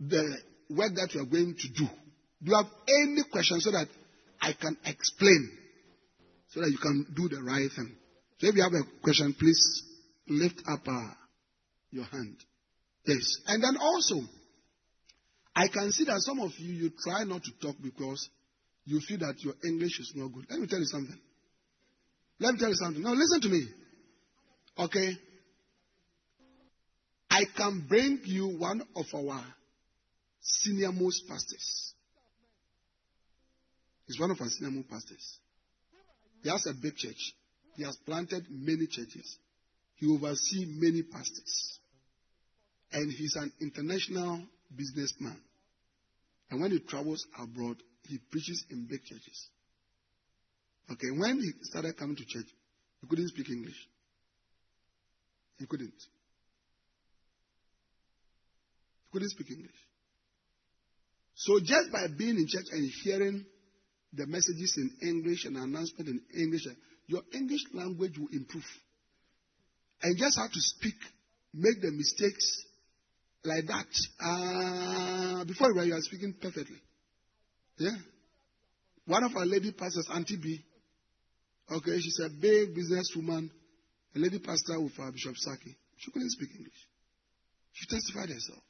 the 0.00 0.38
work 0.70 0.94
that 0.94 1.10
you 1.14 1.20
are 1.20 1.26
going 1.26 1.54
to 1.54 1.68
do. 1.68 1.86
Do 2.42 2.50
you 2.50 2.56
have 2.56 2.72
any 2.88 3.22
questions 3.30 3.64
so 3.64 3.70
that 3.72 3.86
I 4.40 4.52
can 4.54 4.76
explain 4.84 5.50
so 6.48 6.60
that 6.60 6.70
you 6.70 6.78
can 6.78 7.06
do 7.14 7.28
the 7.28 7.42
right 7.42 7.68
thing? 7.74 7.94
So 8.38 8.48
if 8.48 8.54
you 8.54 8.62
have 8.62 8.72
a 8.72 9.02
question, 9.02 9.34
please 9.38 9.82
lift 10.26 10.62
up 10.66 10.80
uh, 10.86 11.14
your 11.90 12.04
hand. 12.04 12.36
Yes. 13.04 13.36
And 13.46 13.62
then 13.62 13.76
also, 13.78 14.16
I 15.54 15.68
can 15.68 15.92
see 15.92 16.04
that 16.04 16.20
some 16.20 16.40
of 16.40 16.52
you, 16.58 16.72
you 16.72 16.90
try 17.04 17.24
not 17.24 17.42
to 17.44 17.50
talk 17.60 17.76
because 17.82 18.28
you 18.84 19.00
feel 19.06 19.18
that 19.18 19.34
your 19.40 19.54
English 19.64 20.00
is 20.00 20.12
not 20.14 20.32
good. 20.32 20.46
Let 20.48 20.60
me 20.60 20.66
tell 20.66 20.78
you 20.78 20.86
something. 20.86 21.18
Let 22.38 22.54
me 22.54 22.60
tell 22.60 22.70
you 22.70 22.76
something. 22.76 23.02
Now 23.02 23.12
listen 23.12 23.40
to 23.42 23.48
me. 23.48 23.66
Okay? 24.78 25.12
I 27.30 27.44
can 27.56 27.84
bring 27.88 28.20
you 28.24 28.56
one 28.58 28.82
of 28.96 29.04
our 29.14 29.44
senior 30.40 30.92
most 30.92 31.26
pastors. 31.28 31.94
He's 34.06 34.18
one 34.18 34.30
of 34.30 34.40
our 34.40 34.48
senior 34.48 34.72
most 34.72 34.90
pastors. 34.90 35.38
He 36.42 36.48
has 36.48 36.66
a 36.66 36.72
big 36.74 36.96
church. 36.96 37.34
He 37.76 37.84
has 37.84 37.96
planted 38.04 38.44
many 38.50 38.86
churches. 38.86 39.38
He 39.96 40.06
oversees 40.08 40.66
many 40.68 41.02
pastors. 41.02 41.78
And 42.92 43.12
he's 43.12 43.36
an 43.36 43.52
international 43.60 44.42
businessman. 44.74 45.40
And 46.50 46.60
when 46.60 46.72
he 46.72 46.80
travels 46.80 47.24
abroad, 47.38 47.76
he 48.08 48.18
preaches 48.30 48.64
in 48.70 48.86
big 48.86 49.04
churches. 49.04 49.48
Okay, 50.90 51.10
when 51.16 51.38
he 51.38 51.52
started 51.62 51.96
coming 51.96 52.16
to 52.16 52.24
church, 52.24 52.46
he 53.00 53.06
couldn't 53.06 53.28
speak 53.28 53.48
English. 53.48 53.76
He 55.58 55.66
couldn't. 55.66 55.92
He 59.04 59.12
couldn't 59.12 59.30
speak 59.30 59.50
English. 59.50 59.89
So 61.40 61.58
just 61.58 61.90
by 61.90 62.06
being 62.18 62.36
in 62.36 62.46
church 62.46 62.66
and 62.70 62.90
hearing 63.02 63.46
the 64.12 64.26
messages 64.26 64.74
in 64.76 65.08
English 65.08 65.46
and 65.46 65.56
announcement 65.56 66.06
in 66.10 66.20
English, 66.38 66.66
your 67.06 67.22
English 67.32 67.62
language 67.72 68.18
will 68.18 68.28
improve. 68.30 68.66
And 70.02 70.18
just 70.18 70.36
have 70.38 70.52
to 70.52 70.60
speak, 70.60 70.96
make 71.54 71.80
the 71.80 71.92
mistakes 71.92 72.44
like 73.44 73.64
that. 73.68 73.86
Uh, 74.20 75.44
before 75.46 75.72
you 75.82 75.94
are 75.94 76.00
speaking 76.02 76.34
perfectly. 76.42 76.76
Yeah. 77.78 77.96
One 79.06 79.24
of 79.24 79.34
our 79.34 79.46
lady 79.46 79.72
pastors, 79.72 80.08
Auntie 80.12 80.36
B, 80.36 80.60
okay, 81.72 81.98
she's 82.00 82.20
a 82.22 82.28
big 82.28 82.74
businesswoman, 82.76 83.48
a 84.14 84.18
lady 84.18 84.40
pastor 84.40 84.78
with 84.78 84.92
uh, 85.00 85.10
Bishop 85.10 85.36
Saki. 85.36 85.74
She 85.96 86.10
couldn't 86.10 86.32
speak 86.32 86.50
English. 86.54 86.86
She 87.72 87.86
testified 87.86 88.28
herself. 88.28 88.62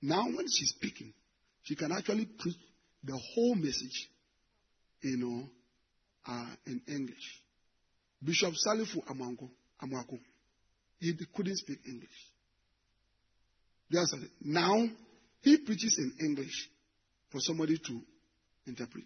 Now, 0.00 0.26
when 0.26 0.46
she's 0.46 0.74
speaking, 0.76 1.12
she 1.62 1.76
can 1.76 1.92
actually 1.92 2.26
preach 2.38 2.56
the 3.04 3.18
whole 3.34 3.54
message, 3.54 4.08
you 5.02 5.16
know, 5.16 5.48
uh, 6.26 6.54
in 6.66 6.80
English. 6.88 7.40
Bishop 8.22 8.54
Salifu 8.54 9.04
Amango, 9.06 9.48
Amoako, 9.82 10.18
he 11.00 11.12
couldn't 11.34 11.56
speak 11.56 11.78
English. 11.86 12.10
Now, 14.40 14.88
he 15.42 15.56
preaches 15.58 15.98
in 15.98 16.26
English 16.26 16.68
for 17.30 17.40
somebody 17.40 17.78
to 17.78 18.00
interpret. 18.66 19.04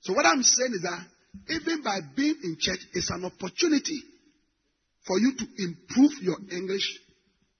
So 0.00 0.12
what 0.12 0.26
I'm 0.26 0.42
saying 0.42 0.72
is 0.74 0.82
that 0.82 1.06
even 1.48 1.82
by 1.82 2.00
being 2.14 2.36
in 2.42 2.56
church, 2.58 2.80
it's 2.92 3.10
an 3.10 3.24
opportunity 3.24 4.02
for 5.06 5.18
you 5.18 5.34
to 5.36 5.46
improve 5.58 6.12
your 6.20 6.36
English 6.50 6.98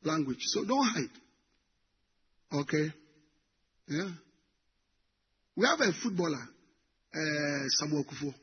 language. 0.02 0.40
So 0.40 0.64
don't 0.64 0.84
hide. 0.84 2.60
Okay? 2.60 2.92
Yeah. 3.88 4.10
We 5.56 5.66
have 5.66 5.80
a 5.80 5.92
footballer, 6.02 6.42
uh, 7.14 7.68
Samuel 7.68 8.04
Kuffour, 8.04 8.34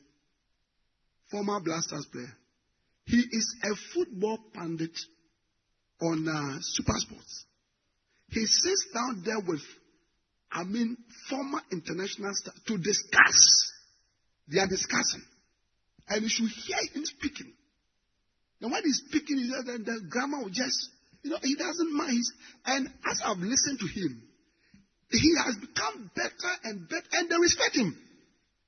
former 1.30 1.60
Black 1.60 1.82
Stars 1.82 2.06
player. 2.12 2.32
He 3.04 3.16
is 3.18 3.56
a 3.64 3.74
football 3.94 4.38
pundit 4.54 4.96
on 6.00 6.28
uh, 6.28 6.58
Super 6.60 6.94
Sports. 6.98 7.44
He 8.28 8.46
sits 8.46 8.86
down 8.94 9.22
there 9.24 9.40
with, 9.40 9.62
I 10.52 10.62
mean, 10.62 10.96
former 11.28 11.60
international 11.72 12.32
stars 12.34 12.60
to 12.66 12.78
discuss. 12.78 13.72
They 14.46 14.60
are 14.60 14.68
discussing. 14.68 15.22
And 16.08 16.22
you 16.22 16.28
should 16.28 16.48
hear 16.48 16.78
him 16.94 17.04
speaking. 17.04 17.52
And 18.60 18.70
when 18.70 18.82
he's 18.84 19.02
speaking, 19.08 19.36
the, 19.38 19.78
the 19.78 20.00
grammar 20.08 20.42
will 20.42 20.50
just, 20.50 20.90
you 21.22 21.30
know, 21.30 21.38
he 21.42 21.56
doesn't 21.56 21.92
mind. 21.96 22.22
And 22.66 22.86
as 23.10 23.20
I've 23.24 23.38
listened 23.38 23.80
to 23.80 23.86
him, 23.86 24.22
he 25.10 25.34
has 25.44 25.56
become 25.56 26.10
better 26.14 26.52
and 26.64 26.88
better, 26.88 27.06
and 27.12 27.28
they 27.28 27.36
respect 27.40 27.76
him. 27.76 27.96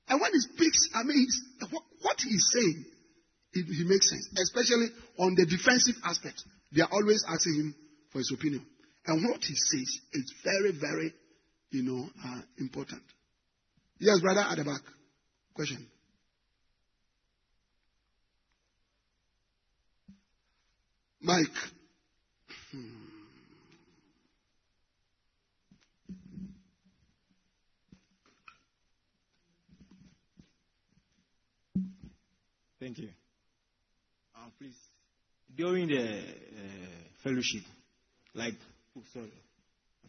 And 0.09 0.19
when 0.19 0.31
he 0.33 0.39
speaks, 0.39 0.89
I 0.93 1.03
mean, 1.03 1.25
what, 1.71 1.83
what 2.01 2.17
he's 2.19 2.45
saying, 2.51 2.85
it, 3.53 3.65
he 3.65 3.83
makes 3.85 4.09
sense, 4.09 4.27
especially 4.37 4.87
on 5.19 5.35
the 5.35 5.45
defensive 5.45 5.95
aspect. 6.03 6.43
They 6.75 6.81
are 6.81 6.89
always 6.91 7.23
asking 7.27 7.55
him 7.55 7.75
for 8.11 8.17
his 8.17 8.31
opinion. 8.33 8.65
And 9.05 9.29
what 9.29 9.41
he 9.43 9.55
says 9.55 9.99
is 10.13 10.33
very, 10.43 10.71
very, 10.71 11.13
you 11.71 11.83
know, 11.83 12.09
uh, 12.25 12.41
important. 12.57 13.01
Yes, 13.99 14.19
brother 14.21 14.41
at 14.41 14.57
the 14.57 14.63
back. 14.63 14.81
Question. 15.53 15.87
Mike. 21.21 21.45
Hmm. 22.71 23.02
Thank 32.83 32.97
you. 32.97 33.07
Uh, 34.35 34.49
please, 34.59 34.75
during 35.55 35.87
the 35.87 36.03
uh, 36.03 36.19
fellowship, 37.23 37.63
like, 38.35 38.55
oh, 38.97 39.01
sorry, 39.13 39.31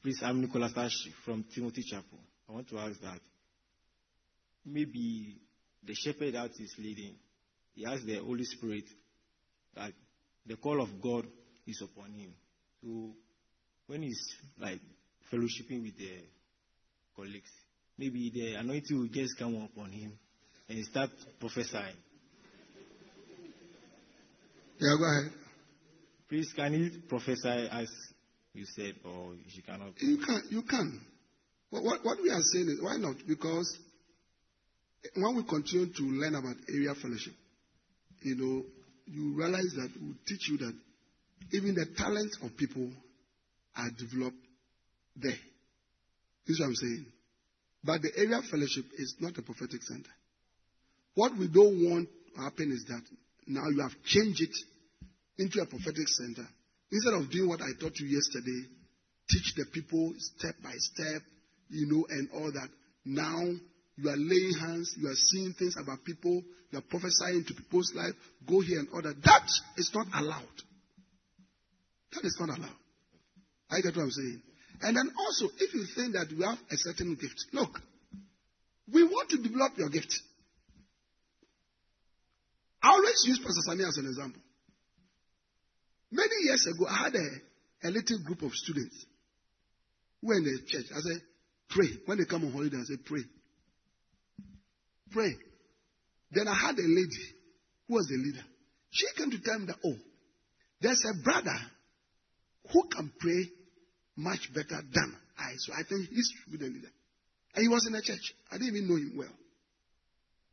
please, 0.03 0.19
I'm 0.25 0.41
Nicholas 0.41 0.73
Ash 0.77 0.91
from 1.25 1.45
Timothy 1.55 1.85
Chapel. 1.89 2.19
I 2.49 2.53
want 2.53 2.69
to 2.71 2.79
ask 2.79 3.01
that 3.03 3.21
maybe 4.67 5.37
the 5.85 5.95
shepherd 5.95 6.35
that 6.35 6.51
is 6.59 6.75
leading, 6.79 7.15
he 7.77 7.85
has 7.85 8.03
the 8.05 8.17
Holy 8.17 8.43
Spirit, 8.43 8.87
that 9.77 9.93
the 10.45 10.57
call 10.57 10.83
of 10.83 11.01
God 11.01 11.27
is 11.69 11.81
upon 11.81 12.11
him. 12.11 12.35
So 12.83 13.13
when 13.87 14.03
he's 14.03 14.35
like 14.59 14.81
fellowshipping 15.33 15.81
with 15.81 15.97
the 15.97 16.25
colleagues, 17.15 17.53
maybe 17.97 18.33
the 18.35 18.55
anointing 18.55 18.99
will 18.99 19.07
just 19.07 19.39
come 19.39 19.55
upon 19.63 19.93
him 19.93 20.19
and 20.69 20.85
start 20.87 21.11
prophesying. 21.39 21.95
Yeah, 24.79 24.97
go 24.99 25.05
ahead. 25.05 25.33
Please, 26.29 26.53
can 26.55 26.73
you 26.73 26.91
prophesy 27.09 27.69
as 27.71 27.89
you 28.55 28.65
said, 28.77 28.95
or 29.05 29.35
she 29.49 29.63
cannot? 29.63 29.93
You 30.01 30.19
can. 30.19 30.43
You 30.51 30.63
can. 30.63 31.01
What, 31.71 31.85
what, 31.85 32.05
what 32.05 32.19
we 32.23 32.31
are 32.31 32.41
saying 32.41 32.69
is, 32.69 32.83
why 32.83 32.97
not? 32.97 33.17
Because 33.27 33.79
when 35.15 35.37
we 35.37 35.43
continue 35.45 35.87
to 35.93 36.03
learn 36.03 36.35
about 36.35 36.57
area 36.69 36.95
fellowship, 36.95 37.35
you 38.23 38.37
know, 38.37 38.65
you 39.07 39.35
realize 39.37 39.73
that 39.77 39.91
we 40.01 40.15
teach 40.27 40.49
you 40.49 40.59
that 40.59 40.75
even 41.53 41.75
the 41.75 41.87
talents 41.97 42.39
of 42.43 42.57
people 42.57 42.91
are 43.77 43.91
developed 43.99 44.37
there. 45.17 45.39
This 46.47 46.55
is 46.57 46.61
what 46.61 46.67
I'm 46.67 46.75
saying. 46.75 47.07
But 47.83 48.03
the 48.03 48.13
area 48.17 48.41
fellowship 48.51 48.87
is 48.97 49.17
not 49.21 49.37
a 49.37 49.43
prophetic 49.43 49.83
center. 49.83 50.11
What 51.15 51.37
we 51.37 51.49
don't 51.49 51.91
want 51.91 52.09
to 52.35 52.43
happen 52.43 52.73
is 52.73 52.85
that 52.89 53.03
now 53.47 53.69
you 53.69 53.83
have 53.83 53.95
changed 54.05 54.41
it 54.41 54.57
into 55.39 55.61
a 55.61 55.67
prophetic 55.67 56.09
center. 56.09 56.47
Instead 56.91 57.15
of 57.15 57.31
doing 57.31 57.49
what 57.49 57.61
I 57.61 57.73
taught 57.81 57.99
you 57.99 58.07
yesterday, 58.07 58.69
teach 59.29 59.55
the 59.57 59.67
people 59.73 60.15
step 60.19 60.55
by 60.63 60.73
step, 60.77 61.23
you 61.71 61.87
know, 61.87 62.07
and 62.09 62.29
all 62.35 62.53
that. 62.53 62.69
Now 63.05 63.43
you 63.97 64.09
are 64.09 64.17
laying 64.17 64.55
hands, 64.61 64.95
you 64.99 65.09
are 65.09 65.15
seeing 65.15 65.53
things 65.55 65.77
about 65.81 66.05
people, 66.05 66.43
you 66.71 66.79
are 66.79 66.83
prophesying 66.83 67.45
to 67.47 67.55
people's 67.55 67.93
life, 67.95 68.15
go 68.47 68.61
here 68.61 68.79
and 68.81 68.89
all 68.93 69.03
that. 69.03 69.23
That 69.23 69.49
is 69.77 69.91
not 69.95 70.07
allowed. 70.15 70.57
That 72.13 72.25
is 72.25 72.37
not 72.39 72.57
allowed. 72.57 72.79
I 73.71 73.81
get 73.81 73.97
what 73.97 74.03
I'm 74.03 74.11
saying. 74.11 74.43
And 74.83 74.97
then 74.97 75.11
also, 75.19 75.47
if 75.59 75.75
you 75.75 75.85
think 75.95 76.15
that 76.15 76.31
you 76.31 76.43
have 76.43 76.59
a 76.71 76.77
certain 76.77 77.15
gift, 77.15 77.47
look, 77.53 77.81
we 78.93 79.03
want 79.03 79.31
to 79.31 79.39
develop 79.39 79.73
your 79.79 79.89
gift. 79.89 80.15
I 82.85 82.91
always 82.91 83.25
use 83.25 83.39
Pastor 83.39 83.63
Sami 83.65 83.83
as 83.85 83.97
an 83.97 84.05
example. 84.05 84.43
Many 86.13 86.35
years 86.45 86.67
ago, 86.67 86.87
I 86.87 87.05
had 87.05 87.15
a, 87.15 87.89
a 87.89 87.91
little 87.91 88.19
group 88.27 88.43
of 88.43 88.53
students 88.53 89.07
who 90.21 90.29
were 90.29 90.35
in 90.35 90.45
the 90.45 90.59
church. 90.67 90.85
I 90.95 91.01
said, 91.01 91.23
pray. 91.71 91.89
When 92.05 92.19
they 92.19 92.27
come 92.27 92.45
on 92.45 92.53
holiday, 92.53 92.77
I 92.77 92.85
said, 92.85 93.07
pray. 93.07 93.23
Pray. 95.13 95.33
Then 96.31 96.47
I 96.47 96.55
had 96.55 96.79
a 96.79 96.83
lady 96.83 97.25
who 97.89 97.95
was 97.95 98.07
the 98.07 98.19
leader. 98.23 98.45
She 98.91 99.07
came 99.17 99.31
to 99.31 99.41
tell 99.41 99.59
me 99.61 99.67
that, 99.67 99.77
oh, 99.83 99.97
there's 100.83 101.03
a 101.09 101.25
brother 101.25 101.57
who 102.71 102.87
can 102.89 103.11
pray 103.19 103.49
much 104.17 104.51
better 104.55 104.83
than 104.93 105.17
I. 105.39 105.53
So 105.57 105.73
I 105.73 105.85
think 105.89 106.11
he 106.11 106.21
should 106.21 106.53
be 106.53 106.59
the 106.59 106.71
leader. 106.71 106.93
And 107.55 107.63
he 107.63 107.69
was 107.69 107.87
in 107.87 107.95
the 107.95 108.03
church. 108.03 108.35
I 108.53 108.59
didn't 108.59 108.77
even 108.77 108.89
know 108.89 108.97
him 108.97 109.15
well. 109.17 109.35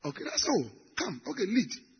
Okay, 0.05 0.23
that's 0.23 0.47
all. 0.47 0.65
Come, 0.97 1.21
okay, 1.27 1.43
lead. 1.45 1.90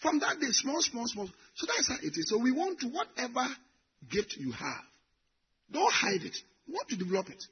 From 0.00 0.18
that 0.20 0.40
day, 0.40 0.48
small, 0.50 0.80
small, 0.82 1.06
small. 1.06 1.28
So 1.54 1.66
that's 1.66 1.88
how 1.88 1.96
it 2.02 2.12
is. 2.16 2.28
So 2.28 2.38
we 2.38 2.52
want 2.52 2.80
to, 2.80 2.88
whatever 2.88 3.46
gift 4.10 4.36
you 4.36 4.52
have, 4.52 4.84
don't 5.72 5.92
hide 5.92 6.22
it. 6.22 6.36
We 6.66 6.74
want 6.74 6.88
to 6.88 6.96
develop 6.96 7.30
it. 7.30 7.42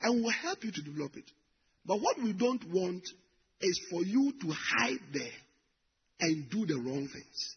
And 0.00 0.22
we'll 0.22 0.32
help 0.32 0.64
you 0.64 0.72
to 0.72 0.82
develop 0.82 1.16
it. 1.16 1.30
But 1.86 2.00
what 2.00 2.18
we 2.20 2.32
don't 2.32 2.64
want 2.72 3.04
is 3.60 3.80
for 3.90 4.02
you 4.02 4.32
to 4.40 4.50
hide 4.50 5.00
there 5.12 5.22
and 6.20 6.50
do 6.50 6.66
the 6.66 6.74
wrong 6.74 7.08
things. 7.12 7.56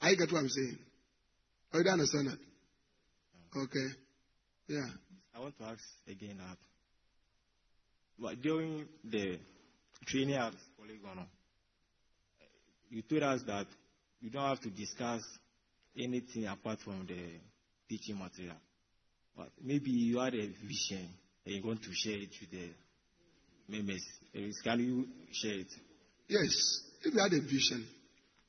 I 0.00 0.14
get 0.14 0.32
what 0.32 0.40
I'm 0.40 0.48
saying. 0.48 0.78
Oh, 1.74 1.80
you 1.80 1.90
understand 1.90 2.28
that? 2.28 3.60
Okay. 3.60 3.94
Yeah. 4.68 4.86
I 5.34 5.40
want 5.40 5.58
to 5.58 5.64
ask 5.64 5.82
again 6.08 6.38
uh, 6.40 6.54
but 8.20 8.42
during 8.42 8.86
the 9.02 9.38
training 10.06 10.34
at 10.34 10.52
Polygon, 10.76 11.26
you 12.90 13.02
told 13.02 13.22
us 13.22 13.42
that 13.46 13.66
you 14.20 14.30
don't 14.30 14.46
have 14.46 14.60
to 14.60 14.70
discuss 14.70 15.22
anything 15.98 16.46
apart 16.46 16.80
from 16.80 17.06
the 17.06 17.40
teaching 17.88 18.18
material. 18.18 18.56
But 19.36 19.48
maybe 19.62 19.90
you 19.90 20.18
had 20.18 20.34
a 20.34 20.46
vision 20.46 21.08
and 21.46 21.54
you 21.54 21.62
want 21.64 21.82
to 21.82 21.90
share 21.92 22.16
it 22.18 22.30
with 22.40 22.50
the 22.50 22.68
members. 23.68 24.02
Can 24.64 24.80
you 24.80 25.06
share 25.32 25.60
it? 25.60 25.68
Yes. 26.28 26.82
If 27.02 27.14
you 27.14 27.20
had 27.20 27.32
a 27.32 27.40
vision, 27.40 27.86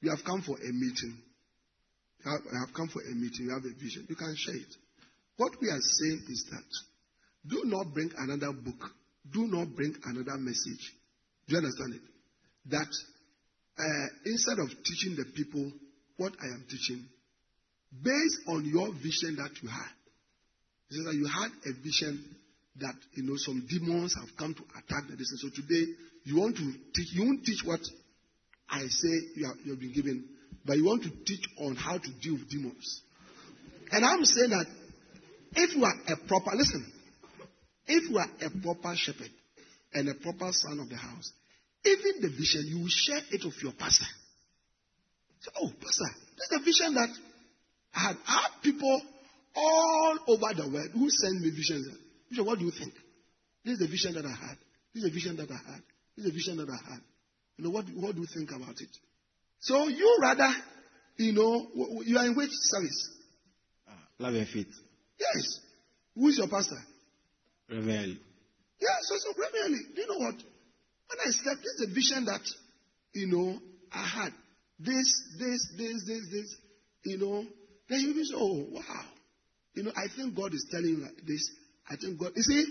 you 0.02 0.10
have 0.10 0.26
come 0.26 0.42
for 0.42 0.58
a 0.58 0.72
meeting. 0.72 1.18
You 2.26 2.32
have, 2.32 2.42
have 2.68 2.76
come 2.76 2.90
for 2.90 3.02
a 3.02 3.16
meeting, 3.16 3.46
you 3.46 3.54
have 3.54 3.64
a 3.64 3.74
vision. 3.82 4.06
You 4.10 4.16
can 4.16 4.36
share 4.36 4.56
it. 4.56 4.76
What 5.38 5.54
we 5.62 5.70
are 5.70 5.80
saying 5.80 6.22
is 6.30 6.46
that 6.52 7.50
do 7.50 7.64
not 7.66 7.94
bring 7.94 8.12
another 8.18 8.54
book, 8.54 8.92
do 9.32 9.48
not 9.48 9.76
bring 9.76 9.96
another 10.06 10.38
message. 10.38 10.94
Do 11.48 11.56
you 11.56 11.58
understand 11.58 11.96
it? 11.96 12.02
That 12.70 12.90
uh, 13.80 14.08
instead 14.26 14.60
of 14.60 14.70
teaching 14.84 15.16
the 15.16 15.26
people 15.36 15.72
what 16.18 16.34
I 16.42 16.46
am 16.48 16.66
teaching, 16.70 17.06
based 18.04 18.40
on 18.48 18.66
your 18.66 18.92
vision 18.94 19.36
that 19.38 19.52
you 19.62 19.70
had, 19.70 19.92
it 20.90 20.96
says 20.96 21.06
that 21.06 21.16
you 21.16 21.26
had 21.26 21.52
a 21.66 21.74
vision 21.82 22.24
that 22.80 22.96
you 23.14 23.24
know 23.24 23.36
some 23.38 23.66
demons 23.68 24.16
have 24.16 24.30
come 24.38 24.54
to 24.54 24.64
attack 24.78 25.10
the 25.10 25.18
distance. 25.18 25.42
So 25.42 25.50
today 25.50 25.92
you 26.24 26.40
want 26.40 26.56
to 26.58 26.72
teach. 26.94 27.14
You 27.14 27.26
won't 27.26 27.44
teach 27.44 27.64
what 27.66 27.82
I 28.70 28.82
say 28.88 29.14
you 29.36 29.46
have, 29.48 29.58
you 29.66 29.72
have 29.72 29.80
been 29.80 29.94
given, 29.94 30.26
but 30.66 30.78
you 30.78 30.86
want 30.86 31.04
to 31.04 31.10
teach 31.26 31.44
on 31.60 31.76
how 31.76 31.98
to 31.98 32.10
deal 32.22 32.34
with 32.34 32.50
demons. 32.50 33.02
And 33.92 34.06
I'm 34.06 34.24
saying 34.24 34.50
that 34.52 34.66
if 35.54 35.76
you 35.76 35.84
are 35.84 35.94
a 36.08 36.28
proper 36.28 36.56
listen, 36.56 36.86
if 37.88 38.10
you 38.10 38.18
are 38.18 38.30
a 38.42 38.50
proper 38.62 38.96
shepherd 38.96 39.30
and 39.94 40.08
a 40.08 40.14
proper 40.14 40.50
son 40.52 40.80
of 40.80 40.90
the 40.90 40.96
house, 40.96 41.32
even 41.86 42.22
the 42.22 42.30
vision, 42.30 42.64
you 42.68 42.80
will 42.80 42.90
share 42.90 43.22
it 43.32 43.44
with 43.44 43.62
your 43.64 43.74
pastor. 43.74 44.06
So, 45.40 45.52
oh, 45.62 45.70
pastor, 45.70 46.16
this 46.38 46.52
is 46.52 46.60
the 46.60 46.64
vision 46.64 46.94
that 46.94 47.10
I 47.96 48.00
had. 48.00 48.18
I 48.28 48.42
have 48.44 48.62
people 48.62 49.02
all 49.56 50.18
over 50.28 50.54
the 50.54 50.70
world 50.70 50.90
who 50.94 51.10
send 51.10 51.42
me 51.42 51.50
visions. 51.50 51.88
Bishop, 52.30 52.46
what 52.46 52.60
do 52.60 52.66
you 52.66 52.72
think? 52.72 52.94
This 53.66 53.74
is 53.74 53.80
the 53.80 53.88
vision 53.88 54.14
that 54.14 54.26
I 54.26 54.30
had. 54.30 54.58
This 54.94 55.04
is 55.04 55.10
the 55.10 55.14
vision 55.14 55.36
that 55.38 55.50
I 55.50 55.56
had. 55.56 55.82
This 56.16 56.26
is 56.26 56.32
the 56.32 56.34
vision 56.34 56.58
that 56.58 56.70
I 56.70 56.92
had. 56.92 57.02
You 57.58 57.66
know, 57.66 57.70
what, 57.72 57.86
what 57.96 58.16
do 58.16 58.22
you 58.22 58.28
think 58.28 58.52
about 58.52 58.80
it? 58.80 58.90
So 59.60 59.88
you 59.88 60.18
rather, 60.22 60.50
you 61.18 61.34
know, 61.34 61.68
you 62.04 62.18
are 62.18 62.26
in 62.26 62.36
which 62.36 62.50
service? 62.52 63.10
Uh, 63.88 63.94
love 64.20 64.36
and 64.36 64.48
faith. 64.48 64.74
Yes. 65.20 65.60
Who 66.16 66.28
is 66.28 66.38
your 66.38 66.48
pastor? 66.48 66.78
Reverend. 67.70 68.20
Yeah, 68.80 68.88
so, 69.02 69.16
so 69.18 69.34
Reverend, 69.38 69.96
do 69.96 70.02
you 70.02 70.08
know 70.08 70.26
what? 70.26 70.36
When 71.12 71.20
I 71.20 71.30
is 71.30 71.88
a 71.90 71.94
vision 71.94 72.26
that, 72.26 72.42
you 73.14 73.28
know, 73.28 73.60
I 73.92 74.08
had. 74.08 74.34
This, 74.80 75.24
this, 75.38 75.74
this, 75.78 76.04
this, 76.08 76.28
this, 76.32 76.56
you 77.04 77.18
know. 77.18 77.46
Then 77.90 78.00
you 78.00 78.14
be 78.14 78.24
so, 78.24 78.38
oh, 78.40 78.66
wow. 78.72 79.06
You 79.74 79.84
know, 79.84 79.92
I 79.96 80.08
think 80.16 80.36
God 80.36 80.54
is 80.54 80.66
telling 80.72 80.90
you 80.90 80.98
like 80.98 81.26
this. 81.28 81.50
I 81.90 81.98
think 81.98 82.20
God, 82.20 82.32
you 82.36 82.44
see, 82.44 82.66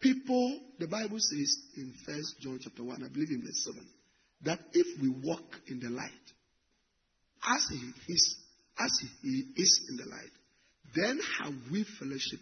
people, 0.00 0.60
the 0.78 0.86
Bible 0.86 1.18
says 1.18 1.56
in 1.76 1.94
First 2.06 2.40
John 2.40 2.58
chapter 2.62 2.84
1, 2.84 3.02
I 3.02 3.08
believe 3.08 3.30
in 3.30 3.40
verse 3.40 3.64
7, 3.64 3.86
that 4.44 4.58
if 4.74 5.00
we 5.00 5.08
walk 5.08 5.44
in 5.68 5.80
the 5.80 5.88
light, 5.88 6.10
as 7.42 7.66
he 7.70 8.12
is, 8.12 8.36
as 8.78 9.00
he 9.22 9.44
is 9.56 9.86
in 9.88 9.96
the 9.96 10.04
light, 10.04 10.30
then 10.94 11.18
have 11.42 11.54
we 11.70 11.84
fellowship 11.98 12.40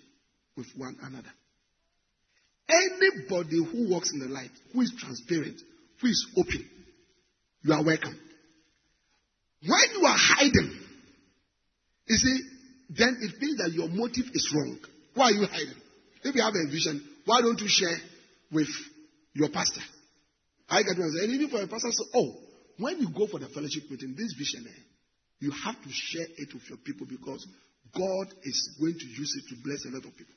with 0.56 0.67
one 0.76 0.97
another. 1.02 1.31
Anybody 2.69 3.57
who 3.57 3.90
walks 3.90 4.12
in 4.12 4.21
the 4.21 4.26
light, 4.26 4.50
who 4.73 4.81
is 4.83 4.93
transparent, 4.99 5.61
who 6.00 6.09
is 6.09 6.26
open, 6.37 6.69
you 7.62 7.73
are 7.73 7.85
welcome. 7.85 8.19
When 9.62 10.00
you 10.00 10.07
are 10.07 10.17
hiding, 10.17 10.81
you 12.07 12.17
see, 12.17 12.40
then 12.90 13.17
it 13.21 13.40
means 13.40 13.59
that 13.59 13.73
your 13.73 13.88
motive 13.88 14.26
is 14.33 14.52
wrong. 14.55 14.79
Why 15.14 15.26
are 15.26 15.33
you 15.33 15.47
hiding? 15.47 15.75
If 16.23 16.35
you 16.35 16.43
have 16.43 16.55
a 16.55 16.71
vision, 16.71 17.07
why 17.25 17.40
don't 17.40 17.61
you 17.61 17.69
share 17.69 17.97
with 18.52 18.69
your 19.35 19.49
pastor? 19.50 19.83
I 20.69 20.83
get 20.83 20.97
what 20.97 21.05
I'm 21.05 21.11
saying. 21.12 21.31
And 21.31 21.40
even 21.40 21.50
for 21.50 21.62
a 21.62 21.67
pastor, 21.67 21.90
say, 21.90 22.05
oh, 22.14 22.35
when 22.79 22.99
you 22.99 23.09
go 23.12 23.26
for 23.26 23.38
the 23.38 23.49
fellowship 23.49 23.90
meeting, 23.90 24.14
this 24.17 24.35
vision, 24.38 24.67
eh, 24.67 24.83
you 25.40 25.50
have 25.64 25.76
to 25.83 25.88
share 25.90 26.26
it 26.37 26.55
with 26.55 26.69
your 26.69 26.79
people 26.79 27.07
because 27.07 27.47
God 27.95 28.29
is 28.43 28.76
going 28.81 28.95
to 28.95 29.07
use 29.07 29.35
it 29.37 29.49
to 29.49 29.62
bless 29.62 29.85
a 29.87 29.88
lot 29.88 30.05
of 30.05 30.17
people. 30.17 30.35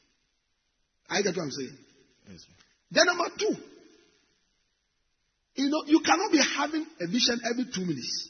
I 1.09 1.21
get 1.21 1.35
what 1.35 1.43
I'm 1.43 1.51
saying. 1.51 1.77
Yes. 2.29 2.45
Then 2.91 3.05
number 3.07 3.25
two, 3.37 3.55
you 5.55 5.69
know, 5.69 5.83
you 5.85 5.99
cannot 5.99 6.31
be 6.31 6.39
having 6.57 6.85
a 7.01 7.07
vision 7.07 7.39
every 7.49 7.65
two 7.73 7.81
minutes. 7.81 8.29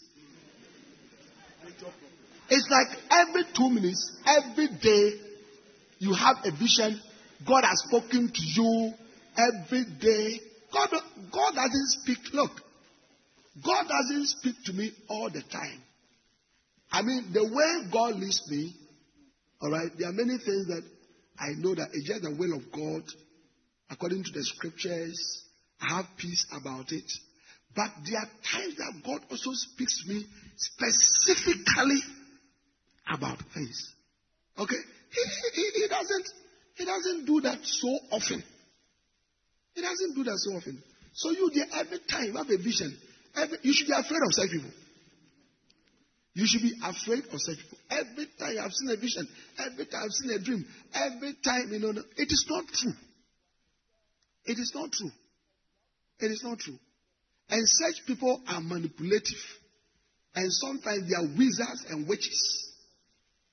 It's 2.50 2.68
like 2.70 3.00
every 3.12 3.44
two 3.56 3.70
minutes, 3.70 4.12
every 4.26 4.68
day, 4.68 5.20
you 6.00 6.14
have 6.14 6.38
a 6.44 6.52
vision. 6.52 7.00
God 7.48 7.64
has 7.64 7.84
spoken 7.88 8.32
to 8.34 8.42
you 8.44 8.94
every 9.38 9.86
day. 10.00 10.40
God, 10.72 10.90
God 11.32 11.56
doesn't 11.56 11.88
speak. 12.02 12.18
Look, 12.34 12.52
God 13.64 13.86
doesn't 13.88 14.28
speak 14.28 14.56
to 14.66 14.74
me 14.74 14.92
all 15.08 15.30
the 15.30 15.42
time. 15.42 15.82
I 16.92 17.02
mean, 17.02 17.32
the 17.34 17.44
way 17.44 17.92
God 17.92 18.20
leads 18.20 18.42
me, 18.50 18.76
all 19.62 19.72
right, 19.72 19.90
there 19.98 20.10
are 20.10 20.14
many 20.14 20.38
things 20.38 20.68
that 20.68 20.84
I 21.40 21.54
know 21.58 21.74
that 21.74 21.90
it's 21.94 22.08
just 22.08 22.22
the 22.22 22.36
will 22.36 22.56
of 22.58 22.72
God 22.72 23.04
according 23.94 24.24
to 24.24 24.32
the 24.32 24.44
scriptures. 24.44 25.44
I 25.80 25.98
have 25.98 26.06
peace 26.18 26.46
about 26.52 26.92
it. 26.92 27.10
But 27.76 27.92
there 28.06 28.20
are 28.20 28.30
times 28.52 28.76
that 28.78 28.94
God 29.06 29.22
also 29.30 29.52
speaks 29.54 30.04
to 30.04 30.14
me 30.14 30.26
specifically 30.58 32.02
about 33.12 33.38
things. 33.54 33.94
Okay? 34.58 34.82
He, 35.12 35.22
he, 35.54 35.82
he, 35.82 35.88
doesn't 35.88 36.28
he 36.76 36.86
doesn't 36.86 37.26
do 37.26 37.42
that 37.42 37.60
so 37.64 37.90
often. 38.12 38.44
He 39.76 39.82
doesn't 39.82 40.16
do 40.16 40.24
that 40.24 40.38
so 40.38 40.58
often. 40.58 40.82
So 41.14 41.32
you 41.32 41.52
there 41.54 41.68
every 41.74 42.00
time 42.00 42.26
you 42.26 42.34
have 42.34 42.50
a 42.50 42.58
vision. 42.58 42.96
Every, 43.36 43.58
you 43.64 43.74
should 43.74 43.88
be 43.88 43.94
afraid 43.94 44.22
of 44.22 44.34
such 44.34 44.50
people. 44.52 44.72
You 46.36 46.46
should 46.48 46.62
be 46.62 46.74
afraid 46.84 47.26
of 47.32 47.40
such 47.42 47.58
people. 47.58 47.78
Every 47.90 48.26
time 48.40 48.56
I've 48.64 48.74
seen 48.74 48.90
a 48.90 48.98
vision, 48.98 49.28
every 49.60 49.86
time 49.86 50.02
I've 50.06 50.12
seen 50.12 50.32
a 50.32 50.40
dream, 50.40 50.66
every 50.94 51.34
time, 51.44 51.70
you 51.72 51.80
know, 51.80 51.90
it 51.90 52.32
is 52.32 52.46
not 52.50 52.66
true. 52.68 52.94
It 54.46 54.60
is 54.60 54.72
not 54.76 54.92
true. 54.92 55.12
It 56.20 56.32
is 56.32 56.42
not 56.44 56.60
true. 56.60 56.78
And 57.50 57.68
such 57.68 58.06
people 58.06 58.42
are 58.48 58.62
manipulative. 58.62 59.44
And 60.36 60.52
sometimes 60.52 61.10
they 61.10 61.16
are 61.16 61.28
wizards 61.38 61.86
and 61.90 62.08
witches. 62.08 62.74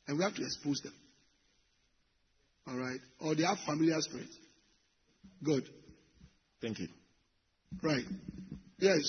And 0.06 0.18
we 0.18 0.24
have 0.24 0.34
to 0.34 0.42
expose 0.42 0.80
them. 0.80 0.94
All 2.66 2.76
right? 2.76 3.00
Or 3.20 3.34
they 3.34 3.42
have 3.42 3.58
familiar 3.66 4.00
spirits. 4.00 4.36
Good. 5.42 5.64
Thank 6.60 6.78
you. 6.78 6.88
Right. 7.82 8.04
Yes. 8.78 9.02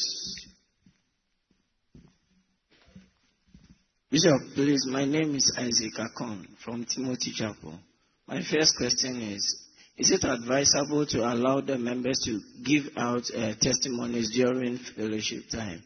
Bishop, 4.09 4.41
please, 4.55 4.85
my 4.89 5.05
name 5.05 5.35
is 5.35 5.53
Isaac 5.57 5.93
Akon 5.97 6.45
from 6.63 6.85
Timothy 6.85 7.31
Chapel. 7.33 7.79
My 8.27 8.41
first 8.43 8.75
question 8.77 9.21
is 9.21 9.61
Is 9.97 10.11
it 10.11 10.23
advisable 10.23 11.05
to 11.07 11.19
allow 11.19 11.61
the 11.61 11.77
members 11.77 12.19
to 12.25 12.39
give 12.63 12.97
out 12.97 13.23
uh, 13.35 13.53
testimonies 13.59 14.31
during 14.35 14.77
fellowship 14.77 15.43
time? 15.51 15.83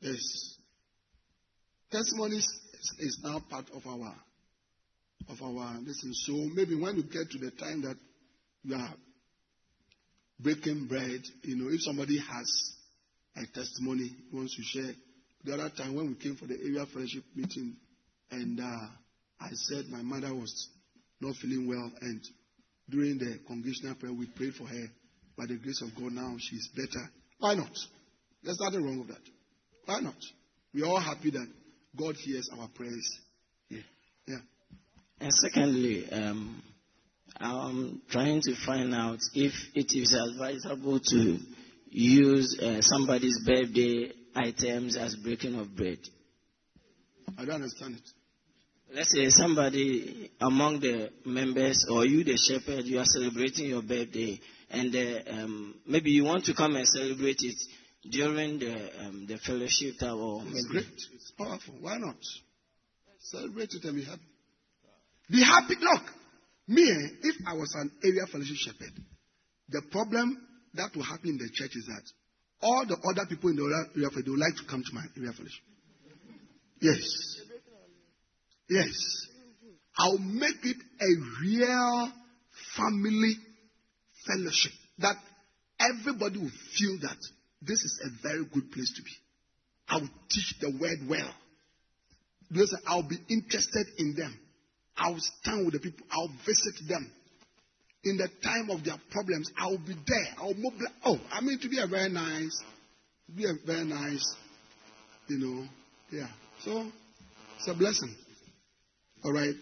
Yes. 0.00 0.56
Testimonies 1.90 2.46
is, 2.74 2.94
is 2.98 3.20
now 3.24 3.42
part 3.50 3.66
of 3.74 3.86
our 3.86 4.14
of 5.28 5.42
our 5.42 5.78
listen. 5.80 6.12
So 6.14 6.32
maybe 6.54 6.74
when 6.74 6.96
you 6.96 7.02
get 7.02 7.30
to 7.30 7.38
the 7.38 7.50
time 7.50 7.82
that 7.82 7.96
you 8.62 8.76
are 8.76 8.94
breaking 10.38 10.86
bread, 10.86 11.20
you 11.42 11.56
know, 11.56 11.70
if 11.70 11.82
somebody 11.82 12.18
has 12.18 12.74
a 13.36 13.46
testimony 13.46 14.08
he 14.30 14.36
wants 14.36 14.56
to 14.56 14.62
share. 14.62 14.92
The 15.44 15.54
other 15.54 15.70
time 15.70 15.94
when 15.94 16.08
we 16.08 16.14
came 16.14 16.36
for 16.36 16.46
the 16.46 16.58
area 16.60 16.84
fellowship 16.86 17.24
meeting, 17.34 17.76
and 18.30 18.60
uh, 18.60 18.88
I 19.40 19.48
said 19.52 19.86
my 19.88 20.02
mother 20.02 20.34
was 20.34 20.68
not 21.20 21.34
feeling 21.36 21.66
well, 21.66 21.90
and 22.00 22.20
during 22.90 23.18
the 23.18 23.38
congregational 23.46 23.94
prayer 23.94 24.12
we 24.12 24.26
prayed 24.26 24.54
for 24.54 24.66
her. 24.66 24.86
By 25.36 25.46
the 25.46 25.56
grace 25.56 25.82
of 25.82 25.94
God, 25.94 26.12
now 26.12 26.36
she's 26.38 26.68
better. 26.76 27.08
Why 27.38 27.54
not? 27.54 27.72
There's 28.42 28.58
nothing 28.60 28.84
wrong 28.84 28.98
with 28.98 29.08
that. 29.08 29.22
Why 29.86 30.00
not? 30.00 30.16
We're 30.74 30.86
all 30.86 31.00
happy 31.00 31.30
that 31.30 31.46
God 31.96 32.14
hears 32.16 32.48
our 32.58 32.68
prayers. 32.68 33.18
Yeah. 33.68 33.80
Yeah. 34.26 34.38
And 35.20 35.32
secondly, 35.32 36.10
um, 36.10 36.62
I'm 37.36 38.02
trying 38.10 38.42
to 38.42 38.54
find 38.66 38.94
out 38.94 39.18
if 39.34 39.52
it 39.74 39.86
is 39.90 40.14
advisable 40.14 41.00
to 41.00 41.38
use 41.90 42.58
uh, 42.62 42.80
somebody's 42.80 43.38
birthday 43.44 44.12
items 44.34 44.96
as 44.96 45.16
breaking 45.16 45.58
of 45.58 45.74
bread. 45.74 45.98
I 47.38 47.44
don't 47.44 47.56
understand 47.56 47.96
it. 47.96 48.19
Let's 48.92 49.12
say 49.12 49.28
somebody 49.30 50.32
among 50.40 50.80
the 50.80 51.10
members 51.24 51.86
or 51.88 52.04
you, 52.04 52.24
the 52.24 52.36
shepherd, 52.36 52.84
you 52.86 52.98
are 52.98 53.04
celebrating 53.04 53.66
your 53.66 53.82
birthday, 53.82 54.40
and 54.68 54.94
uh, 54.94 55.30
um, 55.30 55.74
maybe 55.86 56.10
you 56.10 56.24
want 56.24 56.44
to 56.46 56.54
come 56.54 56.74
and 56.74 56.86
celebrate 56.88 57.36
it 57.38 57.54
during 58.10 58.58
the 58.58 58.90
um, 59.00 59.26
the 59.28 59.38
fellowship 59.38 59.94
time 60.00 60.18
or 60.18 60.42
It's 60.42 60.66
maybe 60.66 60.82
great. 60.82 60.98
It's 61.14 61.30
powerful. 61.38 61.74
Why 61.80 61.98
not? 61.98 62.16
Celebrate 63.20 63.70
it 63.72 63.84
and 63.84 63.94
be 63.94 64.04
happy. 64.04 64.22
Be 65.30 65.44
happy. 65.44 65.74
Look, 65.80 66.02
me, 66.66 66.82
if 67.22 67.36
I 67.46 67.54
was 67.54 67.72
an 67.76 67.92
area 68.02 68.26
fellowship 68.26 68.56
shepherd, 68.56 69.04
the 69.68 69.82
problem 69.92 70.36
that 70.74 70.96
will 70.96 71.04
happen 71.04 71.30
in 71.30 71.38
the 71.38 71.48
church 71.52 71.76
is 71.76 71.86
that 71.86 72.02
all 72.60 72.84
the 72.88 72.96
other 72.96 73.26
people 73.28 73.50
in 73.50 73.56
the 73.56 73.86
area 73.94 74.10
fellowship, 74.10 74.24
they 74.24 74.30
would 74.30 74.40
like 74.40 74.56
to 74.56 74.64
come 74.68 74.82
to 74.82 74.94
my 74.94 75.04
area 75.16 75.32
fellowship. 75.32 75.62
Yes. 76.80 77.40
Yes. 78.70 79.26
I'll 79.98 80.18
make 80.18 80.64
it 80.64 80.76
a 81.00 81.42
real 81.42 82.12
family 82.76 83.34
fellowship 84.26 84.72
that 84.98 85.16
everybody 85.80 86.38
will 86.38 86.52
feel 86.78 86.98
that 87.02 87.16
this 87.62 87.80
is 87.80 88.00
a 88.06 88.22
very 88.22 88.44
good 88.44 88.70
place 88.70 88.92
to 88.96 89.02
be. 89.02 89.10
I'll 89.88 90.08
teach 90.30 90.54
the 90.60 90.70
word 90.80 91.08
well. 91.08 91.34
Because 92.48 92.76
I'll 92.86 93.06
be 93.08 93.18
interested 93.28 93.86
in 93.98 94.14
them. 94.16 94.38
I'll 94.96 95.18
stand 95.18 95.66
with 95.66 95.74
the 95.74 95.80
people. 95.80 96.06
I'll 96.10 96.32
visit 96.46 96.88
them. 96.88 97.10
In 98.04 98.16
the 98.16 98.28
time 98.42 98.70
of 98.70 98.84
their 98.84 98.96
problems, 99.10 99.50
I'll 99.58 99.78
be 99.78 99.94
there. 100.06 100.34
I'll 100.38 100.54
mobilize. 100.54 100.94
Oh, 101.04 101.18
I 101.32 101.40
mean, 101.40 101.58
to 101.58 101.68
be 101.68 101.78
a 101.80 101.86
very 101.86 102.08
nice, 102.08 102.62
be 103.34 103.44
a 103.44 103.54
very 103.66 103.84
nice, 103.84 104.34
you 105.28 105.38
know, 105.38 105.64
yeah. 106.10 106.28
So, 106.64 106.86
it's 107.58 107.68
a 107.68 107.74
blessing. 107.74 108.14
All 109.24 109.32
right. 109.32 109.54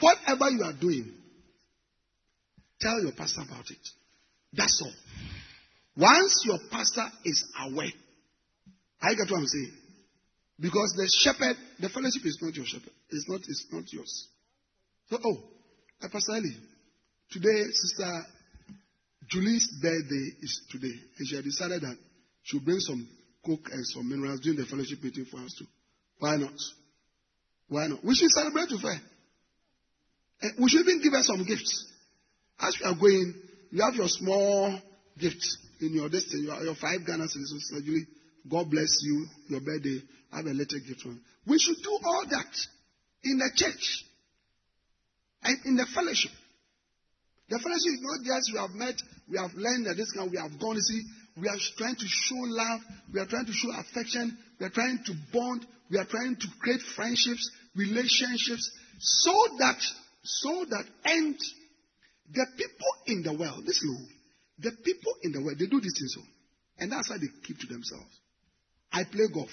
Whatever 0.00 0.50
you 0.50 0.62
are 0.64 0.72
doing, 0.72 1.12
tell 2.80 3.00
your 3.02 3.12
pastor 3.12 3.42
about 3.42 3.70
it. 3.70 3.88
That's 4.52 4.82
all. 4.82 4.92
Once 5.96 6.42
your 6.46 6.58
pastor 6.70 7.06
is 7.24 7.44
aware, 7.60 7.92
I 9.02 9.14
get 9.14 9.30
what 9.30 9.38
I'm 9.38 9.46
saying. 9.46 9.72
Because 10.58 10.92
the 10.96 11.08
shepherd, 11.22 11.56
the 11.78 11.88
fellowship 11.88 12.24
is 12.24 12.38
not 12.42 12.54
your 12.54 12.66
shepherd. 12.66 12.92
It's 13.10 13.28
not, 13.28 13.40
it's 13.40 13.66
not 13.72 13.84
yours. 13.92 14.28
So, 15.08 15.18
oh, 15.24 15.38
Pastor 16.00 16.36
Eli, 16.36 16.54
today, 17.30 17.64
Sister 17.72 18.22
Julie's 19.28 19.66
birthday 19.80 20.26
is 20.42 20.60
today. 20.70 20.94
And 21.18 21.28
she 21.28 21.36
had 21.36 21.44
decided 21.44 21.82
that 21.82 21.96
she'll 22.42 22.60
bring 22.60 22.80
some 22.80 23.08
coke 23.44 23.68
and 23.72 23.86
some 23.86 24.08
minerals 24.08 24.40
during 24.40 24.58
the 24.58 24.66
fellowship 24.66 25.02
meeting 25.02 25.24
for 25.30 25.38
us 25.38 25.54
too. 25.58 25.66
Why 26.18 26.36
not? 26.36 26.52
Why 27.70 27.86
not? 27.86 28.04
We 28.04 28.14
should 28.14 28.30
celebrate 28.30 28.70
with 28.70 28.82
her. 28.82 28.98
And 30.42 30.52
we 30.58 30.68
should 30.68 30.86
even 30.86 31.00
give 31.02 31.12
her 31.12 31.22
some 31.22 31.44
gifts. 31.44 31.86
As 32.60 32.76
we 32.78 32.90
are 32.90 32.98
going, 32.98 33.34
you 33.70 33.82
have 33.82 33.94
your 33.94 34.08
small 34.08 34.78
gifts 35.18 35.56
in 35.80 35.94
your 35.94 36.08
destiny, 36.08 36.42
your, 36.42 36.60
your 36.62 36.74
five 36.74 37.06
Ghana 37.06 37.24
cedis. 37.24 38.06
God 38.50 38.70
bless 38.70 38.98
you, 39.02 39.26
your 39.48 39.60
birthday. 39.60 40.02
Have 40.32 40.46
a 40.46 40.50
little 40.50 40.80
gift 40.86 41.00
from 41.02 41.20
We 41.46 41.58
should 41.58 41.76
do 41.82 41.98
all 42.04 42.24
that 42.30 42.54
in 43.24 43.38
the 43.38 43.50
church 43.54 44.04
and 45.42 45.56
in 45.66 45.76
the 45.76 45.86
fellowship. 45.94 46.30
The 47.48 47.58
fellowship 47.58 47.94
is 47.94 48.02
not 48.02 48.24
just 48.24 48.52
we 48.52 48.58
have 48.58 48.70
met, 48.70 48.94
we 49.28 49.38
have 49.38 49.50
learned 49.54 49.86
that 49.86 49.96
this 49.96 50.12
kind, 50.12 50.30
we 50.30 50.38
have 50.38 50.58
gone. 50.60 50.76
You 50.76 50.82
see, 50.82 51.02
we 51.36 51.48
are 51.48 51.58
trying 51.76 51.96
to 51.96 52.06
show 52.06 52.38
love, 52.38 52.80
we 53.12 53.20
are 53.20 53.26
trying 53.26 53.46
to 53.46 53.52
show 53.52 53.70
affection, 53.74 54.38
we 54.58 54.66
are 54.66 54.70
trying 54.70 54.98
to 55.06 55.12
bond, 55.32 55.66
we 55.90 55.98
are 55.98 56.06
trying 56.06 56.36
to 56.36 56.46
create 56.60 56.80
friendships, 56.94 57.50
relationships, 57.74 58.70
so 58.98 59.32
that, 59.58 59.78
so 60.22 60.64
that, 60.68 60.84
and 61.04 61.36
the 62.32 62.46
people 62.56 62.92
in 63.06 63.22
the 63.22 63.32
world, 63.32 63.64
this 63.66 63.82
is 63.82 64.08
the 64.58 64.72
people 64.84 65.12
in 65.22 65.32
the 65.32 65.40
world, 65.42 65.58
they 65.58 65.66
do 65.66 65.80
this 65.80 65.94
thing 65.98 66.08
so, 66.08 66.20
and 66.78 66.92
that's 66.92 67.08
why 67.10 67.16
they 67.18 67.28
keep 67.46 67.58
to 67.58 67.66
themselves. 67.66 68.20
I 68.92 69.04
play 69.04 69.26
golf. 69.32 69.50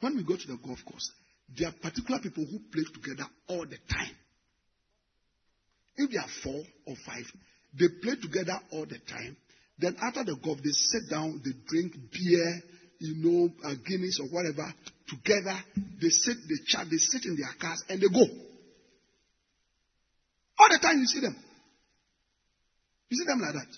When 0.00 0.16
we 0.16 0.24
go 0.24 0.36
to 0.36 0.46
the 0.46 0.58
golf 0.64 0.78
course, 0.84 1.10
there 1.56 1.68
are 1.68 1.72
particular 1.72 2.20
people 2.20 2.44
who 2.44 2.58
play 2.72 2.84
together 2.92 3.28
all 3.48 3.64
the 3.64 3.78
time. 3.88 4.16
If 5.96 6.10
they 6.10 6.18
are 6.18 6.28
four 6.42 6.62
or 6.86 6.96
five, 7.06 7.24
they 7.78 7.86
play 8.02 8.16
together 8.20 8.58
all 8.72 8.86
the 8.86 8.98
time. 8.98 9.36
Then 9.78 9.96
after 10.00 10.24
the 10.24 10.36
golf, 10.42 10.58
they 10.58 10.70
sit 10.70 11.10
down, 11.10 11.40
they 11.44 11.52
drink 11.66 11.94
beer, 12.10 12.62
you 13.00 13.14
know, 13.22 13.50
uh, 13.64 13.74
Guinness 13.86 14.20
or 14.20 14.28
whatever 14.28 14.72
together. 15.08 15.56
They 16.00 16.08
sit, 16.08 16.36
they 16.48 16.64
chat, 16.66 16.86
they 16.90 16.96
sit 16.96 17.24
in 17.24 17.36
their 17.36 17.52
cars 17.60 17.82
and 17.88 18.00
they 18.00 18.08
go. 18.08 18.24
All 20.58 20.68
the 20.70 20.78
time 20.80 20.98
you 20.98 21.06
see 21.06 21.20
them. 21.20 21.36
You 23.10 23.16
see 23.16 23.26
them 23.26 23.40
like 23.40 23.54
that. 23.54 23.76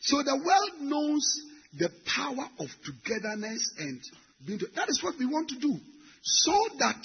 So 0.00 0.22
the 0.22 0.36
world 0.36 0.80
knows 0.80 1.40
the 1.78 1.90
power 2.06 2.48
of 2.58 2.68
togetherness 2.84 3.74
and 3.78 4.00
being. 4.46 4.58
To, 4.58 4.66
that 4.74 4.88
is 4.88 5.02
what 5.02 5.14
we 5.18 5.26
want 5.26 5.48
to 5.50 5.58
do, 5.58 5.76
so 6.22 6.52
that 6.78 7.02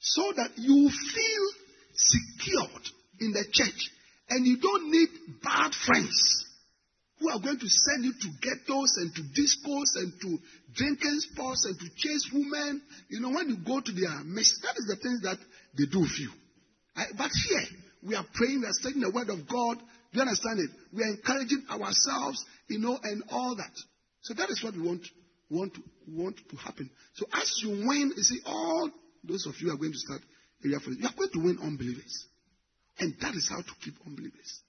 so 0.00 0.32
that 0.36 0.50
you 0.56 0.90
feel 0.90 1.46
secured 1.94 2.82
in 3.20 3.32
the 3.32 3.44
church, 3.52 3.90
and 4.30 4.46
you 4.46 4.58
don't 4.58 4.90
need 4.90 5.08
bad 5.42 5.72
friends 5.86 6.44
who 7.24 7.30
are 7.30 7.40
going 7.40 7.58
to 7.58 7.68
send 7.68 8.04
you 8.04 8.12
to 8.12 8.28
ghettos 8.44 9.00
and 9.00 9.08
to 9.16 9.22
discos 9.32 9.96
and 9.96 10.12
to 10.20 10.38
drinking 10.74 11.20
spots 11.20 11.64
and 11.64 11.78
to 11.80 11.88
chase 11.96 12.28
women. 12.32 12.82
You 13.08 13.20
know, 13.20 13.30
when 13.30 13.48
you 13.48 13.56
go 13.64 13.80
to 13.80 13.92
their 13.92 14.20
midst, 14.24 14.60
that 14.62 14.76
is 14.76 14.84
the 14.86 14.96
things 14.96 15.22
that 15.22 15.38
they 15.76 15.86
do 15.86 16.00
with 16.00 16.18
you. 16.20 16.30
I, 16.94 17.06
but 17.16 17.30
here, 17.48 17.64
we 18.02 18.14
are 18.14 18.26
praying, 18.34 18.60
we 18.60 18.66
are 18.66 18.76
studying 18.76 19.00
the 19.00 19.10
word 19.10 19.30
of 19.30 19.48
God. 19.48 19.78
Do 19.78 20.20
you 20.20 20.20
understand 20.20 20.60
it? 20.60 20.70
We 20.92 21.02
are 21.02 21.16
encouraging 21.16 21.64
ourselves, 21.70 22.44
you 22.68 22.78
know, 22.78 22.98
and 23.02 23.24
all 23.30 23.56
that. 23.56 23.72
So 24.20 24.34
that 24.34 24.50
is 24.50 24.62
what 24.62 24.74
we 24.74 24.82
want, 24.82 25.08
want, 25.48 25.72
want 26.06 26.36
to 26.50 26.56
happen. 26.56 26.90
So 27.14 27.24
as 27.32 27.60
you 27.62 27.70
win, 27.88 28.12
you 28.14 28.22
see, 28.22 28.40
all 28.44 28.90
those 29.24 29.46
of 29.46 29.54
you 29.60 29.72
are 29.72 29.76
going 29.76 29.92
to 29.92 29.98
start 29.98 30.20
you 30.64 30.74
are 30.74 31.12
going 31.16 31.30
to 31.32 31.40
win 31.40 31.58
unbelievers. 31.62 32.26
And 32.98 33.14
that 33.20 33.34
is 33.34 33.48
how 33.50 33.60
to 33.60 33.72
keep 33.82 33.94
unbelievers. 34.06 34.60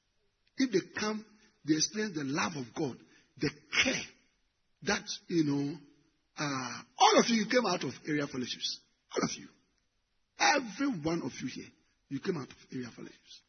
If 0.57 0.71
they 0.71 0.79
come, 0.99 1.25
they 1.67 1.75
experience 1.75 2.15
the 2.15 2.23
love 2.23 2.53
of 2.55 2.73
God, 2.75 2.95
the 3.39 3.49
care 3.83 4.03
that, 4.83 5.03
you 5.27 5.43
know, 5.43 5.75
uh, 6.37 6.81
all 6.99 7.19
of 7.19 7.25
you, 7.27 7.37
you 7.37 7.45
came 7.45 7.65
out 7.65 7.83
of 7.83 7.93
area 8.07 8.27
fellowships. 8.27 8.79
All 9.15 9.23
of 9.23 9.33
you. 9.35 9.47
Every 10.39 10.99
one 11.01 11.21
of 11.23 11.31
you 11.41 11.47
here, 11.47 11.71
you 12.09 12.19
came 12.19 12.37
out 12.37 12.49
of 12.49 12.55
area 12.71 12.89
fellowships. 12.95 13.41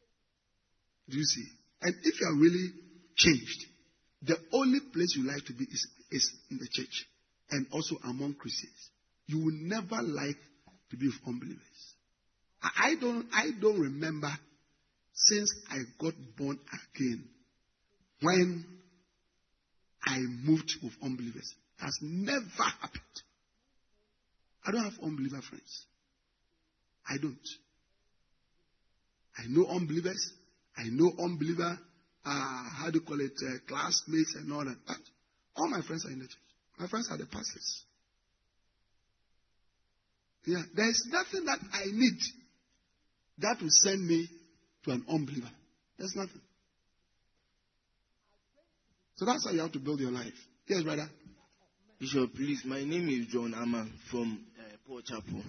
Do 1.08 1.18
you 1.18 1.24
see? 1.24 1.44
And 1.82 1.94
if 2.02 2.20
you 2.20 2.26
are 2.26 2.36
really 2.36 2.70
changed, 3.16 3.66
the 4.22 4.36
only 4.52 4.80
place 4.92 5.14
you 5.16 5.26
like 5.26 5.44
to 5.44 5.52
be 5.52 5.64
is, 5.64 5.86
is 6.10 6.32
in 6.50 6.58
the 6.58 6.68
church 6.70 7.06
and 7.50 7.66
also 7.70 7.96
among 8.04 8.34
Christians. 8.34 8.90
You 9.26 9.38
will 9.38 9.54
never 9.54 10.02
like 10.02 10.38
to 10.90 10.96
be 10.96 11.06
with 11.06 11.16
unbelievers. 11.26 11.60
I 12.62 12.94
don't, 13.00 13.26
I 13.32 13.50
don't 13.60 13.80
remember 13.80 14.30
since 15.12 15.52
I 15.70 15.78
got 16.00 16.14
born 16.36 16.58
again 16.94 17.28
when 18.20 18.64
I 20.04 20.18
moved 20.18 20.72
with 20.82 20.92
unbelievers. 21.02 21.52
It 21.78 21.84
has 21.84 21.98
never 22.00 22.62
happened. 22.62 23.02
I 24.64 24.70
don't 24.72 24.84
have 24.84 24.98
unbeliever 25.02 25.42
friends. 25.42 25.86
I 27.08 27.18
don't. 27.20 27.36
I 29.38 29.42
know 29.48 29.66
unbelievers. 29.66 30.32
I 30.76 30.84
know 30.90 31.12
unbeliever, 31.22 31.78
uh, 32.24 32.62
how 32.78 32.90
do 32.90 32.98
you 32.98 33.04
call 33.04 33.20
it, 33.20 33.32
uh, 33.42 33.58
classmates 33.68 34.34
and 34.36 34.52
all 34.52 34.64
that. 34.64 34.76
But 34.86 34.98
all 35.56 35.68
my 35.68 35.80
friends 35.82 36.04
are 36.04 36.10
in 36.10 36.18
the 36.18 36.26
church. 36.26 36.36
My 36.78 36.86
friends 36.88 37.08
are 37.10 37.16
the 37.16 37.26
pastors. 37.26 37.84
Yeah, 40.44 40.62
there's 40.74 41.02
nothing 41.10 41.44
that 41.46 41.58
I 41.72 41.86
need 41.86 42.18
that 43.38 43.56
will 43.60 43.70
send 43.70 44.06
me 44.06 44.28
to 44.84 44.90
an 44.92 45.04
unbeliever. 45.08 45.50
There's 45.98 46.14
nothing. 46.14 46.40
So 49.16 49.24
that's 49.24 49.44
how 49.46 49.52
you 49.52 49.60
have 49.60 49.72
to 49.72 49.78
build 49.78 50.00
your 50.00 50.10
life. 50.10 50.34
Yes, 50.68 50.82
brother. 50.82 51.08
Bishop, 51.98 52.34
please, 52.34 52.62
my 52.66 52.84
name 52.84 53.08
is 53.08 53.26
John 53.28 53.54
Aman 53.54 53.90
from 54.10 54.44
uh, 54.58 54.76
Port 54.86 55.06
Chapel. 55.06 55.42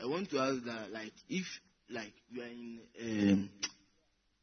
I 0.00 0.06
want 0.06 0.30
to 0.30 0.38
ask 0.38 0.64
that, 0.64 0.92
like, 0.92 1.12
if, 1.28 1.44
like, 1.90 2.12
you 2.30 2.42
are 2.42 2.46
in 2.46 2.80
um, 3.02 3.50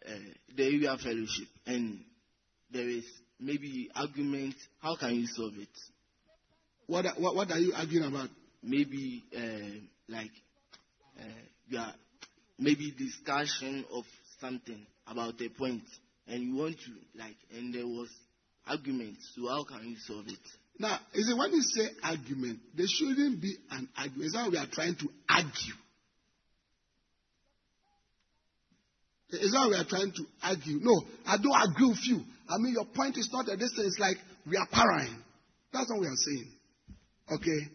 uh, 0.05 0.11
the 0.57 0.63
area 0.65 0.97
fellowship 1.01 1.47
and 1.65 1.99
there 2.71 2.89
is 2.89 3.05
maybe 3.39 3.89
argument, 3.95 4.55
how 4.81 4.97
can 4.97 5.15
you 5.15 5.27
solve 5.27 5.53
it? 5.57 5.69
What, 6.87 7.05
are- 7.05 7.15
what, 7.17 7.35
what 7.35 7.51
are 7.51 7.59
you 7.59 7.73
arguing 7.73 8.05
about? 8.05 8.29
Maybe, 8.61 9.23
uh, 9.33 9.79
like, 10.09 10.31
uh, 11.17 11.23
you 11.69 11.77
are 11.77 11.93
maybe 12.59 12.91
discussion 12.97 13.85
of 13.93 14.03
something 14.41 14.85
about 15.07 15.39
a 15.39 15.47
point 15.57 15.83
and 16.27 16.43
you 16.43 16.55
want 16.57 16.75
to, 16.79 16.91
like, 17.17 17.37
and 17.55 17.73
there 17.73 17.87
was 17.87 18.09
argument, 18.67 19.17
so 19.35 19.47
how 19.47 19.63
can 19.63 19.87
you 19.87 19.97
solve 19.97 20.27
it? 20.27 20.39
Now, 20.77 20.99
is 21.13 21.29
it 21.29 21.37
when 21.37 21.53
you 21.53 21.61
say 21.61 21.89
argument, 22.03 22.59
there 22.75 22.85
shouldn't 22.87 23.41
be 23.41 23.55
an 23.71 23.87
argument. 23.97 24.25
It's 24.25 24.35
how 24.35 24.49
we 24.49 24.57
are 24.57 24.67
trying 24.71 24.95
to 24.95 25.09
argue. 25.29 25.75
It's 29.29 29.55
how 29.55 29.69
we 29.69 29.75
are 29.75 29.85
trying 29.85 30.11
to 30.11 30.23
argue. 30.43 30.79
No, 30.81 31.01
I 31.25 31.37
don't 31.37 31.71
agree 31.71 31.87
with 31.87 32.05
you. 32.05 32.21
I 32.49 32.57
mean, 32.57 32.73
your 32.73 32.85
point 32.85 33.17
is 33.17 33.29
not 33.31 33.47
a 33.47 33.57
distance. 33.57 33.93
is 33.93 33.97
like 33.99 34.17
we 34.47 34.57
are 34.57 34.67
parrying. 34.71 35.15
That's 35.71 35.89
what 35.89 36.01
we 36.01 36.07
are 36.07 36.15
saying. 36.15 36.51
Okay? 37.31 37.71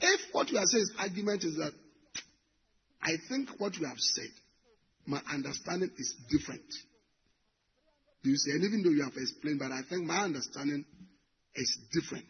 If 0.00 0.20
what 0.32 0.50
we 0.50 0.58
are 0.58 0.66
saying 0.66 0.82
is 0.82 0.92
argument 0.98 1.44
is 1.44 1.56
that 1.56 1.72
I 3.02 3.12
think 3.28 3.48
what 3.58 3.74
we 3.78 3.86
have 3.86 3.98
said, 3.98 4.30
my 5.06 5.20
understanding 5.32 5.90
is 5.98 6.14
different. 6.30 6.64
Do 8.22 8.30
you 8.30 8.36
see? 8.36 8.52
And 8.52 8.64
even 8.64 8.82
though 8.82 8.90
you 8.90 9.02
have 9.02 9.16
explained, 9.16 9.58
but 9.58 9.72
I 9.72 9.80
think 9.88 10.04
my 10.04 10.24
understanding 10.24 10.84
is 11.54 11.78
different. 11.92 12.28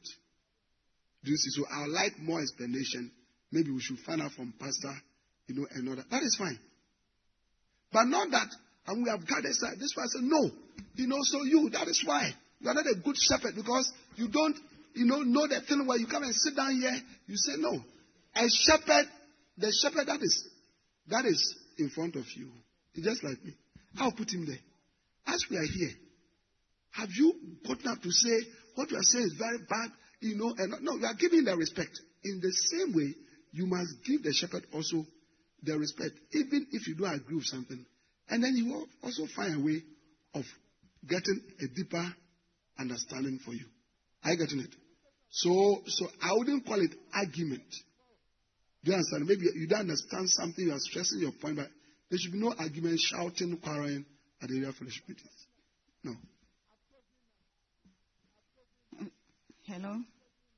Do 1.24 1.30
you 1.30 1.36
see? 1.36 1.50
So 1.50 1.66
I 1.70 1.82
would 1.82 1.92
like 1.92 2.18
more 2.20 2.40
explanation. 2.40 3.10
Maybe 3.52 3.70
we 3.70 3.80
should 3.80 3.98
find 4.00 4.22
out 4.22 4.32
from 4.32 4.54
Pastor, 4.58 4.94
you 5.48 5.56
know, 5.56 5.66
another. 5.74 6.04
That 6.10 6.22
is 6.22 6.36
fine. 6.38 6.58
But 7.92 8.04
not 8.04 8.30
that, 8.30 8.48
and 8.86 9.02
we 9.02 9.10
have 9.10 9.26
gathered 9.26 9.54
side. 9.54 9.78
This 9.78 9.92
person, 9.94 10.28
no. 10.30 10.50
You 10.94 11.08
know, 11.08 11.18
so 11.22 11.42
you, 11.42 11.70
that 11.70 11.88
is 11.88 12.02
why. 12.06 12.30
You 12.60 12.70
are 12.70 12.74
not 12.74 12.86
a 12.86 12.94
good 13.02 13.16
shepherd 13.16 13.54
because 13.56 13.90
you 14.16 14.28
don't, 14.28 14.56
you 14.94 15.06
know, 15.06 15.18
know 15.18 15.46
the 15.48 15.60
thing 15.66 15.86
where 15.86 15.98
you 15.98 16.06
come 16.06 16.22
and 16.22 16.34
sit 16.34 16.54
down 16.54 16.72
here, 16.80 16.94
you 17.26 17.36
say 17.36 17.54
no. 17.58 17.82
A 18.36 18.48
shepherd, 18.48 19.06
the 19.58 19.72
shepherd 19.82 20.06
that 20.06 20.20
is, 20.22 20.48
that 21.08 21.24
is 21.24 21.56
in 21.78 21.90
front 21.90 22.14
of 22.14 22.24
you, 22.36 22.50
is 22.94 23.04
just 23.04 23.24
like 23.24 23.42
me. 23.44 23.54
I'll 23.98 24.12
put 24.12 24.30
him 24.30 24.46
there. 24.46 24.58
As 25.30 25.44
we 25.48 25.56
are 25.56 25.64
here, 25.64 25.92
have 26.92 27.08
you 27.16 27.32
gotten 27.66 27.86
up 27.88 28.02
to 28.02 28.10
say 28.10 28.36
what 28.74 28.90
you 28.90 28.96
are 28.96 29.02
saying 29.02 29.26
is 29.26 29.34
very 29.38 29.58
bad? 29.58 29.90
You 30.20 30.36
know, 30.36 30.52
and 30.58 30.74
no, 30.82 30.96
you 30.96 31.06
are 31.06 31.14
giving 31.14 31.44
the 31.44 31.56
respect. 31.56 31.92
In 32.24 32.40
the 32.40 32.50
same 32.50 32.92
way, 32.92 33.14
you 33.52 33.66
must 33.66 33.94
give 34.04 34.24
the 34.24 34.32
shepherd 34.32 34.66
also 34.74 35.06
the 35.62 35.78
respect, 35.78 36.14
even 36.32 36.66
if 36.72 36.88
you 36.88 36.96
don't 36.96 37.14
agree 37.14 37.36
with 37.36 37.44
something. 37.44 37.84
And 38.28 38.42
then 38.42 38.56
you 38.56 38.72
will 38.72 38.86
also 39.04 39.26
find 39.36 39.54
a 39.54 39.64
way 39.64 39.82
of 40.34 40.44
getting 41.08 41.40
a 41.60 41.68
deeper 41.76 42.14
understanding 42.78 43.38
for 43.44 43.52
you. 43.52 43.66
Are 44.24 44.32
you 44.32 44.38
getting 44.38 44.60
it? 44.60 44.74
So, 45.30 45.82
so 45.86 46.06
I 46.22 46.32
wouldn't 46.32 46.66
call 46.66 46.80
it 46.80 46.90
argument. 47.14 47.70
Do 48.82 48.90
you 48.90 48.94
understand? 48.94 49.26
Maybe 49.26 49.46
you 49.54 49.68
don't 49.68 49.80
understand 49.80 50.28
something, 50.30 50.64
you 50.64 50.72
are 50.72 50.78
stressing 50.80 51.20
your 51.20 51.32
point, 51.40 51.56
but 51.56 51.68
there 52.10 52.18
should 52.18 52.32
be 52.32 52.40
no 52.40 52.52
argument, 52.58 52.98
shouting, 52.98 53.58
quarreling 53.62 54.04
area 54.42 54.72
fellowship 54.72 55.08
meetings. 55.08 55.46
No. 56.04 56.12
Hello. 59.66 59.96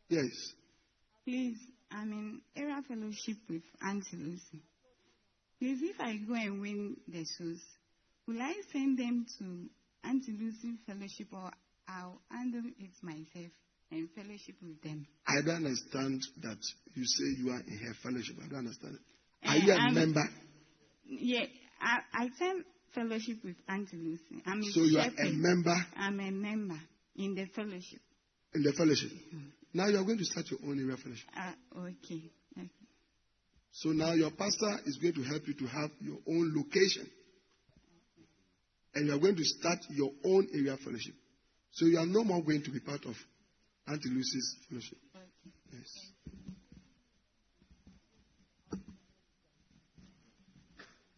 Yes. 0.09 0.31
Please, 1.25 1.57
I'm 1.90 2.12
in 2.12 2.40
area 2.57 2.81
fellowship 2.88 3.37
with 3.49 3.62
Auntie 3.87 4.16
Lucy. 4.16 4.62
Please, 5.59 5.79
if 5.83 6.01
I 6.01 6.16
go 6.16 6.35
and 6.35 6.61
win 6.61 6.97
the 7.09 7.25
shoes, 7.38 7.61
will 8.27 8.40
I 8.40 8.55
send 8.73 8.99
them 8.99 9.27
to 9.38 10.09
Auntie 10.09 10.33
Lucy 10.38 10.77
fellowship 10.87 11.29
or 11.33 11.51
I'll 11.88 12.21
handle 12.31 12.62
it 12.79 12.90
myself 13.03 13.53
and 13.90 14.09
fellowship 14.16 14.57
with 14.62 14.81
them? 14.83 15.07
I 15.27 15.40
don't 15.45 15.57
understand 15.66 16.23
that 16.42 16.59
you 16.95 17.05
say 17.05 17.42
you 17.42 17.51
are 17.51 17.61
in 17.61 17.79
her 17.79 17.95
fellowship. 18.03 18.37
I 18.45 18.49
don't 18.49 18.61
understand 18.61 18.95
it. 18.97 19.49
Are 19.49 19.57
Eh, 19.57 19.61
you 19.64 19.73
a 19.73 19.77
I'm- 19.77 19.95
member? 19.95 20.25
Yeah, 21.07 21.45
I, 21.81 21.99
I 22.14 22.29
send 22.38 22.64
fellowship 22.94 23.38
with 23.44 23.57
Auntie 23.68 23.96
Lucy. 23.96 24.42
I'm 24.46 24.61
a 24.61 24.64
So 24.72 24.83
you 24.83 24.98
are 24.98 25.07
a 25.07 25.31
member 25.33 25.74
I'm 25.96 26.20
a 26.20 26.31
member 26.31 26.78
in 27.16 27.35
the 27.35 27.46
fellowship. 27.46 28.00
in 28.55 28.62
the 28.62 28.72
fellowship. 28.72 29.11
Now 29.74 29.87
you 29.88 29.98
are 29.98 30.05
going 30.05 30.18
to 30.18 30.24
start 30.24 30.46
your 30.50 30.61
own 30.64 30.78
area 30.78 30.96
fellowship. 30.96 31.28
Uh, 31.37 31.78
okay. 31.81 32.31
okay. 32.59 32.70
So 33.72 33.90
now 33.90 34.12
your 34.12 34.31
pastor 34.31 34.81
is 34.85 34.98
going 34.98 35.14
to 35.14 35.22
help 35.22 35.46
you 35.48 35.55
to 35.55 35.66
have 35.66 35.90
your 36.00 36.18
own 36.28 36.52
location. 36.55 37.09
And 38.94 39.07
you 39.07 39.14
are 39.14 39.18
going 39.18 39.37
to 39.37 39.44
start 39.44 39.78
your 39.90 40.11
own 40.24 40.46
area 40.55 40.76
fellowship. 40.76 41.14
So 41.70 41.87
you 41.87 41.98
are 41.98 42.07
no 42.07 42.22
more 42.24 42.42
going 42.42 42.62
to 42.64 42.70
be 42.70 42.81
part 42.81 43.05
of 43.07 43.14
Auntie 43.88 44.11
Lucy's 44.11 44.57
fellowship. 44.68 44.98
Yes. 45.72 45.88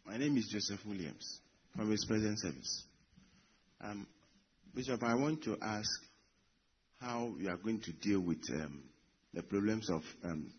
My 0.07 0.17
name 0.17 0.37
is 0.37 0.47
Joseph 0.53 0.87
Williams 0.87 1.41
from 1.77 1.91
His 1.91 2.05
Present 2.05 2.39
Service. 2.41 2.85
Um, 3.81 4.07
Bishop, 4.75 5.03
I 5.03 5.15
want 5.15 5.43
to 5.45 5.57
ask 5.61 5.89
how 7.01 7.33
you 7.39 7.49
are 7.49 7.57
going 7.57 7.81
to 7.81 7.93
deal 7.93 8.21
with 8.21 8.43
um, 8.53 8.83
the 9.33 9.43
problems 9.43 9.91
of 9.91 10.03
um, 10.25 10.51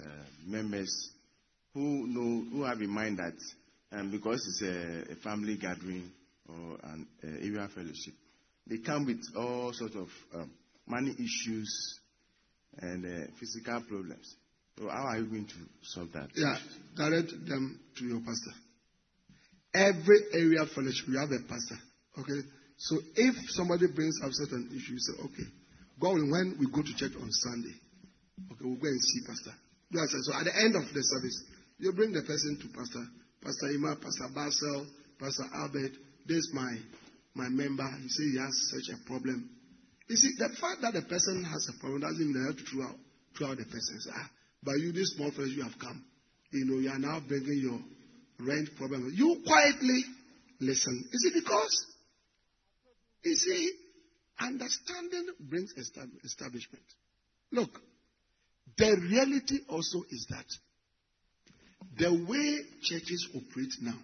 uh, 0.00 0.08
members 0.46 1.10
who 1.74 2.06
know 2.06 2.44
who 2.50 2.64
have 2.64 2.80
in 2.80 2.90
mind 2.90 3.18
that 3.18 3.34
um, 3.98 4.10
because 4.10 4.40
it's 4.48 4.62
a, 4.62 5.12
a 5.12 5.16
family 5.16 5.56
gathering 5.56 6.10
or 6.48 6.78
an 6.84 7.06
uh, 7.24 7.28
area 7.28 7.68
fellowship, 7.74 8.14
they 8.66 8.78
come 8.78 9.06
with 9.06 9.20
all 9.36 9.72
sorts 9.72 9.96
of 9.96 10.08
um, 10.34 10.50
money 10.86 11.12
issues 11.12 12.00
and 12.78 13.04
uh, 13.04 13.26
physical 13.40 13.80
problems. 13.88 14.36
So 14.78 14.88
how 14.88 15.06
are 15.08 15.18
you 15.18 15.26
going 15.26 15.46
to 15.46 15.54
solve 15.82 16.12
that? 16.12 16.28
Yeah, 16.34 16.58
direct 16.94 17.30
them 17.46 17.80
to 17.98 18.04
your 18.04 18.20
pastor. 18.20 18.65
Every 19.76 20.20
area 20.32 20.62
of 20.62 20.72
fellowship, 20.72 21.04
you 21.08 21.20
have 21.20 21.28
a 21.28 21.44
pastor. 21.44 21.76
Okay? 22.16 22.40
So 22.78 22.96
if 23.16 23.34
somebody 23.52 23.86
brings 23.92 24.16
up 24.24 24.32
certain 24.32 24.72
issues, 24.72 24.88
you 24.88 25.00
say, 25.00 25.14
okay, 25.28 25.48
go 26.00 26.12
when 26.12 26.56
we 26.58 26.66
go 26.72 26.80
to 26.80 26.92
church 26.96 27.12
on 27.20 27.28
Sunday. 27.28 27.76
Okay, 28.52 28.64
we'll 28.64 28.80
go 28.80 28.88
and 28.88 29.00
see 29.00 29.20
pastor. 29.28 29.52
I 29.92 30.04
So 30.08 30.32
at 30.32 30.44
the 30.44 30.56
end 30.56 30.76
of 30.76 30.88
the 30.92 31.00
service, 31.00 31.44
you 31.78 31.92
bring 31.92 32.12
the 32.12 32.22
person 32.22 32.56
to 32.60 32.66
pastor. 32.72 33.04
Pastor 33.42 33.68
Ima, 33.70 33.96
Pastor 33.96 34.28
Basel, 34.34 34.86
Pastor 35.20 35.44
Albert, 35.54 35.92
this 36.26 36.50
my, 36.52 36.76
my 37.34 37.48
member. 37.48 37.86
He 38.02 38.08
says 38.08 38.26
he 38.32 38.38
has 38.38 38.54
such 38.72 38.96
a 38.96 38.98
problem. 39.06 39.48
You 40.08 40.16
see, 40.16 40.32
the 40.38 40.50
fact 40.60 40.82
that 40.82 40.94
the 40.94 41.02
person 41.02 41.44
has 41.44 41.68
a 41.68 41.78
problem 41.80 42.00
doesn't 42.00 42.18
mean 42.18 42.34
they 42.34 42.46
have 42.46 42.56
to 42.56 42.64
throw 42.64 42.84
out, 42.84 42.96
throw 43.36 43.48
out 43.50 43.58
the 43.58 43.64
person. 43.64 44.00
Say, 44.00 44.10
ah, 44.14 44.30
but 44.62 44.78
you, 44.78 44.92
this 44.92 45.14
small 45.16 45.30
flesh, 45.30 45.50
you 45.54 45.62
have 45.62 45.78
come. 45.78 46.04
You 46.52 46.64
know, 46.66 46.78
you 46.78 46.90
are 46.90 46.98
now 46.98 47.20
bringing 47.26 47.58
your 47.62 47.80
rent 48.38 48.70
problem. 48.76 49.12
You 49.14 49.42
quietly 49.46 50.04
listen. 50.60 51.04
Is 51.12 51.32
it 51.32 51.42
because? 51.42 51.86
You 53.24 53.34
see, 53.34 53.72
understanding 54.40 55.26
brings 55.40 55.72
establishment. 56.24 56.84
Look, 57.52 57.70
the 58.76 58.96
reality 59.10 59.60
also 59.68 60.02
is 60.10 60.26
that 60.30 60.44
the 61.98 62.12
way 62.28 62.58
churches 62.82 63.28
operate 63.34 63.72
now, 63.80 63.98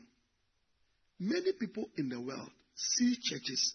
many 1.20 1.52
people 1.58 1.84
in 1.96 2.08
the 2.08 2.20
world 2.20 2.50
see 2.74 3.16
churches 3.22 3.74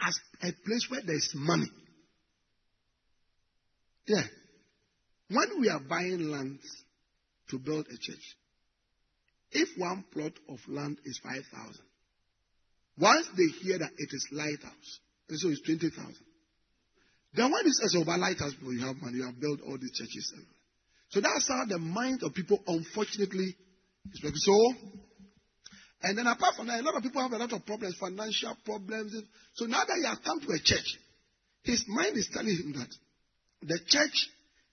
as 0.00 0.18
a 0.42 0.52
place 0.64 0.86
where 0.90 1.00
there's 1.04 1.32
money. 1.34 1.70
Yeah. 4.06 4.22
When 5.30 5.60
we 5.60 5.68
are 5.68 5.80
buying 5.80 6.30
land 6.30 6.58
to 7.50 7.58
build 7.58 7.86
a 7.86 7.96
church, 7.98 8.36
if 9.52 9.68
one 9.76 10.04
plot 10.12 10.32
of 10.48 10.58
land 10.68 10.98
is 11.04 11.20
5,000, 11.22 11.42
once 12.98 13.28
they 13.36 13.46
hear 13.62 13.78
that 13.78 13.90
it 13.96 14.10
is 14.12 14.28
lighthouse, 14.32 15.00
and 15.28 15.38
so 15.38 15.48
it's 15.48 15.62
20,000, 15.62 16.14
then 17.34 17.52
when 17.52 17.66
it 17.66 17.72
says 17.72 17.94
oh, 17.96 18.02
about 18.02 18.20
lighthouse, 18.20 18.54
people, 18.54 18.72
you 18.72 18.84
have 18.84 18.96
money, 19.00 19.18
you 19.18 19.26
have 19.26 19.40
built 19.40 19.60
all 19.66 19.78
these 19.78 19.92
churches. 19.92 20.32
So 21.10 21.20
that's 21.20 21.48
how 21.48 21.64
the 21.66 21.78
mind 21.78 22.22
of 22.22 22.34
people, 22.34 22.58
unfortunately, 22.66 23.56
is 24.12 24.20
working. 24.22 24.36
So, 24.36 24.54
and 26.02 26.16
then 26.18 26.26
apart 26.26 26.56
from 26.56 26.66
that, 26.68 26.80
a 26.80 26.82
lot 26.82 26.96
of 26.96 27.02
people 27.02 27.22
have 27.22 27.32
a 27.32 27.38
lot 27.38 27.52
of 27.52 27.64
problems, 27.64 27.96
financial 27.98 28.56
problems. 28.64 29.14
So 29.54 29.66
now 29.66 29.84
that 29.84 29.96
he 30.00 30.06
has 30.06 30.18
come 30.24 30.40
to 30.40 30.52
a 30.52 30.58
church, 30.58 30.98
his 31.62 31.84
mind 31.88 32.16
is 32.16 32.28
telling 32.32 32.56
him 32.56 32.72
that 32.78 32.88
the 33.62 33.78
church 33.86 34.28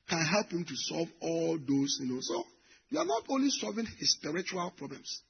can 0.10 0.24
help 0.26 0.52
him 0.52 0.64
to 0.64 0.74
solve 0.76 1.10
all 1.22 1.58
those, 1.58 1.98
you 2.00 2.14
know. 2.14 2.20
So 2.22 2.44
you 2.96 3.02
are 3.02 3.06
not 3.06 3.24
only 3.28 3.50
solving 3.50 3.86
his 4.00 4.14
spiritual 4.14 4.72
problems, 4.78 5.22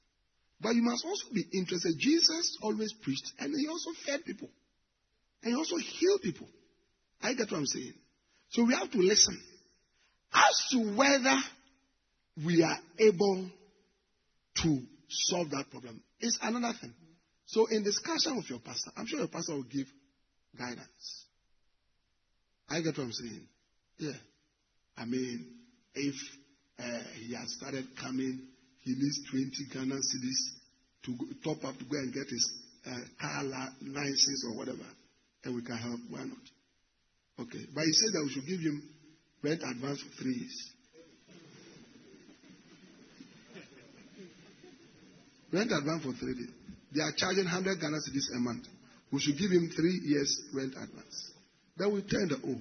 but 0.60 0.70
you 0.70 0.82
must 0.82 1.04
also 1.04 1.24
be 1.34 1.42
interested. 1.52 1.96
Jesus 1.98 2.56
always 2.62 2.92
preached 3.02 3.32
and 3.40 3.52
he 3.58 3.66
also 3.66 3.90
fed 4.06 4.24
people. 4.24 4.48
And 5.42 5.52
he 5.52 5.58
also 5.58 5.74
healed 5.76 6.22
people. 6.22 6.46
I 7.20 7.34
get 7.34 7.50
what 7.50 7.58
I'm 7.58 7.66
saying. 7.66 7.94
So 8.50 8.62
we 8.62 8.72
have 8.74 8.88
to 8.92 8.98
listen. 8.98 9.42
As 10.32 10.64
to 10.70 10.96
whether 10.96 11.36
we 12.44 12.62
are 12.62 12.78
able 13.00 13.50
to 14.62 14.82
solve 15.08 15.50
that 15.50 15.64
problem 15.68 16.00
is 16.20 16.38
another 16.42 16.72
thing. 16.80 16.94
So 17.46 17.66
in 17.66 17.82
discussion 17.82 18.36
with 18.36 18.48
your 18.48 18.60
pastor, 18.60 18.92
I'm 18.96 19.08
sure 19.08 19.18
your 19.18 19.28
pastor 19.28 19.54
will 19.54 19.64
give 19.64 19.88
guidance. 20.56 21.24
I 22.68 22.80
get 22.80 22.96
what 22.96 23.04
I'm 23.06 23.12
saying. 23.12 23.48
Yeah. 23.98 24.12
I 24.96 25.04
mean, 25.04 25.48
if 25.96 26.14
uh, 26.78 27.00
he 27.26 27.34
has 27.34 27.46
started 27.58 27.84
coming, 28.00 28.40
he 28.82 28.92
needs 28.92 29.20
20 29.30 29.50
Ghana 29.72 29.96
cedis 29.96 30.40
to 31.04 31.12
go, 31.16 31.26
top 31.42 31.64
up 31.64 31.78
to 31.78 31.84
go 31.84 31.96
and 31.98 32.12
get 32.12 32.28
his 32.28 32.52
uh, 32.86 33.00
car 33.20 33.44
license 33.44 34.44
or 34.48 34.56
whatever, 34.56 34.86
and 35.44 35.54
we 35.54 35.62
can 35.62 35.76
help. 35.76 36.00
Why 36.10 36.24
not? 36.24 36.44
Okay. 37.40 37.64
But 37.74 37.84
he 37.84 37.92
said 37.92 38.12
that 38.14 38.22
we 38.24 38.30
should 38.30 38.46
give 38.46 38.60
him 38.60 38.82
rent 39.42 39.62
advance 39.62 40.00
for 40.02 40.22
three 40.22 40.34
years. 40.34 40.70
Rent 45.52 45.70
advance 45.72 46.02
for 46.04 46.12
three 46.12 46.34
years. 46.34 46.50
They 46.94 47.02
are 47.02 47.12
charging 47.16 47.44
100 47.44 47.80
Ghana 47.80 47.96
cedis 47.96 48.36
a 48.36 48.40
month. 48.40 48.66
We 49.12 49.20
should 49.20 49.38
give 49.38 49.50
him 49.50 49.70
three 49.74 50.00
years 50.04 50.30
rent 50.54 50.72
advance. 50.72 51.32
Then 51.76 51.92
we 51.92 52.02
tell 52.02 52.26
the, 52.26 52.40
oh, 52.44 52.60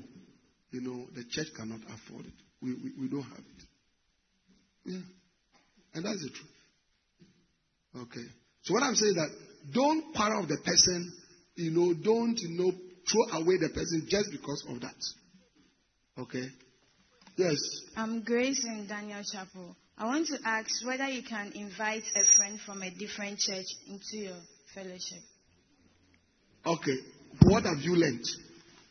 you 0.71 0.81
know, 0.81 1.05
the 1.15 1.23
church 1.29 1.47
cannot 1.55 1.79
afford 1.87 2.25
it. 2.25 2.33
We, 2.61 2.73
we, 2.73 2.91
we 3.01 3.07
don't 3.09 3.23
have 3.23 3.39
it. 3.39 3.63
Yeah. 4.85 4.99
And 5.93 6.05
that's 6.05 6.21
the 6.21 6.29
truth. 6.29 8.03
Okay. 8.03 8.25
So 8.63 8.73
what 8.73 8.83
I'm 8.83 8.95
saying 8.95 9.11
is 9.11 9.15
that 9.15 9.73
don't 9.73 10.13
quarrel 10.13 10.41
with 10.41 10.49
the 10.49 10.57
person, 10.63 11.11
you 11.55 11.71
know, 11.71 11.93
don't, 11.93 12.37
you 12.37 12.57
know, 12.57 12.71
throw 13.09 13.39
away 13.39 13.57
the 13.57 13.69
person 13.69 14.05
just 14.07 14.31
because 14.31 14.65
of 14.69 14.81
that. 14.81 14.95
Okay. 16.17 16.45
Yes. 17.37 17.57
I'm 17.95 18.23
Grace 18.23 18.63
in 18.65 18.87
Daniel 18.87 19.21
Chapel. 19.23 19.75
I 19.97 20.05
want 20.05 20.27
to 20.27 20.37
ask 20.45 20.85
whether 20.85 21.07
you 21.07 21.23
can 21.23 21.51
invite 21.55 22.03
a 22.15 22.23
friend 22.37 22.59
from 22.65 22.81
a 22.81 22.91
different 22.91 23.39
church 23.39 23.65
into 23.87 24.17
your 24.17 24.37
fellowship. 24.73 25.23
Okay. 26.65 26.97
What 27.43 27.63
have 27.63 27.79
you 27.79 27.95
learned? 27.95 28.25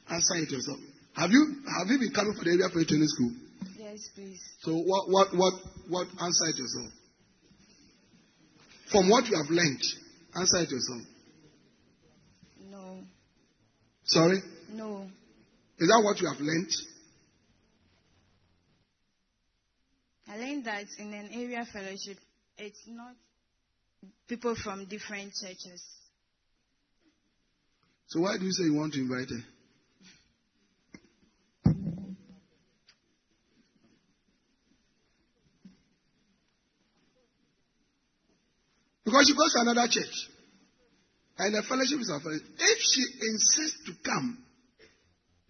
Answer 0.09 0.37
it 0.37 0.51
yourself. 0.51 0.79
Have 1.15 1.31
you 1.31 1.63
have 1.79 1.89
you 1.89 1.99
been 1.99 2.13
coming 2.13 2.35
for 2.35 2.45
the 2.45 2.51
area 2.51 2.69
for 2.73 2.85
training 2.85 3.09
school? 3.09 3.33
Yes, 3.95 4.09
please. 4.13 4.43
So 4.63 4.73
what 4.75 5.09
what 5.09 5.29
what 5.37 5.55
what 5.89 6.09
answer 6.21 6.47
it 6.49 6.59
yourself? 6.59 6.93
From 8.91 9.09
what 9.09 9.25
you 9.29 9.37
have 9.37 9.49
learned, 9.49 9.83
answer 10.35 10.63
it 10.63 10.71
yourself. 10.73 11.03
No. 12.73 12.99
Sorry? 14.03 14.39
No. 14.73 15.07
Is 15.79 15.87
that 15.87 16.03
what 16.03 16.21
you 16.21 16.27
have 16.27 16.41
learned? 16.41 16.73
I 20.27 20.39
learned 20.39 20.65
that 20.65 20.87
in 20.99 21.15
an 21.15 21.29
area 21.33 21.65
fellowship, 21.73 22.19
it's 22.59 22.83
not 22.89 23.15
people 24.27 24.57
from 24.57 24.87
different 24.87 25.35
churches. 25.41 25.85
So 28.09 28.23
why 28.23 28.39
do 28.39 28.45
you 28.45 28.53
say 28.53 28.65
you 28.65 28.75
want 28.75 28.95
to 28.95 29.01
invite 29.01 29.29
her? 29.31 29.54
Because 39.15 39.29
she 39.29 39.37
goes 39.39 39.53
to 39.55 39.61
another 39.61 39.87
church. 39.87 40.29
And 41.39 41.55
the 41.55 41.63
fellowship 41.63 42.01
is 42.01 42.11
a 42.11 42.19
fellowship. 42.19 42.51
If 42.59 42.79
she 42.83 43.03
insists 43.23 43.79
to 43.87 43.93
come, 44.03 44.43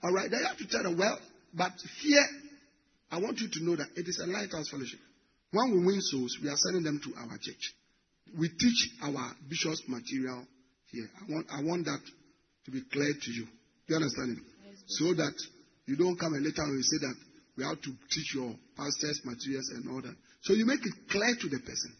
all 0.02 0.12
right, 0.12 0.30
then 0.30 0.40
you 0.40 0.46
have 0.46 0.58
to 0.58 0.68
tell 0.68 0.82
her, 0.84 0.94
well, 0.94 1.18
but 1.54 1.72
here, 2.02 2.26
I 3.10 3.20
want 3.20 3.40
you 3.40 3.48
to 3.48 3.64
know 3.64 3.76
that 3.76 3.88
it 3.96 4.04
is 4.06 4.20
a 4.22 4.26
lighthouse 4.28 4.68
fellowship. 4.68 5.00
When 5.52 5.72
we 5.72 5.86
win 5.86 6.02
souls, 6.02 6.36
we 6.42 6.50
are 6.50 6.56
sending 6.56 6.82
them 6.82 7.00
to 7.04 7.14
our 7.16 7.38
church. 7.40 7.72
We 8.36 8.50
teach 8.50 8.90
our 9.00 9.32
bishop's 9.48 9.88
material 9.88 10.44
here. 10.92 11.08
I 11.16 11.32
want, 11.32 11.46
I 11.48 11.62
want 11.62 11.86
that 11.86 12.00
to 12.66 12.70
be 12.70 12.82
clear 12.92 13.14
to 13.16 13.30
you. 13.32 13.44
Do 13.88 13.88
you 13.88 13.96
understand 13.96 14.36
it? 14.36 14.44
Yes, 14.68 14.76
so 14.88 15.14
that 15.14 15.32
you 15.86 15.96
don't 15.96 16.20
come 16.20 16.34
and 16.34 16.44
later 16.44 16.60
on 16.60 16.76
you 16.76 16.82
say 16.82 17.00
that 17.00 17.16
we 17.56 17.64
have 17.64 17.80
to 17.80 17.92
teach 18.12 18.34
your 18.34 18.52
pastor's 18.76 19.24
materials 19.24 19.72
and 19.72 19.88
all 19.88 20.02
that. 20.02 20.16
So 20.42 20.52
you 20.52 20.66
make 20.66 20.84
it 20.84 21.08
clear 21.08 21.32
to 21.40 21.48
the 21.48 21.60
person. 21.60 21.96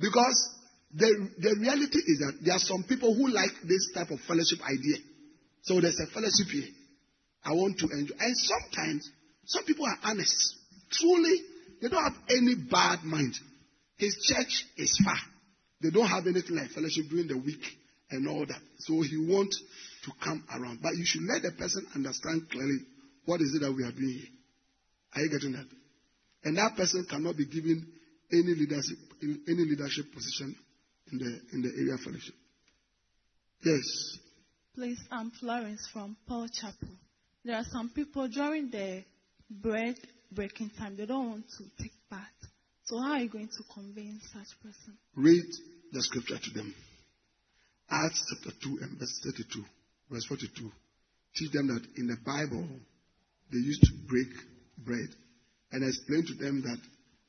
Because 0.00 0.61
the, 0.94 1.30
the 1.38 1.56
reality 1.58 1.98
is 1.98 2.18
that 2.20 2.38
there 2.44 2.54
are 2.54 2.60
some 2.60 2.84
people 2.84 3.14
who 3.14 3.28
like 3.28 3.52
this 3.64 3.90
type 3.94 4.10
of 4.10 4.20
fellowship 4.20 4.60
idea. 4.60 4.98
So 5.62 5.80
there's 5.80 5.98
a 5.98 6.06
fellowship 6.12 6.48
here. 6.52 6.68
I 7.44 7.52
want 7.52 7.78
to 7.78 7.88
enjoy. 7.88 8.14
And 8.20 8.36
sometimes, 8.36 9.08
some 9.46 9.64
people 9.64 9.86
are 9.86 9.98
honest. 10.04 10.56
Truly, 10.90 11.40
they 11.80 11.88
don't 11.88 12.02
have 12.02 12.20
any 12.28 12.56
bad 12.56 13.04
mind. 13.04 13.34
His 13.96 14.14
church 14.20 14.66
is 14.76 15.00
far. 15.04 15.16
They 15.80 15.90
don't 15.90 16.08
have 16.08 16.26
anything 16.26 16.56
like 16.56 16.70
fellowship 16.70 17.06
during 17.08 17.26
the 17.26 17.38
week 17.38 17.64
and 18.10 18.28
all 18.28 18.44
that. 18.44 18.60
So 18.78 19.00
he 19.00 19.16
wants 19.16 19.62
to 20.04 20.12
come 20.22 20.44
around. 20.54 20.80
But 20.82 20.94
you 20.96 21.04
should 21.06 21.22
let 21.22 21.42
the 21.42 21.52
person 21.52 21.86
understand 21.94 22.50
clearly 22.50 22.78
what 23.24 23.40
is 23.40 23.54
it 23.54 23.60
that 23.60 23.72
we 23.72 23.84
are 23.84 23.92
doing 23.92 24.18
here. 24.18 24.28
Are 25.14 25.22
you 25.22 25.30
getting 25.30 25.52
that? 25.52 25.66
And 26.44 26.58
that 26.58 26.76
person 26.76 27.06
cannot 27.08 27.36
be 27.36 27.46
given 27.46 27.86
any 28.30 28.54
leadership, 28.54 28.98
any 29.22 29.64
leadership 29.64 30.12
position 30.12 30.56
in 31.12 31.18
the 31.18 31.40
in 31.52 31.62
the 31.62 31.68
area 31.68 31.96
fellowship. 31.98 32.34
Yes. 33.64 34.18
Please, 34.74 34.98
I'm 35.10 35.30
Florence 35.30 35.86
from 35.92 36.16
Paul 36.26 36.48
Chapel. 36.48 36.88
There 37.44 37.56
are 37.56 37.64
some 37.70 37.90
people 37.90 38.26
during 38.28 38.70
the 38.70 39.04
bread 39.50 39.96
breaking 40.34 40.70
time, 40.78 40.96
they 40.96 41.06
don't 41.06 41.28
want 41.28 41.44
to 41.58 41.64
take 41.82 41.92
part. 42.08 42.22
So 42.84 42.98
how 42.98 43.12
are 43.12 43.20
you 43.20 43.28
going 43.28 43.48
to 43.48 43.74
convince 43.74 44.22
such 44.32 44.48
person? 44.62 44.98
Read 45.14 45.44
the 45.92 46.02
scripture 46.02 46.38
to 46.42 46.50
them. 46.50 46.74
Acts 47.90 48.24
chapter 48.30 48.56
2 48.62 48.78
and 48.82 48.98
verse 48.98 49.20
32, 49.24 49.64
verse 50.10 50.24
42. 50.26 50.70
Teach 51.36 51.52
them 51.52 51.68
that 51.68 51.84
in 51.96 52.06
the 52.06 52.16
Bible, 52.24 52.66
they 53.50 53.58
used 53.58 53.82
to 53.82 53.92
break 54.08 54.28
bread. 54.78 55.08
And 55.70 55.84
explain 55.84 56.24
to 56.26 56.34
them 56.34 56.62
that 56.62 56.78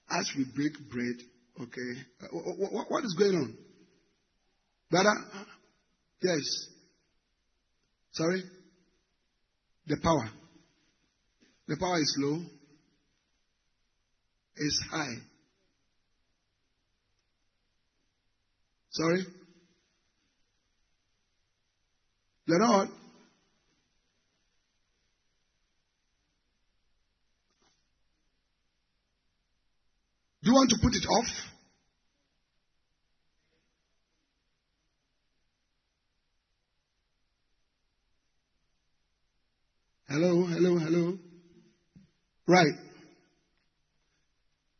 as 0.09 0.31
we 0.37 0.45
break 0.55 0.73
bread, 0.89 1.15
okay, 1.61 2.01
uh, 2.23 2.27
what, 2.31 2.89
what 2.89 3.03
is 3.05 3.15
going 3.17 3.35
on? 3.35 3.57
Brother? 4.93 5.15
Yes. 6.21 6.67
Sorry? 8.11 8.43
The 9.87 9.97
power. 10.03 10.29
The 11.67 11.77
power 11.77 11.99
is 11.99 12.15
low. 12.19 12.41
It's 14.55 14.83
high. 14.91 15.15
Sorry? 18.91 19.25
You're 22.45 22.59
not? 22.59 22.87
Do 30.43 30.51
you 30.51 30.53
want 30.53 30.69
to 30.69 30.75
put 30.83 30.93
it 30.93 31.07
off? 31.07 31.52
Hello, 40.13 40.45
hello, 40.45 40.77
hello. 40.77 41.17
Right. 42.47 42.75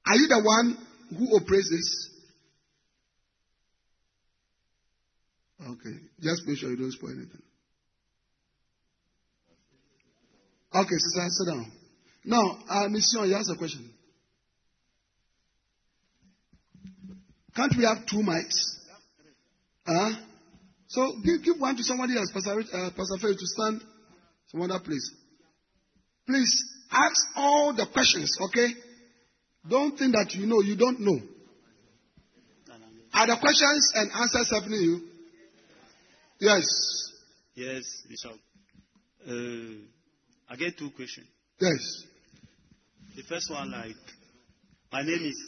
Are 0.06 0.16
you 0.16 0.28
the 0.28 0.42
one 0.46 0.78
who 1.10 1.38
oppresses? 1.38 2.12
Okay. 5.60 5.98
Just 6.22 6.44
make 6.46 6.60
sure 6.60 6.70
you 6.70 6.78
don't 6.78 6.92
spoil 6.92 7.14
anything. 7.14 7.42
Okay, 10.76 10.98
sister, 11.00 11.28
sit 11.30 11.52
down. 11.52 11.72
Now, 12.26 12.60
uh, 12.70 12.88
Mission, 12.90 13.28
you 13.28 13.36
ask 13.36 13.50
a 13.52 13.58
question. 13.58 13.90
Can't 17.56 17.74
we 17.76 17.86
have 17.86 18.06
two 18.06 18.18
mics? 18.18 18.54
Huh? 19.88 20.12
So 20.90 21.14
give, 21.26 21.44
give 21.44 21.60
one 21.60 21.76
to 21.76 21.84
somebody 21.84 22.18
else, 22.18 22.30
Pastor, 22.32 22.60
uh, 22.72 22.92
Pastor 22.96 23.18
Faye, 23.20 23.34
to 23.34 23.48
stand 23.48 23.82
some 24.52 24.62
other 24.62 24.80
place. 24.80 25.23
Please 26.26 26.64
ask 26.92 27.28
all 27.36 27.74
the 27.74 27.86
questions, 27.92 28.38
okay? 28.42 28.68
Don't 29.70 29.98
think 29.98 30.14
that 30.14 30.34
you 30.34 30.46
know 30.46 30.62
you 30.62 30.76
don't 30.76 31.00
know. 31.00 31.20
Are 33.14 33.28
the 33.28 33.38
questions 33.40 33.92
and 33.94 34.12
answers 34.12 34.50
helping 34.50 34.72
you? 34.72 35.02
Yes. 36.40 36.66
Yes, 37.56 37.84
Bishop. 38.10 38.40
Uh, 39.28 39.84
I 40.50 40.56
get 40.58 40.78
two 40.78 40.90
questions. 40.92 41.28
Yes. 41.60 42.04
The 43.16 43.24
first 43.24 43.52
one, 43.52 43.72
like, 43.72 43.96
my 44.92 45.04
name 45.04 45.26
is 45.26 45.44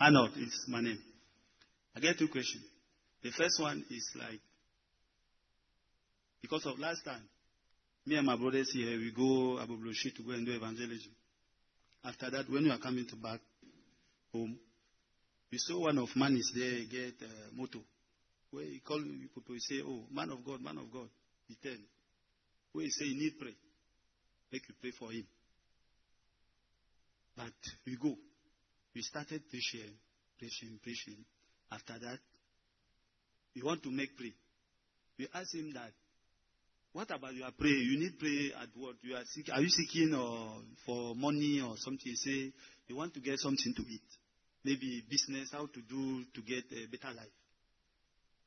Arnold. 0.00 0.30
Is 0.36 0.64
my 0.68 0.80
name. 0.80 0.98
I 1.96 2.00
get 2.00 2.16
two 2.18 2.28
questions. 2.28 2.62
The 3.22 3.30
first 3.32 3.60
one 3.60 3.84
is 3.90 4.10
like, 4.14 4.40
because 6.40 6.64
of 6.66 6.78
last 6.78 7.04
time, 7.04 7.22
me 8.08 8.16
and 8.16 8.26
my 8.26 8.36
brothers 8.36 8.70
here, 8.72 8.96
we 8.96 9.12
go 9.14 9.60
Agbogbloshie 9.60 10.16
to 10.16 10.22
go 10.22 10.32
and 10.32 10.46
do 10.46 10.52
evangelism. 10.52 11.12
After 12.04 12.30
that, 12.30 12.48
when 12.48 12.64
we 12.64 12.70
are 12.70 12.78
coming 12.78 13.06
to 13.06 13.16
back 13.16 13.40
home, 14.32 14.58
we 15.52 15.58
saw 15.58 15.80
one 15.80 15.98
of 15.98 16.08
man 16.16 16.34
is 16.36 16.50
there 16.54 16.80
get 16.90 17.14
a 17.20 17.54
motor. 17.54 17.80
Where 18.50 18.64
he 18.64 18.80
call 18.80 18.98
people, 19.34 19.54
he 19.54 19.60
say, 19.60 19.82
oh, 19.86 20.04
man 20.10 20.30
of 20.30 20.42
God, 20.44 20.62
man 20.62 20.78
of 20.78 20.90
God. 20.90 21.08
Tell. 21.62 21.72
Where 22.72 22.84
he 22.84 22.90
say, 22.90 23.04
he 23.04 23.14
need 23.14 23.38
pray. 23.38 23.54
Make 24.52 24.62
you 24.68 24.74
pray 24.80 24.92
for 24.98 25.10
him. 25.10 25.26
But 27.36 27.52
we 27.86 27.96
go. 27.96 28.14
We 28.94 29.02
started 29.02 29.42
preaching, 29.50 29.92
preaching, 30.38 30.78
preaching. 30.82 31.24
After 31.70 31.98
that, 31.98 32.18
we 33.54 33.62
want 33.62 33.82
to 33.82 33.90
make 33.90 34.16
pray. 34.16 34.32
We 35.18 35.28
ask 35.34 35.54
him 35.54 35.72
that, 35.74 35.92
what 36.92 37.10
about 37.10 37.34
your 37.34 37.50
prayer? 37.52 37.76
You 37.76 37.98
need 37.98 38.18
prayer 38.18 38.50
at 38.60 38.68
what? 38.74 38.96
You 39.02 39.14
are 39.16 39.24
seek, 39.24 39.50
Are 39.52 39.60
you 39.60 39.68
seeking 39.68 40.14
or 40.14 40.62
for 40.86 41.14
money 41.14 41.60
or 41.60 41.74
something? 41.76 42.06
You 42.06 42.16
say 42.16 42.52
you 42.88 42.96
want 42.96 43.14
to 43.14 43.20
get 43.20 43.38
something 43.38 43.74
to 43.74 43.82
eat, 43.82 44.02
maybe 44.64 45.04
business, 45.08 45.50
how 45.52 45.66
to 45.66 45.80
do 45.82 46.24
to 46.34 46.40
get 46.42 46.64
a 46.72 46.86
better 46.86 47.14
life. 47.14 47.34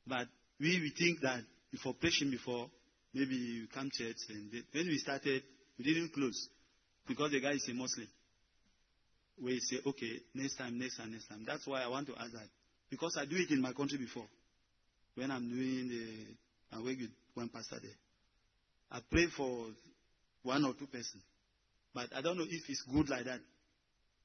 But 0.07 0.27
we 0.59 0.79
we 0.79 0.91
think 0.97 1.21
that 1.21 1.41
before 1.71 1.93
preaching 1.93 2.31
before, 2.31 2.67
maybe 3.13 3.35
you 3.35 3.67
come 3.73 3.89
church 3.93 4.17
and 4.29 4.51
they, 4.51 4.61
when 4.73 4.87
we 4.87 4.97
started, 4.97 5.43
we 5.77 5.85
didn't 5.85 6.13
close 6.13 6.49
because 7.07 7.31
the 7.31 7.39
guy 7.39 7.51
is 7.51 7.67
a 7.69 7.73
Muslim. 7.73 8.07
We 9.41 9.59
say 9.59 9.77
okay, 9.85 10.19
next 10.33 10.55
time, 10.57 10.77
next 10.79 10.97
time, 10.97 11.11
next 11.11 11.27
time. 11.27 11.43
That's 11.45 11.65
why 11.67 11.83
I 11.83 11.87
want 11.87 12.07
to 12.07 12.13
ask 12.19 12.31
that 12.33 12.47
because 12.89 13.17
I 13.19 13.25
do 13.25 13.37
it 13.37 13.51
in 13.51 13.61
my 13.61 13.73
country 13.73 13.97
before. 13.97 14.25
When 15.15 15.29
I'm 15.29 15.47
doing 15.49 15.89
the, 15.89 16.77
I 16.77 16.79
work 16.79 16.97
with 16.97 17.11
one 17.33 17.49
pastor 17.49 17.77
there. 17.81 17.91
I 18.91 18.99
pray 19.09 19.27
for 19.35 19.67
one 20.43 20.65
or 20.65 20.73
two 20.73 20.87
persons. 20.87 21.23
But 21.93 22.07
I 22.15 22.21
don't 22.21 22.37
know 22.37 22.45
if 22.47 22.69
it's 22.69 22.83
good 22.91 23.09
like 23.09 23.25
that. 23.25 23.39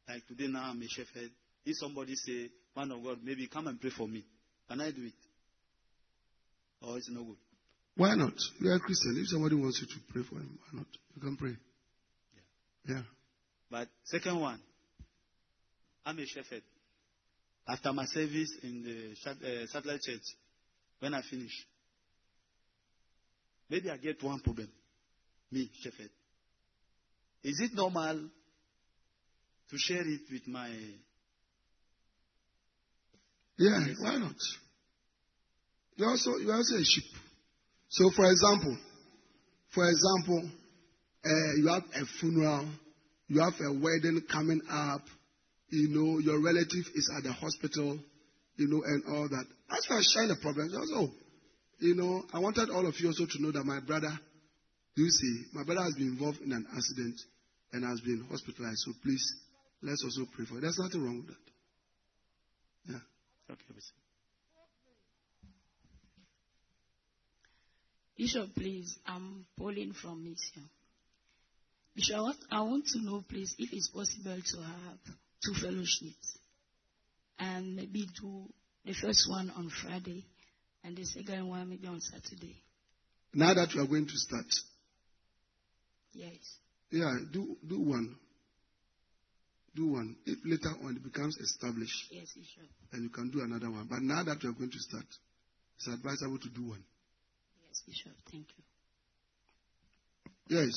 Like 0.09 0.27
today 0.27 0.47
now 0.49 0.71
I'm 0.71 0.81
a 0.81 0.89
shepherd. 0.89 1.31
If 1.65 1.77
somebody 1.79 2.15
say, 2.15 2.51
man 2.77 2.93
of 2.93 3.03
God, 3.03 3.19
maybe 3.23 3.49
come 3.49 3.67
and 3.67 3.81
pray 3.81 3.91
for 3.91 4.07
me. 4.07 4.25
Can 4.69 4.81
I 4.81 4.91
do 4.91 5.03
it? 5.05 5.13
Or 6.83 6.97
it's 6.97 7.11
no 7.11 7.25
good? 7.25 7.37
Why 7.97 8.15
not? 8.15 8.35
You 8.61 8.71
are 8.71 8.77
a 8.77 8.81
Christian. 8.81 9.17
If 9.19 9.29
somebody 9.29 9.57
wants 9.57 9.81
you 9.81 9.87
to 9.87 10.13
pray 10.13 10.23
for 10.23 10.37
him, 10.37 10.59
why 10.59 10.79
not? 10.79 10.87
You 11.15 11.23
can 11.23 11.37
pray. 11.37 11.57
Yeah. 12.87 12.95
yeah. 12.97 13.03
But 13.71 13.89
second 14.05 14.41
one, 14.41 14.61
I'm 16.05 16.19
a 16.19 16.27
shepherd. 16.27 16.63
After 17.69 17.93
my 17.93 18.05
service 18.05 18.53
in 18.63 18.83
the 18.85 19.31
uh, 19.31 19.67
satellite 19.67 20.03
church, 20.03 20.23
when 21.01 21.15
I 21.15 21.23
finish, 21.23 21.51
maybe 23.69 23.91
I 23.91 23.97
get 23.97 24.23
one 24.23 24.41
problem. 24.41 24.69
Me, 25.51 25.71
shepherd. 25.83 26.11
Is 27.45 27.61
it 27.61 27.75
normal 27.75 28.29
to 29.71 29.77
share 29.79 30.07
it 30.07 30.21
with 30.31 30.47
my. 30.49 30.69
Yeah, 33.59 33.79
why 34.01 34.17
not? 34.19 34.35
You're 35.97 36.11
also, 36.11 36.37
you're 36.37 36.55
also 36.55 36.77
a 36.77 36.85
sheep. 36.85 37.05
So, 37.89 38.11
for 38.15 38.31
example, 38.31 38.77
for 39.75 39.89
example, 39.89 40.51
uh, 41.25 41.55
you 41.57 41.69
have 41.69 41.85
a 41.95 42.07
funeral, 42.21 42.69
you 43.29 43.41
have 43.41 43.55
a 43.61 43.73
wedding 43.73 44.21
coming 44.31 44.61
up, 44.71 45.03
you 45.71 45.89
know, 45.89 46.19
your 46.19 46.43
relative 46.43 46.85
is 46.95 47.11
at 47.17 47.25
the 47.25 47.33
hospital, 47.33 47.99
you 48.57 48.69
know, 48.69 48.83
and 48.85 49.03
all 49.09 49.29
that. 49.29 49.45
That's 49.71 49.87
I 49.91 50.01
share 50.03 50.29
the 50.29 50.37
problem. 50.41 50.69
Also, 50.77 51.13
you 51.79 51.95
know, 51.95 52.25
I 52.33 52.39
wanted 52.39 52.71
all 52.71 52.87
of 52.87 52.95
you 52.99 53.09
also 53.09 53.27
to 53.27 53.43
know 53.43 53.53
that 53.53 53.65
my 53.65 53.81
brother, 53.81 54.13
you 54.97 55.11
see, 55.11 55.45
my 55.53 55.65
brother 55.65 55.83
has 55.83 55.95
been 55.95 56.09
involved 56.09 56.41
in 56.41 56.53
an 56.53 56.67
accident 56.75 57.21
and 57.73 57.85
has 57.85 58.01
been 58.01 58.27
hospitalized. 58.31 58.79
So 58.79 58.93
please, 59.03 59.35
let's 59.83 60.03
also 60.05 60.27
pray 60.35 60.47
for 60.47 60.59
it. 60.59 60.63
There's 60.63 60.79
nothing 60.79 61.05
wrong 61.05 61.19
with 61.19 61.29
that. 61.29 61.47
Yeah. 62.89 63.55
Okay, 63.55 63.81
Bishop, 68.17 68.55
please, 68.55 68.99
I'm 69.07 69.45
Pauline 69.59 69.93
from 69.93 70.25
Mission. 70.25 70.71
Bishop, 71.95 72.37
I 72.51 72.63
want 72.63 72.87
to 72.87 73.01
know, 73.03 73.23
please, 73.29 73.55
if 73.59 73.71
it's 73.73 73.89
possible 73.89 74.41
to 74.43 74.63
have 74.63 74.99
two 75.45 75.53
fellowships 75.61 76.39
and 77.39 77.77
maybe 77.77 78.07
do 78.19 78.47
the 78.87 78.95
first 78.95 79.29
one 79.29 79.51
on 79.51 79.69
Friday 79.69 80.25
and 80.87 80.97
the 80.97 81.05
second 81.05 81.49
one 81.49 81.69
maybe 81.69 81.87
on 81.89 82.01
Saturday. 82.01 82.57
Now 83.35 83.53
that 83.55 83.69
we 83.75 83.83
are 83.83 83.87
going 83.87 84.07
to 84.07 84.13
start. 84.17 84.47
Yes. 86.13 86.39
Yeah, 86.91 87.13
do 87.33 87.57
do 87.67 87.81
one. 87.81 88.15
Do 89.75 89.89
one. 89.89 90.17
If 90.25 90.39
later 90.45 90.71
on 90.85 90.97
it 90.97 91.03
becomes 91.03 91.37
established, 91.39 92.07
yes, 92.11 92.33
Bishop. 92.35 92.71
then 92.93 93.03
you 93.03 93.11
can 93.11 93.31
do 93.31 93.41
another 93.43 93.71
one. 93.71 93.87
But 93.91 94.01
now 94.01 94.23
that 94.25 94.39
we 94.43 94.49
are 94.49 94.53
going 94.53 94.71
to 94.71 94.79
start, 94.79 95.05
it's 95.77 95.89
advisable 95.89 96.39
to 96.39 96.49
do 96.49 96.69
one. 96.69 96.85
Yes, 97.69 97.83
Bishop. 97.87 98.13
Thank 98.31 98.47
you. 98.57 98.65
Yes. 100.57 100.73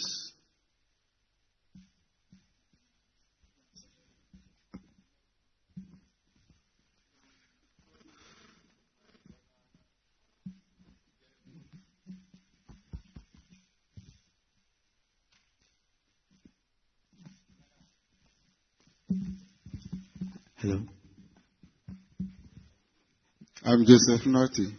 I'm 23.69 23.86
Joseph 23.86 24.25
Naughty. 24.25 24.75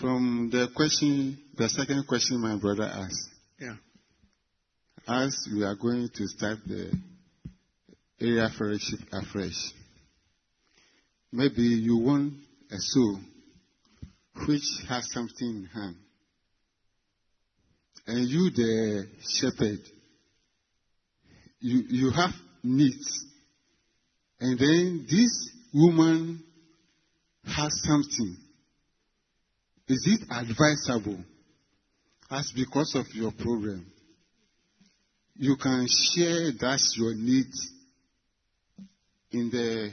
From 0.00 0.50
the 0.50 0.66
question, 0.74 1.38
the 1.56 1.68
second 1.68 2.04
question 2.08 2.40
my 2.40 2.56
brother 2.56 2.82
asked. 2.82 3.28
Yeah. 3.60 3.76
As 5.06 5.48
we 5.54 5.62
are 5.62 5.76
going 5.76 6.08
to 6.12 6.26
start 6.26 6.58
the 6.66 6.90
area 8.20 8.48
fellowship 8.58 8.98
afresh, 9.12 9.72
maybe 11.30 11.62
you 11.62 11.96
want 11.98 12.32
a 12.72 12.76
soul 12.76 13.20
which 14.48 14.64
has 14.88 15.08
something 15.12 15.48
in 15.48 15.68
hand. 15.72 15.96
And 18.08 18.28
you, 18.28 18.50
the 18.50 19.06
shepherd, 19.30 19.78
you, 21.60 21.84
you 21.88 22.10
have 22.10 22.32
needs. 22.64 23.26
And 24.40 24.58
then 24.58 25.06
this 25.08 25.50
woman 25.72 26.42
has 27.46 27.80
something. 27.84 28.36
Is 29.88 30.02
it 30.06 30.26
advisable 30.30 31.24
as 32.30 32.50
because 32.54 32.94
of 32.96 33.06
your 33.14 33.32
problem? 33.32 33.86
You 35.36 35.56
can 35.56 35.86
share 36.14 36.50
that's 36.58 36.94
your 36.98 37.14
need 37.14 37.52
in 39.30 39.50
the 39.50 39.92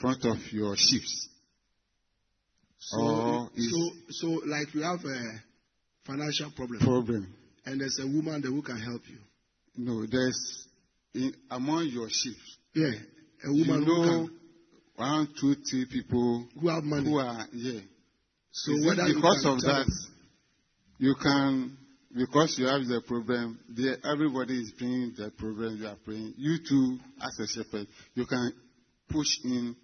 front 0.00 0.24
of 0.24 0.36
your 0.52 0.76
ships. 0.76 1.28
So, 2.78 3.00
or 3.00 3.50
so, 3.56 3.90
so, 4.10 4.26
like 4.46 4.72
you 4.74 4.82
have 4.82 5.00
a 5.04 5.42
financial 6.06 6.50
problem. 6.54 6.80
Problem. 6.80 7.34
And 7.66 7.80
there's 7.80 7.98
a 8.00 8.06
woman 8.06 8.40
there 8.40 8.50
who 8.50 8.62
can 8.62 8.80
help 8.80 9.02
you. 9.08 9.18
No, 9.76 10.06
there's 10.06 10.66
in, 11.14 11.34
among 11.50 11.86
your 11.86 12.08
ships. 12.08 12.58
Yeah, 12.74 12.92
a 13.44 13.52
woman 13.52 13.80
you 13.80 13.86
know, 13.86 13.94
who 13.94 14.04
can 14.04 14.30
one, 14.98 15.28
two, 15.40 15.54
three 15.70 15.86
people 15.86 16.46
who 16.60 16.68
have 16.68 16.82
money. 16.82 17.08
Who 17.08 17.18
are 17.18 17.46
yeah. 17.52 17.80
So 18.50 18.72
because 18.74 19.44
of 19.46 19.60
that, 19.60 19.86
you 20.98 21.14
can, 21.22 21.76
because 22.12 22.56
you 22.58 22.66
have 22.66 22.84
the 22.84 23.00
problem, 23.06 23.60
the, 23.68 23.96
everybody 24.04 24.60
is 24.60 24.72
bringing 24.72 25.14
the 25.16 25.30
problem 25.30 25.76
you 25.76 25.86
are 25.86 25.96
praying. 26.04 26.34
You 26.36 26.58
too, 26.68 26.98
as 27.22 27.38
a 27.38 27.46
shepherd, 27.46 27.86
you 28.14 28.26
can 28.26 28.52
push 29.08 29.28
in. 29.44 29.76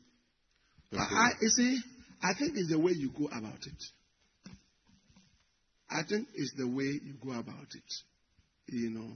I, 0.93 1.31
you 1.41 1.49
see, 1.49 1.79
I 2.21 2.35
think 2.37 2.53
it's 2.57 2.71
the 2.71 2.79
way 2.79 2.93
you 2.97 3.11
go 3.17 3.27
about 3.27 3.55
it. 3.55 4.53
I 5.91 6.03
think 6.09 6.27
it's 6.35 6.55
the 6.57 6.67
way 6.67 6.85
you 7.05 7.15
go 7.25 7.39
about 7.39 7.69
it. 7.73 7.93
You 8.67 8.91
know, 8.91 9.13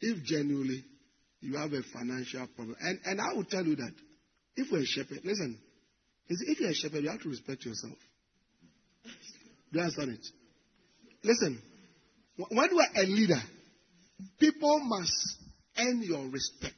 if 0.00 0.24
genuinely 0.24 0.84
you 1.40 1.56
have 1.58 1.72
a 1.72 1.82
financial 1.92 2.48
problem, 2.56 2.76
and, 2.80 2.98
and 3.04 3.20
I 3.20 3.34
will 3.34 3.44
tell 3.44 3.64
you 3.64 3.76
that 3.76 3.92
if 4.58 4.70
you're 4.70 4.80
a 4.80 4.86
shepherd, 4.86 5.20
listen, 5.24 5.58
if 6.28 6.60
you're 6.60 6.70
a 6.70 6.74
shepherd, 6.74 7.02
you 7.02 7.10
have 7.10 7.22
to 7.22 7.28
respect 7.28 7.64
yourself. 7.64 7.94
Do 9.72 9.78
you 9.78 9.80
understand 9.80 10.10
it? 10.10 10.26
Listen, 11.22 11.62
when 12.36 12.70
you 12.70 12.78
are 12.78 13.02
a 13.02 13.06
leader, 13.06 13.42
people 14.38 14.80
must 14.80 15.12
earn 15.78 16.02
your 16.02 16.28
respect. 16.28 16.74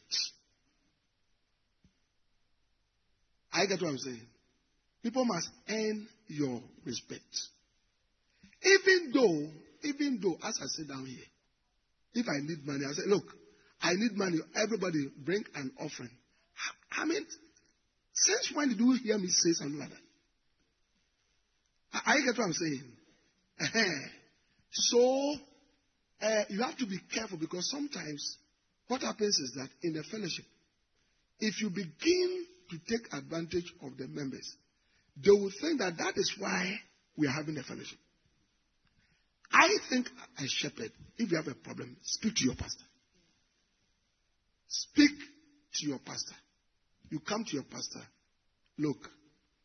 I 3.53 3.67
get 3.67 3.81
what 3.81 3.89
I'm 3.89 3.99
saying. 3.99 4.27
People 5.03 5.25
must 5.25 5.49
earn 5.69 6.07
your 6.29 6.61
respect. 6.85 7.25
Even 8.63 9.13
though, 9.13 9.49
even 9.89 10.21
though, 10.23 10.37
as 10.47 10.59
I 10.63 10.67
sit 10.67 10.89
down 10.89 11.07
here, 11.07 11.25
if 12.13 12.27
I 12.29 12.41
need 12.47 12.67
money, 12.67 12.85
I 12.89 12.93
say, 12.93 13.03
look, 13.07 13.25
I 13.81 13.95
need 13.95 14.13
money. 14.17 14.39
Everybody 14.55 15.09
bring 15.25 15.45
an 15.55 15.73
offering. 15.81 16.11
I 16.93 17.05
mean, 17.07 17.25
since 18.13 18.53
when 18.55 18.69
did 18.69 18.79
you 18.79 18.93
hear 19.03 19.19
me 19.19 19.29
say 19.29 19.53
something 19.53 19.79
like 19.79 19.91
that? 19.91 19.97
I, 21.93 22.13
I 22.13 22.21
get 22.25 22.39
what 22.39 22.45
I'm 22.45 22.53
saying. 22.53 22.93
so, 24.71 25.35
uh, 26.23 26.45
you 26.49 26.63
have 26.63 26.77
to 26.79 26.87
be 26.87 26.99
careful 27.15 27.39
because 27.39 27.71
sometimes 27.71 28.37
what 28.89 29.03
happens 29.03 29.39
is 29.39 29.53
that 29.57 29.69
in 29.83 29.95
the 29.95 30.03
fellowship, 30.03 30.45
if 31.39 31.61
you 31.61 31.71
begin 31.71 32.47
to 32.71 32.79
take 32.89 33.13
advantage 33.13 33.73
of 33.83 33.97
the 33.97 34.07
members, 34.09 34.57
they 35.17 35.31
will 35.31 35.53
think 35.61 35.81
that 35.81 35.97
that 35.99 36.15
is 36.17 36.35
why 36.39 36.75
we 37.17 37.27
are 37.27 37.33
having 37.33 37.57
a 37.59 37.63
fellowship. 37.63 37.99
I 39.53 39.69
think 39.89 40.09
as 40.39 40.51
shepherd, 40.51 40.93
if 41.19 41.31
you 41.31 41.37
have 41.37 41.49
a 41.49 41.55
problem, 41.55 41.97
speak 42.03 42.35
to 42.37 42.45
your 42.45 42.55
pastor. 42.55 42.85
Speak 44.69 45.11
to 45.75 45.87
your 45.89 45.99
pastor. 45.99 46.35
You 47.11 47.21
come 47.21 47.45
to 47.45 47.53
your 47.53 47.65
pastor. 47.65 48.03
Look. 48.79 48.99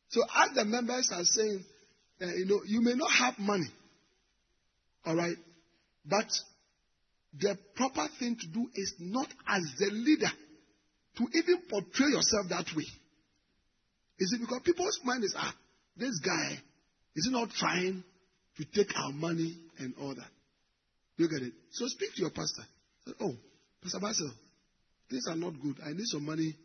So 0.09 0.21
as 0.23 0.55
the 0.55 0.65
members 0.65 1.09
are 1.13 1.23
saying, 1.23 1.63
uh, 2.21 2.25
you 2.27 2.45
know, 2.45 2.61
you 2.65 2.81
may 2.81 2.93
not 2.93 3.11
have 3.11 3.39
money. 3.39 3.69
All 5.05 5.15
right. 5.15 5.35
But 6.05 6.27
the 7.39 7.57
proper 7.75 8.07
thing 8.19 8.37
to 8.39 8.47
do 8.47 8.67
is 8.73 8.93
not 8.99 9.27
as 9.47 9.63
the 9.77 9.89
leader 9.91 10.31
to 11.17 11.27
even 11.33 11.63
portray 11.69 12.07
yourself 12.07 12.47
that 12.49 12.65
way. 12.75 12.85
Is 14.17 14.33
it 14.33 14.41
because 14.41 14.61
people's 14.63 14.99
mind 15.03 15.23
is, 15.23 15.33
ah, 15.37 15.53
this 15.97 16.19
guy, 16.19 16.57
is 17.15 17.25
he 17.25 17.31
not 17.31 17.49
trying 17.51 18.03
to 18.57 18.65
take 18.65 18.95
our 18.97 19.11
money 19.11 19.57
and 19.79 19.93
all 19.99 20.15
that? 20.15 20.29
You 21.17 21.29
get 21.29 21.41
it? 21.41 21.53
So 21.71 21.87
speak 21.87 22.13
to 22.15 22.21
your 22.21 22.31
pastor. 22.31 22.63
Oh, 23.19 23.35
Pastor 23.81 23.99
Basil, 23.99 24.31
things 25.09 25.25
are 25.29 25.35
not 25.35 25.53
good. 25.61 25.77
I 25.85 25.91
need 25.91 26.05
some 26.05 26.25
money, 26.25 26.55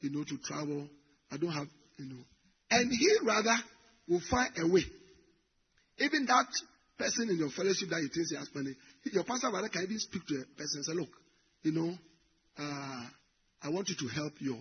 you 0.00 0.10
know, 0.10 0.24
to 0.24 0.38
travel. 0.38 0.88
I 1.30 1.36
don't 1.36 1.52
have, 1.52 1.68
you 1.98 2.06
know. 2.06 2.22
And 2.70 2.90
he 2.90 3.26
rather 3.26 3.56
will 4.08 4.22
find 4.30 4.50
a 4.58 4.66
way. 4.68 4.84
Even 5.98 6.26
that 6.26 6.46
person 6.98 7.30
in 7.30 7.38
your 7.38 7.50
fellowship 7.50 7.88
that 7.90 8.00
you 8.00 8.08
think 8.08 8.38
has 8.38 8.48
money, 8.54 8.74
your 9.12 9.24
pastor 9.24 9.50
rather 9.52 9.68
can 9.68 9.82
even 9.82 9.98
speak 9.98 10.26
to 10.26 10.34
a 10.34 10.44
person 10.56 10.76
and 10.76 10.84
say, 10.84 10.92
look, 10.94 11.10
you 11.62 11.72
know, 11.72 11.94
uh, 12.58 13.04
I 13.62 13.68
want 13.68 13.88
you 13.88 13.96
to 13.96 14.08
help 14.14 14.32
your 14.40 14.58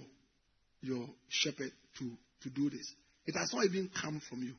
your 0.82 1.06
shepherd 1.28 1.72
to, 2.00 2.12
to 2.44 2.50
do 2.50 2.70
this. 2.70 2.94
It 3.26 3.36
has 3.38 3.54
not 3.54 3.66
even 3.66 3.90
come 4.02 4.22
from 4.30 4.44
you. 4.44 4.54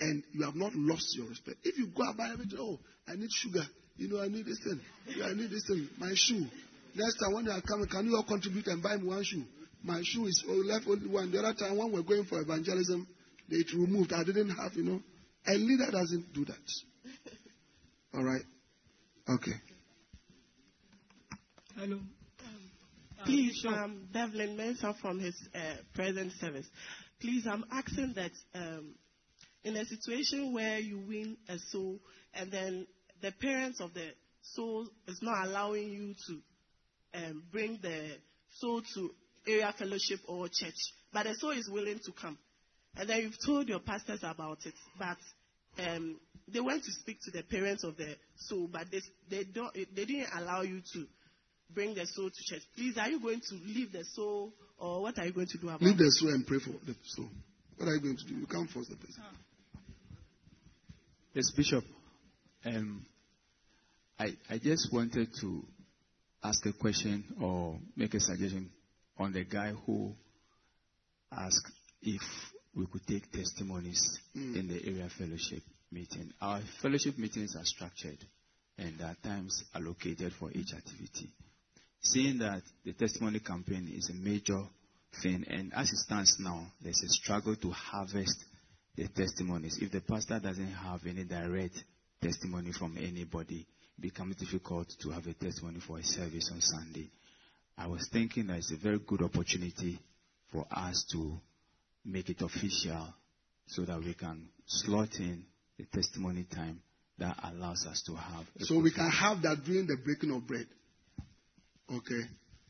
And 0.00 0.22
you 0.32 0.44
have 0.44 0.54
not 0.54 0.74
lost 0.74 1.16
your 1.16 1.28
respect. 1.28 1.58
If 1.64 1.76
you 1.76 1.88
go 1.88 2.08
about 2.08 2.30
everything, 2.32 2.58
oh, 2.60 2.78
I 3.06 3.16
need 3.16 3.30
sugar. 3.30 3.64
You 3.96 4.08
know, 4.08 4.22
I 4.22 4.28
need 4.28 4.46
this 4.46 4.60
thing. 4.62 4.80
I 5.24 5.34
need 5.34 5.50
this 5.50 5.66
thing. 5.66 5.88
My 5.98 6.12
shoe. 6.14 6.46
Next 6.94 7.18
time 7.18 7.34
when 7.34 7.44
you 7.46 7.50
are 7.50 7.60
coming, 7.60 7.86
can 7.88 8.06
you 8.06 8.16
all 8.16 8.22
contribute 8.22 8.66
and 8.68 8.82
buy 8.82 8.96
me 8.96 9.08
one 9.08 9.24
shoe? 9.24 9.44
My 9.82 10.00
shoe 10.02 10.26
is 10.26 10.44
left 10.46 10.86
only 10.88 11.08
one. 11.08 11.30
The 11.30 11.38
other 11.38 11.54
time 11.54 11.76
when 11.76 11.92
we're 11.92 12.02
going 12.02 12.24
for 12.24 12.40
evangelism, 12.40 13.06
they 13.48 13.62
removed. 13.74 14.12
I 14.12 14.24
didn't 14.24 14.50
have, 14.50 14.74
you 14.74 14.84
know. 14.84 15.00
A 15.46 15.54
leader 15.54 15.90
doesn't 15.90 16.32
do 16.34 16.44
that. 16.44 16.56
All 18.14 18.24
right. 18.24 18.42
Okay. 19.28 19.52
Hello. 21.76 21.96
Um, 21.96 22.06
please, 23.24 23.64
um, 23.66 24.08
Devlin 24.12 24.56
Mensah 24.56 24.96
from 25.00 25.20
his 25.20 25.34
uh, 25.54 25.58
present 25.94 26.32
service. 26.40 26.66
Please, 27.20 27.46
I'm 27.46 27.64
asking 27.70 28.14
that 28.16 28.32
um, 28.54 28.94
in 29.64 29.76
a 29.76 29.84
situation 29.84 30.52
where 30.52 30.78
you 30.78 30.98
win 30.98 31.36
a 31.48 31.58
soul 31.70 31.98
and 32.34 32.50
then 32.50 32.86
the 33.22 33.32
parents 33.32 33.80
of 33.80 33.94
the 33.94 34.08
soul 34.42 34.88
is 35.06 35.18
not 35.22 35.46
allowing 35.46 35.88
you 35.90 36.14
to 36.26 37.18
um, 37.18 37.42
bring 37.50 37.78
the 37.82 38.16
soul 38.60 38.82
to 38.94 39.10
area 39.46 39.72
fellowship 39.78 40.20
or 40.26 40.48
church, 40.48 40.74
but 41.12 41.24
the 41.24 41.34
soul 41.34 41.50
is 41.50 41.68
willing 41.70 42.00
to 42.04 42.12
come. 42.12 42.38
And 42.96 43.08
then 43.08 43.22
you've 43.22 43.38
told 43.44 43.68
your 43.68 43.80
pastors 43.80 44.20
about 44.22 44.58
it, 44.64 44.74
but 44.98 45.18
um, 45.86 46.18
they 46.52 46.60
went 46.60 46.82
to 46.84 46.90
speak 46.92 47.18
to 47.24 47.30
the 47.30 47.42
parents 47.42 47.84
of 47.84 47.96
the 47.96 48.16
soul, 48.36 48.68
but 48.70 48.86
they, 48.90 49.00
they, 49.30 49.44
don't, 49.44 49.72
they 49.74 50.04
didn't 50.04 50.28
allow 50.34 50.62
you 50.62 50.80
to 50.94 51.06
bring 51.72 51.94
the 51.94 52.06
soul 52.06 52.30
to 52.30 52.54
church. 52.54 52.62
Please, 52.74 52.96
are 52.98 53.08
you 53.08 53.20
going 53.20 53.40
to 53.40 53.54
leave 53.66 53.92
the 53.92 54.04
soul, 54.04 54.52
or 54.78 55.02
what 55.02 55.18
are 55.18 55.26
you 55.26 55.32
going 55.32 55.46
to 55.46 55.58
do 55.58 55.68
about 55.68 55.82
Leave 55.82 55.98
the 55.98 56.10
soul 56.10 56.30
and 56.30 56.46
pray 56.46 56.58
for 56.58 56.70
the 56.86 56.94
soul. 57.04 57.28
What 57.76 57.88
are 57.88 57.94
you 57.94 58.00
going 58.00 58.16
to 58.16 58.24
do? 58.24 58.34
You 58.34 58.46
can't 58.46 58.68
force 58.70 58.88
the 58.88 58.96
person. 58.96 59.22
Yes, 61.34 61.52
Bishop. 61.56 61.84
Um, 62.64 63.06
I, 64.18 64.30
I 64.50 64.58
just 64.58 64.92
wanted 64.92 65.28
to 65.40 65.62
ask 66.42 66.64
a 66.66 66.72
question 66.72 67.24
or 67.40 67.78
make 67.96 68.14
a 68.14 68.20
suggestion 68.20 68.70
on 69.18 69.32
the 69.32 69.44
guy 69.44 69.72
who 69.86 70.14
asked 71.32 71.70
if 72.02 72.22
we 72.74 72.86
could 72.86 73.06
take 73.06 73.30
testimonies 73.32 74.18
mm. 74.36 74.56
in 74.56 74.68
the 74.68 74.80
area 74.86 75.08
fellowship 75.18 75.62
meeting. 75.90 76.32
Our 76.40 76.60
fellowship 76.80 77.18
meetings 77.18 77.56
are 77.56 77.64
structured 77.64 78.18
and 78.78 78.98
there 78.98 79.08
are 79.08 79.16
times 79.22 79.64
allocated 79.74 80.32
for 80.38 80.50
each 80.52 80.72
activity. 80.72 81.30
Seeing 82.00 82.38
that 82.38 82.62
the 82.84 82.92
testimony 82.92 83.40
campaign 83.40 83.90
is 83.92 84.08
a 84.10 84.14
major 84.14 84.62
thing, 85.22 85.44
and 85.48 85.72
as 85.74 85.90
it 85.90 85.96
stands 85.96 86.36
now, 86.38 86.66
there's 86.80 87.02
a 87.02 87.08
struggle 87.08 87.56
to 87.56 87.70
harvest 87.70 88.44
the 88.96 89.08
testimonies. 89.08 89.78
If 89.80 89.90
the 89.90 90.00
pastor 90.00 90.38
doesn't 90.38 90.72
have 90.72 91.00
any 91.06 91.24
direct 91.24 91.82
testimony 92.22 92.72
from 92.72 92.96
anybody, 92.98 93.66
it 93.96 94.00
becomes 94.00 94.36
difficult 94.36 94.88
to 95.02 95.10
have 95.10 95.26
a 95.26 95.34
testimony 95.34 95.80
for 95.80 95.98
a 95.98 96.04
service 96.04 96.50
on 96.52 96.60
Sunday. 96.60 97.10
I 97.78 97.86
was 97.86 98.08
thinking 98.12 98.48
that 98.48 98.58
it's 98.58 98.72
a 98.72 98.76
very 98.76 98.98
good 98.98 99.22
opportunity 99.22 99.98
for 100.52 100.66
us 100.70 101.04
to 101.12 101.38
make 102.04 102.28
it 102.28 102.42
official 102.42 103.14
so 103.66 103.82
that 103.82 103.98
we 104.00 104.14
can 104.14 104.48
slot 104.66 105.14
in 105.18 105.44
the 105.78 105.84
testimony 105.84 106.44
time 106.44 106.80
that 107.18 107.36
allows 107.44 107.86
us 107.86 108.02
to 108.06 108.14
have. 108.14 108.44
So 108.60 108.80
we 108.80 108.92
can 108.92 109.10
have 109.10 109.42
that 109.42 109.62
during 109.64 109.86
the 109.86 109.96
breaking 110.04 110.34
of 110.34 110.46
bread. 110.46 110.66
Okay. 111.90 112.22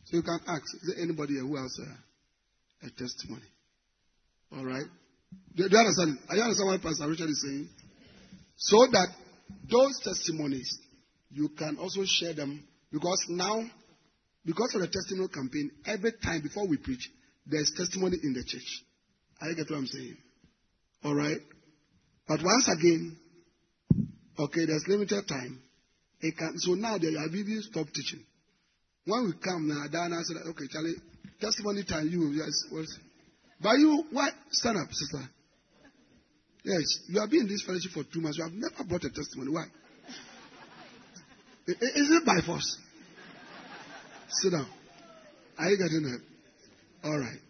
So 0.05 0.17
you 0.17 0.23
can 0.23 0.41
ask, 0.47 0.63
is 0.83 0.95
there 0.95 1.03
anybody 1.03 1.39
who 1.39 1.57
has 1.57 1.79
a, 1.79 2.87
a 2.87 2.91
testimony? 2.91 3.47
All 4.57 4.65
right. 4.65 4.87
Do, 5.55 5.69
do, 5.69 5.77
you 5.77 5.79
understand? 5.79 6.19
Are 6.29 6.37
you 6.37 6.43
understand 6.43 6.69
what 6.71 6.83
Pastor 6.83 7.09
Richard 7.09 7.29
is 7.29 7.43
saying? 7.47 7.69
So 8.57 8.87
that 8.93 9.09
those 9.71 10.01
testimonies, 10.03 10.79
you 11.31 11.51
can 11.51 11.77
also 11.79 12.03
share 12.07 12.33
them 12.33 12.65
because 12.91 13.25
now, 13.29 13.63
because 14.49 14.75
of 14.77 14.81
the 14.81 14.89
testimony 14.89 15.29
campaign, 15.29 15.71
every 15.85 16.13
time 16.25 16.41
before 16.41 16.67
we 16.67 16.79
preach, 16.79 17.11
there's 17.45 17.71
testimony 17.77 18.17
in 18.23 18.33
the 18.33 18.43
church. 18.43 18.83
I 19.43 19.53
get 19.53 19.69
what 19.69 19.77
I'm 19.77 19.87
saying. 19.87 20.17
All 21.05 21.15
right. 21.15 21.37
But 22.27 22.41
once 22.43 22.67
again, 22.73 23.19
okay, 24.39 24.65
there's 24.65 24.85
limited 24.89 25.29
time. 25.29 25.61
Can, 26.23 26.55
so 26.57 26.73
now 26.73 26.93
have 26.93 27.35
even 27.35 27.61
stopped 27.61 27.93
teaching. 27.93 28.25
When 29.05 29.27
we 29.27 29.33
come 29.37 29.69
now, 29.69 29.85
Diana 29.93 30.25
said, 30.25 30.39
okay, 30.49 30.65
Charlie, 30.73 30.97
testimony 31.39 31.85
time, 31.85 32.09
you, 32.09 32.33
yes, 32.33 32.49
what's, 32.71 32.99
but 33.61 33.77
you, 33.79 34.05
what? 34.13 34.33
Stand 34.51 34.79
up, 34.79 34.89
sister. 34.91 35.29
Yes, 36.65 36.85
you 37.09 37.21
have 37.21 37.31
been 37.31 37.41
in 37.41 37.49
this 37.49 37.65
fellowship 37.67 37.93
for 37.93 38.05
two 38.11 38.23
months. 38.23 38.39
You 38.39 38.45
have 38.45 38.53
never 38.55 38.83
brought 38.89 39.05
a 39.05 39.11
testimony. 39.11 39.53
Why? 39.53 39.65
Is 41.69 42.09
it 42.11 42.25
by 42.25 42.41
force? 42.47 42.79
Sit 44.31 44.53
down. 44.53 44.67
Are 45.59 45.71
you 45.71 45.79
getting 45.79 46.05
it? 46.05 46.21
All 47.03 47.19
right. 47.19 47.41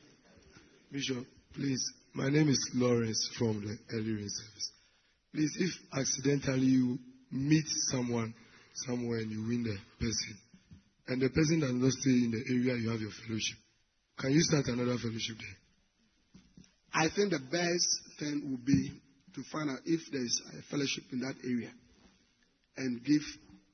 Bishop, 0.93 1.27
please. 1.55 1.83
My 2.15 2.29
name 2.29 2.49
is 2.49 2.71
Lawrence 2.75 3.31
from 3.37 3.61
the 3.61 3.77
early 3.97 4.15
service. 4.15 4.71
Please, 5.35 5.51
if 5.59 5.99
accidentally 5.99 6.67
you 6.67 6.99
meet 7.33 7.65
someone 7.91 8.33
somewhere 8.87 9.19
and 9.19 9.31
you 9.31 9.43
win 9.43 9.65
the 9.65 9.77
person, 9.99 10.39
and 11.09 11.21
the 11.21 11.29
person 11.31 11.61
does 11.61 11.73
not 11.73 11.93
stay 11.93 12.11
in 12.11 12.31
the 12.31 12.45
area 12.55 12.81
you 12.81 12.91
have 12.91 13.01
your 13.01 13.11
fellowship, 13.27 13.59
can 14.19 14.33
you 14.33 14.41
start 14.41 14.67
another 14.69 14.97
fellowship 14.99 15.37
there? 15.37 15.59
I 16.95 17.09
think 17.15 17.31
the 17.33 17.41
best 17.41 18.19
thing 18.19 18.51
would 18.51 18.65
be 18.65 18.93
to 19.35 19.43
find 19.53 19.69
out 19.71 19.81
if 19.85 20.01
there 20.11 20.25
is 20.25 20.43
a 20.59 20.63
fellowship 20.71 21.05
in 21.13 21.21
that 21.21 21.35
area 21.45 21.71
and 22.77 23.05
give, 23.05 23.23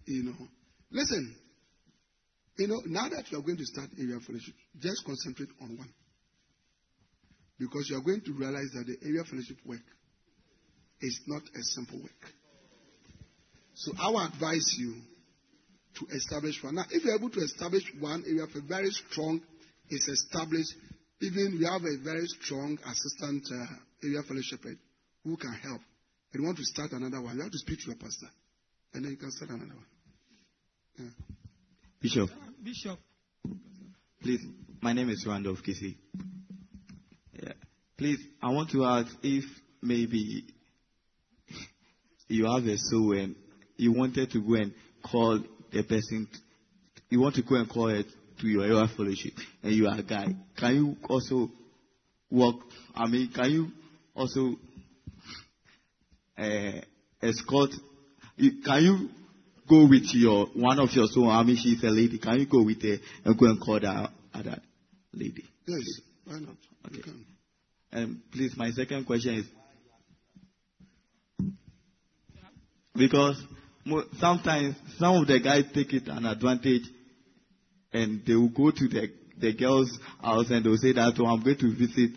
you 0.07 0.25
know. 0.25 0.49
Listen, 0.91 1.37
you 2.57 2.69
know, 2.69 2.81
now 2.87 3.09
that 3.09 3.31
you 3.31 3.39
are 3.39 3.43
going 3.43 3.57
to 3.57 3.65
start 3.65 3.91
area 3.99 4.19
fellowship, 4.21 4.55
just 4.81 5.05
concentrate 5.05 5.49
on 5.61 5.77
one. 5.77 5.93
Because 7.59 7.89
you 7.91 7.97
are 7.97 8.03
going 8.03 8.21
to 8.23 8.33
realize 8.33 8.71
that 8.75 8.87
the 8.87 8.97
area 9.07 9.25
fellowship 9.25 9.57
work 9.65 9.83
is 11.01 11.21
not 11.27 11.43
a 11.43 11.63
simple 11.63 12.01
work. 12.01 12.33
So 13.75 13.93
I 13.99 14.09
will 14.11 14.25
advise 14.25 14.75
you 14.79 14.95
to 15.99 16.07
establish 16.15 16.63
one. 16.63 16.77
Now, 16.77 16.85
if 16.91 17.05
you're 17.05 17.17
able 17.17 17.31
to 17.31 17.41
establish 17.41 17.83
one 17.99 18.25
area 18.27 18.47
for 18.53 18.61
very 18.61 18.91
strong, 18.91 19.41
it's 19.89 20.09
established. 20.09 20.75
Even 21.21 21.59
we 21.59 21.65
have 21.65 21.83
a 21.83 22.03
very 22.03 22.27
strong 22.27 22.79
assistant 22.87 23.45
uh, 23.51 24.07
area 24.07 24.23
fellowship 24.23 24.61
who 25.25 25.37
can 25.37 25.55
help. 25.55 25.81
And 26.33 26.43
you 26.43 26.47
want 26.47 26.59
to 26.59 26.65
start 26.65 26.93
another 26.93 27.21
one, 27.21 27.37
you 27.37 27.43
have 27.43 27.53
to 27.53 27.59
speak 27.59 27.79
to 27.81 27.87
your 27.87 27.97
pastor. 27.97 28.27
And 28.93 29.05
then 29.05 29.13
you 29.13 29.17
can 29.17 29.31
start 29.31 29.51
another 29.51 29.75
one. 29.75 29.87
Yeah. 30.99 31.44
Bishop, 32.05 32.29
Bishop, 32.63 32.99
please, 34.23 34.45
my 34.83 34.93
name 34.93 35.09
is 35.09 35.25
Randolph 35.27 35.61
Kisi. 35.67 35.97
Yeah. 37.33 37.53
Please, 37.97 38.19
I 38.43 38.51
want 38.51 38.69
to 38.73 38.85
ask 38.85 39.11
if 39.23 39.45
maybe 39.81 40.45
you 42.29 42.45
have 42.45 42.63
a 42.67 42.77
soul 42.77 43.17
and 43.17 43.35
you 43.79 43.93
wanted 43.93 44.31
to 44.33 44.43
go 44.43 44.53
and 44.53 44.75
call 45.03 45.43
the 45.73 45.83
person, 45.83 46.29
you 47.09 47.21
want 47.23 47.37
to 47.37 47.43
go 47.43 47.55
and 47.55 47.71
call 47.71 47.89
it 47.89 48.05
to 48.39 48.49
your 48.49 48.65
area 48.65 48.87
fellowship, 48.95 49.33
and 49.63 49.73
you 49.73 49.89
are 49.89 49.99
a 49.99 50.03
guy. 50.03 50.27
Can 50.59 50.75
you 50.75 50.97
also 51.09 51.51
work? 52.31 52.57
I 52.95 53.09
mean, 53.09 53.31
can 53.35 53.51
you 53.51 53.69
also 54.15 54.57
uh, 56.37 56.83
escort? 57.23 57.71
You, 58.37 58.61
can 58.63 58.83
you 58.83 59.09
go 59.69 59.87
with 59.89 60.07
your 60.13 60.47
one 60.55 60.79
of 60.79 60.91
your 60.93 61.07
soul? 61.07 61.31
I 61.31 61.43
mean, 61.43 61.57
she's 61.57 61.83
a 61.83 61.89
lady. 61.91 62.19
Can 62.19 62.41
you 62.41 62.47
go 62.47 62.63
with 62.63 62.83
her 62.83 62.97
and 63.25 63.39
go 63.39 63.47
and 63.47 63.61
call 63.61 63.81
that 63.81 64.11
other 64.33 64.61
lady? 65.13 65.45
Yes, 65.67 66.01
why 66.25 66.39
not? 66.39 66.57
Okay. 66.87 67.03
And 67.93 68.05
um, 68.05 68.23
please, 68.33 68.55
my 68.57 68.71
second 68.73 69.05
question 69.07 69.35
is 69.35 69.47
because 72.95 73.41
sometimes 74.19 74.77
some 74.99 75.17
of 75.17 75.27
the 75.27 75.41
guys 75.41 75.65
take 75.73 75.93
it 75.93 76.09
an 76.09 76.27
advantage 76.27 76.83
and 77.93 78.23
they 78.27 78.35
will 78.35 78.49
go 78.49 78.71
to 78.71 78.89
the, 78.89 79.09
the 79.39 79.55
girl's 79.55 79.97
house 80.21 80.51
and 80.51 80.65
they'll 80.65 80.77
say 80.77 80.93
that, 80.93 81.15
oh, 81.19 81.27
I'm 81.27 81.43
going 81.43 81.59
to 81.59 81.73
visit, 81.73 82.11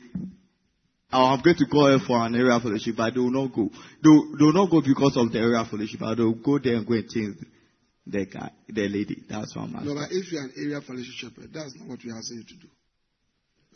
I'm 1.11 1.41
going 1.41 1.55
to 1.55 1.65
call 1.65 1.87
her 1.87 1.99
for 2.05 2.25
an 2.25 2.35
area 2.35 2.59
fellowship, 2.59 2.95
but 2.97 3.13
they 3.13 3.19
will 3.19 3.31
not 3.31 3.53
go. 3.53 3.69
They'll, 4.03 4.37
they 4.37 4.43
will 4.43 4.53
not 4.53 4.69
go 4.69 4.81
because 4.81 5.15
of 5.15 5.31
the 5.31 5.39
area 5.39 5.63
fellowship, 5.63 5.99
but 5.99 6.15
they'll 6.15 6.33
go 6.33 6.59
there 6.59 6.75
and 6.75 6.85
go 6.85 6.93
and 6.93 7.09
change 7.09 7.37
the 8.05 8.25
guy, 8.25 8.51
the 8.67 8.87
lady. 8.87 9.23
That's 9.29 9.55
what 9.55 9.63
I'm 9.63 9.75
asking. 9.75 9.87
No, 9.87 9.95
but 9.95 10.09
if 10.11 10.31
you're 10.31 10.43
an 10.43 10.53
area 10.57 10.81
fellowship 10.81 11.13
shepherd, 11.15 11.53
that's 11.53 11.75
not 11.77 11.87
what 11.87 11.99
we 12.03 12.11
are 12.11 12.21
saying 12.21 12.45
to 12.47 12.55
do. 12.55 12.67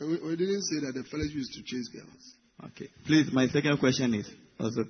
We, 0.01 0.29
we 0.29 0.35
didn't 0.35 0.63
say 0.63 0.79
that 0.85 0.93
the 0.93 1.03
fellowship 1.03 1.37
is 1.37 1.49
to 1.55 1.63
chase 1.63 1.87
girls. 1.89 2.35
Okay. 2.71 2.89
Please, 3.05 3.31
my 3.31 3.47
second 3.47 3.77
question 3.77 4.13
is 4.13 4.29
also, 4.59 4.83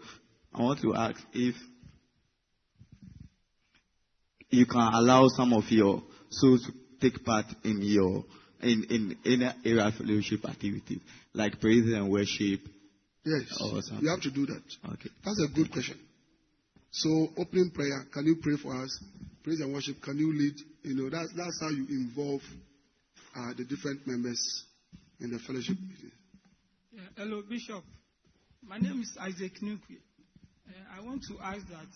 I 0.53 0.61
want 0.61 0.81
to 0.81 0.95
ask 0.95 1.21
if 1.33 1.55
you 4.49 4.65
can 4.65 4.93
allow 4.93 5.27
some 5.27 5.53
of 5.53 5.63
your 5.69 6.03
souls 6.29 6.63
to 6.65 6.73
take 6.99 7.23
part 7.23 7.45
in 7.63 7.81
your 7.81 8.23
in 8.61 8.85
in 8.89 9.17
in 9.25 9.53
area 9.65 9.91
fellowship 9.91 10.45
activities 10.47 10.99
like 11.33 11.59
praise 11.59 11.85
and 11.93 12.09
worship. 12.11 12.61
Yes, 13.23 13.43
or 13.61 13.81
something. 13.81 14.03
you 14.03 14.09
have 14.09 14.21
to 14.21 14.31
do 14.31 14.47
that. 14.47 14.63
Okay. 14.93 15.09
That's 15.23 15.45
a 15.47 15.53
good 15.53 15.71
question. 15.71 15.99
So, 16.89 17.29
opening 17.37 17.69
prayer, 17.69 18.05
can 18.11 18.25
you 18.25 18.37
pray 18.41 18.55
for 18.57 18.75
us? 18.81 18.99
Praise 19.43 19.59
and 19.59 19.71
worship, 19.73 20.01
can 20.01 20.17
you 20.17 20.33
lead? 20.33 20.55
You 20.83 20.95
know, 20.95 21.09
that's 21.09 21.31
that's 21.37 21.61
how 21.61 21.69
you 21.69 21.85
involve 21.87 22.41
uh, 23.35 23.53
the 23.55 23.63
different 23.63 24.07
members 24.07 24.65
in 25.19 25.29
the 25.29 25.39
fellowship 25.39 25.77
yeah, 26.91 27.07
hello, 27.15 27.41
Bishop. 27.47 27.83
My 28.67 28.77
name 28.77 28.99
is 28.99 29.15
Isaac 29.15 29.63
Nukwe. 29.63 29.95
Uh, 30.67 30.75
I 30.91 30.99
want 30.99 31.23
to 31.23 31.39
ask 31.39 31.63
that 31.69 31.87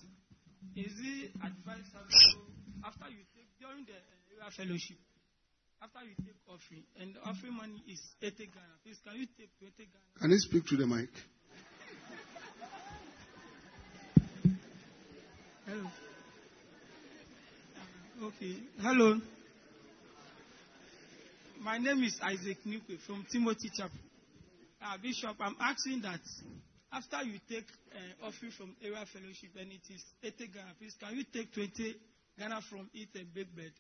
is 0.74 0.94
it 1.04 1.32
advisable 1.36 2.48
after 2.80 3.12
you 3.12 3.20
take 3.36 3.52
during 3.60 3.84
the 3.84 3.92
uh, 3.92 4.40
area 4.40 4.52
fellowship, 4.56 4.96
after 5.86 6.08
you 6.08 6.16
take 6.26 6.36
offering, 6.50 6.84
and 7.00 7.14
the 7.14 7.22
offering 7.30 7.54
money 7.56 7.84
is 7.88 8.02
80 8.22 8.38
Ghana, 8.38 8.76
please 8.84 8.98
can 9.06 9.16
you 9.20 9.28
take 9.38 9.50
20 9.60 9.74
Ghana? 9.78 10.20
Can 10.20 10.32
you 10.32 10.40
speak 10.40 10.66
to 10.68 10.78
the 10.78 10.88
mic? 10.88 11.10
Hello. 15.68 15.86
Okay. 18.24 18.56
Hello. 18.82 19.20
My 21.62 21.78
name 21.78 22.04
is 22.04 22.20
Isaac 22.24 22.58
Nukwe 22.66 23.00
from 23.06 23.26
Timothy 23.32 23.70
Chapel. 23.76 24.00
Uh, 24.82 24.98
Bishop, 25.02 25.36
I'm 25.40 25.56
asking 25.60 26.02
that 26.02 26.22
after 26.94 27.24
you 27.24 27.40
take 27.50 27.66
uh, 27.94 28.28
offering 28.28 28.52
from 28.52 28.76
area 28.84 29.04
fellowship 29.12 29.50
and 29.60 29.72
it 29.72 29.82
is 29.94 30.04
80 30.24 30.48
Ghana, 30.48 30.72
please 30.80 30.96
can 31.00 31.16
you 31.16 31.24
take 31.32 31.54
20 31.54 31.96
Ghana 32.40 32.62
from 32.70 32.90
it 32.94 33.10
and 33.16 33.34
bake 33.34 33.54
bread? 33.54 33.72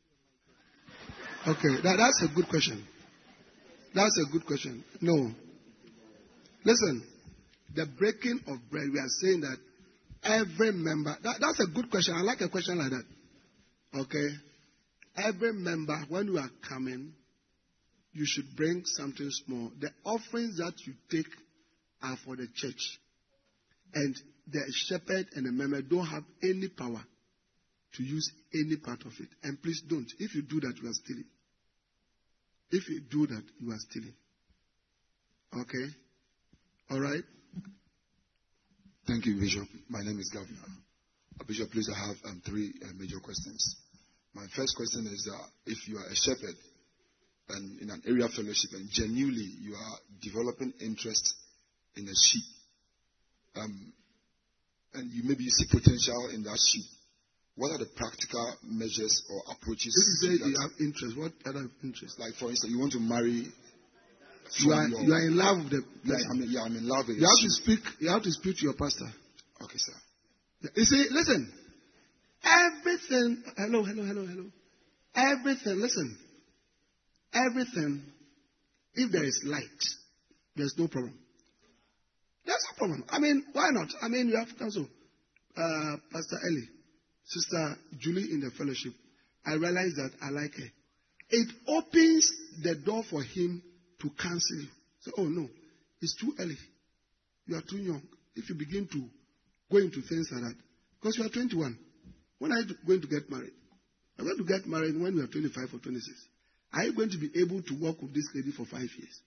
Okay, 1.48 1.82
that, 1.84 1.98
that's 1.98 2.24
a 2.24 2.34
good 2.34 2.50
question. 2.50 2.84
That's 3.94 4.18
a 4.18 4.32
good 4.32 4.46
question. 4.48 4.84
No. 5.00 5.32
Listen, 6.64 7.04
the 7.76 7.86
breaking 7.86 8.40
of 8.48 8.58
bread, 8.72 8.88
we 8.92 9.00
are 9.00 9.14
saying 9.22 9.42
that 9.42 9.58
every 10.24 10.72
member, 10.72 11.16
that, 11.22 11.38
that's 11.40 11.60
a 11.60 11.68
good 11.68 11.92
question. 11.92 12.16
I 12.18 12.22
like 12.22 12.42
a 12.42 12.50
question 12.50 12.80
like 12.80 12.90
that. 12.90 14.00
Okay? 14.00 14.28
Every 15.18 15.54
member, 15.54 15.96
when 16.10 16.28
you 16.28 16.40
are 16.40 16.50
coming, 16.68 17.14
you 18.12 18.24
should 18.26 18.56
bring 18.56 18.82
something 18.86 19.30
small. 19.30 19.72
The 19.80 19.92
offerings 20.04 20.58
that 20.58 20.74
you 20.86 20.94
take 21.12 21.32
are 22.02 22.18
for 22.26 22.36
the 22.36 22.48
church. 22.56 23.00
And 23.94 24.16
the 24.52 24.62
shepherd 24.88 25.28
and 25.36 25.46
the 25.46 25.52
member 25.52 25.82
don't 25.84 26.06
have 26.08 26.24
any 26.42 26.70
power 26.70 27.04
to 27.94 28.04
use 28.04 28.32
any 28.54 28.78
part 28.78 29.02
of 29.02 29.14
it. 29.20 29.30
And 29.44 29.62
please 29.62 29.82
don't. 29.88 30.08
If 30.20 30.34
you 30.34 30.42
do 30.42 30.60
that, 30.62 30.74
you 30.82 30.90
are 30.90 30.94
stealing. 30.94 31.26
If 32.76 32.90
you 32.90 33.00
do 33.00 33.26
that, 33.28 33.44
you 33.62 33.72
are 33.72 33.80
stealing. 33.90 34.14
Okay? 35.54 35.88
All 36.92 37.00
right? 37.00 37.24
Thank 39.08 39.26
you, 39.26 39.40
Bishop. 39.40 39.64
My 39.88 40.02
name 40.02 40.20
is 40.20 40.30
Governor. 40.34 40.60
Uh, 41.40 41.44
Bishop, 41.48 41.72
please, 41.72 41.90
I 41.90 42.08
have 42.08 42.18
um, 42.26 42.42
three 42.46 42.74
uh, 42.84 42.88
major 42.98 43.20
questions. 43.24 43.78
My 44.34 44.46
first 44.54 44.76
question 44.76 45.08
is 45.08 45.32
uh, 45.34 45.48
if 45.66 45.88
you 45.88 45.96
are 46.00 46.06
a 46.06 46.16
shepherd 46.16 46.56
and 47.48 47.80
in 47.80 47.90
an 47.92 48.02
area 48.06 48.26
of 48.26 48.34
fellowship 48.34 48.72
and 48.74 48.90
genuinely 48.92 49.48
you 49.62 49.76
are 49.76 49.98
developing 50.22 50.74
interest 50.82 51.34
in 51.96 52.10
a 52.10 52.16
sheep, 52.16 52.44
um, 53.56 53.94
and 54.96 55.14
you 55.14 55.24
maybe 55.24 55.46
you 55.46 55.50
see 55.50 55.68
potential 55.72 56.30
in 56.34 56.44
that 56.44 56.60
sheep, 56.60 56.84
what 57.56 57.72
are 57.72 57.78
the 57.80 57.90
practical 57.96 58.56
measures 58.64 59.24
or 59.32 59.40
approaches? 59.56 59.96
If 59.96 60.06
you 60.08 60.38
say 60.38 60.44
to 60.44 60.50
you 60.50 60.58
have 60.60 60.72
interest, 60.80 61.18
what 61.18 61.32
other 61.46 61.70
interest? 61.84 62.20
Like, 62.20 62.34
for 62.36 62.50
instance, 62.50 62.72
you 62.72 62.80
want 62.80 62.92
to 62.94 63.00
marry. 63.00 63.48
You 64.60 64.72
are, 64.72 64.88
your- 64.88 65.02
you 65.02 65.14
are 65.14 65.26
in 65.28 65.36
love 65.38 65.58
with 65.64 65.72
the 65.72 65.82
Yeah. 66.04 66.16
I'm 66.32 66.42
in, 66.42 66.52
yeah, 66.52 66.62
I'm 66.64 66.76
in 66.76 66.88
love 66.88 67.08
with 67.08 67.18
You 67.18 67.24
have 67.26 67.42
to 67.42 67.50
speak. 67.50 67.80
You 68.00 68.10
have 68.10 68.24
to 68.24 68.32
speak 68.32 68.58
to 68.58 68.64
your 68.64 68.74
pastor. 68.76 69.08
Okay, 69.64 69.78
sir. 69.78 69.94
You 70.76 70.86
see, 70.86 71.08
listen. 71.12 71.52
Everything. 72.44 73.44
Hello, 73.58 73.84
hello, 73.84 74.04
hello, 74.06 74.26
hello. 74.26 74.46
Everything. 75.16 75.80
Listen. 75.82 76.18
Everything. 77.34 78.04
If 78.94 79.12
there 79.12 79.24
is 79.24 79.42
light, 79.46 79.84
there's 80.56 80.74
no 80.78 80.88
problem. 80.88 81.18
There's 82.46 82.64
no 82.72 82.78
problem. 82.78 83.04
I 83.10 83.20
mean, 83.20 83.44
why 83.54 83.70
not? 83.72 83.90
I 84.02 84.08
mean, 84.08 84.28
you 84.30 84.38
have 84.38 84.48
counsel. 84.58 84.88
Uh, 85.58 85.96
Pastor 86.12 86.38
Ellie, 86.48 86.70
Sister 87.26 87.76
Julie 88.00 88.32
in 88.32 88.42
the 88.42 88.52
fellowship. 88.52 88.94
I 89.46 89.54
realize 89.54 89.94
that 89.96 90.12
I 90.22 90.30
like 90.30 90.54
her. 90.56 90.70
It 91.30 91.50
opens 91.68 92.32
the 92.64 92.76
door 92.76 93.04
for 93.10 93.22
him 93.24 93.62
to 94.02 94.10
cancel 94.10 94.58
you. 94.62 94.68
Say, 95.02 95.12
oh 95.18 95.26
no, 95.26 95.48
it's 96.02 96.16
too 96.16 96.34
early. 96.40 96.58
You 97.48 97.58
are 97.58 97.64
too 97.68 97.78
young. 97.78 98.02
If 98.36 98.50
you 98.50 98.56
begin 98.56 98.88
to 98.92 99.06
go 99.72 99.78
into 99.78 100.02
things 100.02 100.30
like 100.32 100.44
that, 100.44 100.56
because 101.00 101.18
you 101.18 101.26
are 101.26 101.30
21, 101.30 101.78
when 102.40 102.52
are 102.52 102.60
you 102.60 102.76
going 102.86 103.02
to 103.02 103.08
get 103.08 103.30
married? 103.30 103.54
You're 104.18 104.28
going 104.28 104.38
to 104.38 104.44
get 104.44 104.68
married 104.68 105.00
when 105.00 105.16
you 105.16 105.24
are 105.24 105.28
25 105.28 105.64
or 105.74 105.80
26. 105.80 106.28
Are 106.74 106.84
you 106.84 106.94
going 106.94 107.10
to 107.10 107.18
be 107.18 107.32
able 107.42 107.62
to 107.62 107.74
work 107.82 108.02
with 108.02 108.14
this 108.14 108.28
lady 108.34 108.52
for 108.52 108.66
five 108.66 108.90
years? 108.98 109.20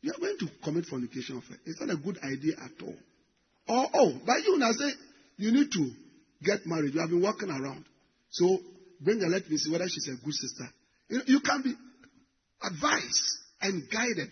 You 0.00 0.12
are 0.12 0.20
going 0.20 0.38
to 0.38 0.48
commit 0.62 0.86
fornication 0.86 1.36
of 1.36 1.44
her. 1.44 1.56
It's 1.66 1.80
not 1.80 1.90
a 1.90 1.96
good 1.96 2.18
idea 2.22 2.54
at 2.62 2.70
all. 2.82 2.94
Or, 3.68 3.86
oh, 3.94 4.20
but 4.24 4.44
you 4.44 4.56
now 4.58 4.72
say 4.72 4.90
you 5.36 5.52
need 5.52 5.70
to 5.72 5.90
get 6.42 6.66
married. 6.66 6.94
You 6.94 7.00
have 7.00 7.10
been 7.10 7.22
walking 7.22 7.50
around. 7.50 7.84
So 8.30 8.58
bring 9.00 9.20
her, 9.20 9.28
let 9.28 9.48
me 9.48 9.56
see 9.56 9.70
whether 9.70 9.88
she's 9.88 10.08
a 10.08 10.24
good 10.24 10.34
sister. 10.34 10.64
You, 11.08 11.20
you 11.26 11.40
can 11.40 11.62
be 11.62 11.74
advised 12.62 13.38
and 13.60 13.82
guided. 13.90 14.30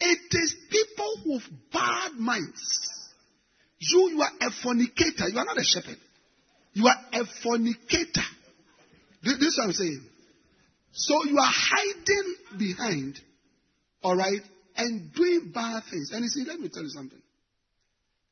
It 0.00 0.18
is 0.30 0.56
people 0.70 1.14
with 1.26 1.42
bad 1.72 2.12
minds. 2.14 3.06
You, 3.78 4.10
you 4.10 4.22
are 4.22 4.32
a 4.40 4.50
fornicator. 4.62 5.28
You 5.28 5.38
are 5.38 5.44
not 5.44 5.58
a 5.58 5.64
shepherd. 5.64 5.98
You 6.72 6.86
are 6.86 7.20
a 7.20 7.24
fornicator. 7.42 8.26
This, 9.22 9.38
this 9.38 9.48
is 9.48 9.58
what 9.58 9.64
I'm 9.68 9.72
saying. 9.72 10.06
So 10.92 11.24
you 11.24 11.38
are 11.38 11.52
hiding 11.52 12.34
behind, 12.58 13.20
all 14.02 14.16
right, 14.16 14.40
and 14.76 15.12
doing 15.14 15.50
bad 15.54 15.82
things. 15.90 16.10
And 16.12 16.22
you 16.22 16.28
see, 16.28 16.44
let 16.46 16.60
me 16.60 16.68
tell 16.68 16.82
you 16.82 16.90
something. 16.90 17.20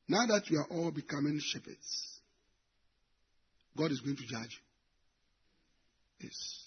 Now 0.09 0.27
that 0.27 0.51
you 0.51 0.59
are 0.59 0.67
all 0.71 0.91
becoming 0.91 1.41
shepherds, 1.43 2.21
God 3.77 3.91
is 3.91 4.01
going 4.01 4.17
to 4.17 4.23
judge 4.23 4.61
you. 6.21 6.27
Yes. 6.27 6.65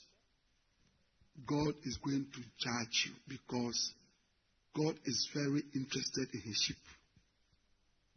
God 1.46 1.74
is 1.84 1.98
going 2.04 2.26
to 2.34 2.40
judge 2.60 3.06
you 3.06 3.12
because 3.28 3.92
God 4.76 4.96
is 5.06 5.30
very 5.34 5.64
interested 5.76 6.28
in 6.34 6.42
his 6.42 6.64
sheep. 6.66 6.78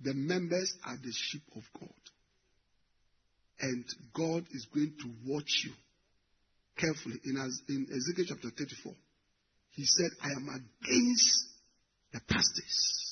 The 0.02 0.14
members 0.14 0.72
are 0.86 0.96
the 0.96 1.12
sheep 1.12 1.42
of 1.54 1.62
God. 1.78 1.88
And 3.60 3.84
God 4.14 4.46
is 4.52 4.66
going 4.72 4.94
to 5.00 5.32
watch 5.32 5.64
you 5.64 5.72
carefully. 6.78 7.20
In, 7.24 7.36
in 7.68 7.86
Ezekiel 7.90 8.24
chapter 8.28 8.50
34, 8.56 8.94
he 9.72 9.84
said, 9.84 10.10
I 10.22 10.28
am 10.28 10.48
against 10.48 11.48
the 12.12 12.20
pastors. 12.26 13.09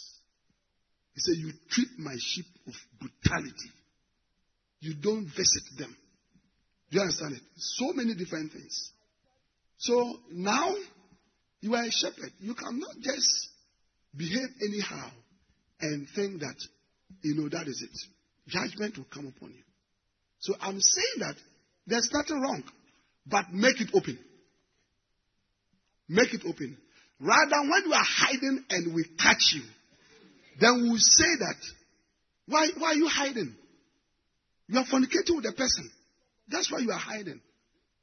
He 1.19 1.35
said, 1.35 1.43
You 1.43 1.53
treat 1.71 1.99
my 1.99 2.15
sheep 2.17 2.47
with 2.65 2.77
brutality. 3.01 3.71
You 4.79 4.95
don't 5.03 5.25
visit 5.25 5.65
them. 5.77 5.97
Do 6.91 6.97
you 6.97 7.01
understand 7.01 7.35
it? 7.35 7.43
So 7.57 7.93
many 7.93 8.15
different 8.15 8.53
things. 8.53 8.93
So 9.79 10.15
now 10.31 10.77
you 11.61 11.75
are 11.75 11.83
a 11.83 11.91
shepherd. 11.91 12.31
You 12.39 12.55
cannot 12.55 12.95
just 13.01 13.49
behave 14.17 14.49
anyhow 14.65 15.11
and 15.81 16.07
think 16.15 16.41
that, 16.41 16.55
you 17.23 17.35
know, 17.35 17.49
that 17.49 17.67
is 17.67 17.83
it. 17.83 18.51
Judgment 18.51 18.97
will 18.97 19.07
come 19.13 19.33
upon 19.37 19.51
you. 19.51 19.63
So 20.39 20.55
I'm 20.61 20.81
saying 20.81 21.17
that 21.19 21.35
there's 21.89 22.09
nothing 22.13 22.41
wrong, 22.41 22.63
but 23.27 23.53
make 23.53 23.81
it 23.81 23.91
open. 23.93 24.21
Make 26.09 26.33
it 26.33 26.43
open. 26.47 26.79
Rather, 27.19 27.61
when 27.63 27.83
you 27.87 27.93
are 27.93 28.07
hiding 28.07 28.65
and 28.71 28.95
we 28.95 29.05
catch 29.19 29.53
you, 29.55 29.63
then 30.59 30.83
we'll 30.83 30.99
say 30.99 31.37
that, 31.39 31.57
why, 32.47 32.69
why 32.77 32.89
are 32.89 32.95
you 32.95 33.09
hiding? 33.09 33.55
You 34.69 34.79
are 34.79 34.85
fornicating 34.85 35.37
with 35.37 35.45
the 35.45 35.53
person. 35.57 35.91
That's 36.49 36.71
why 36.71 36.81
you 36.81 36.91
are 36.91 36.99
hiding. 36.99 37.41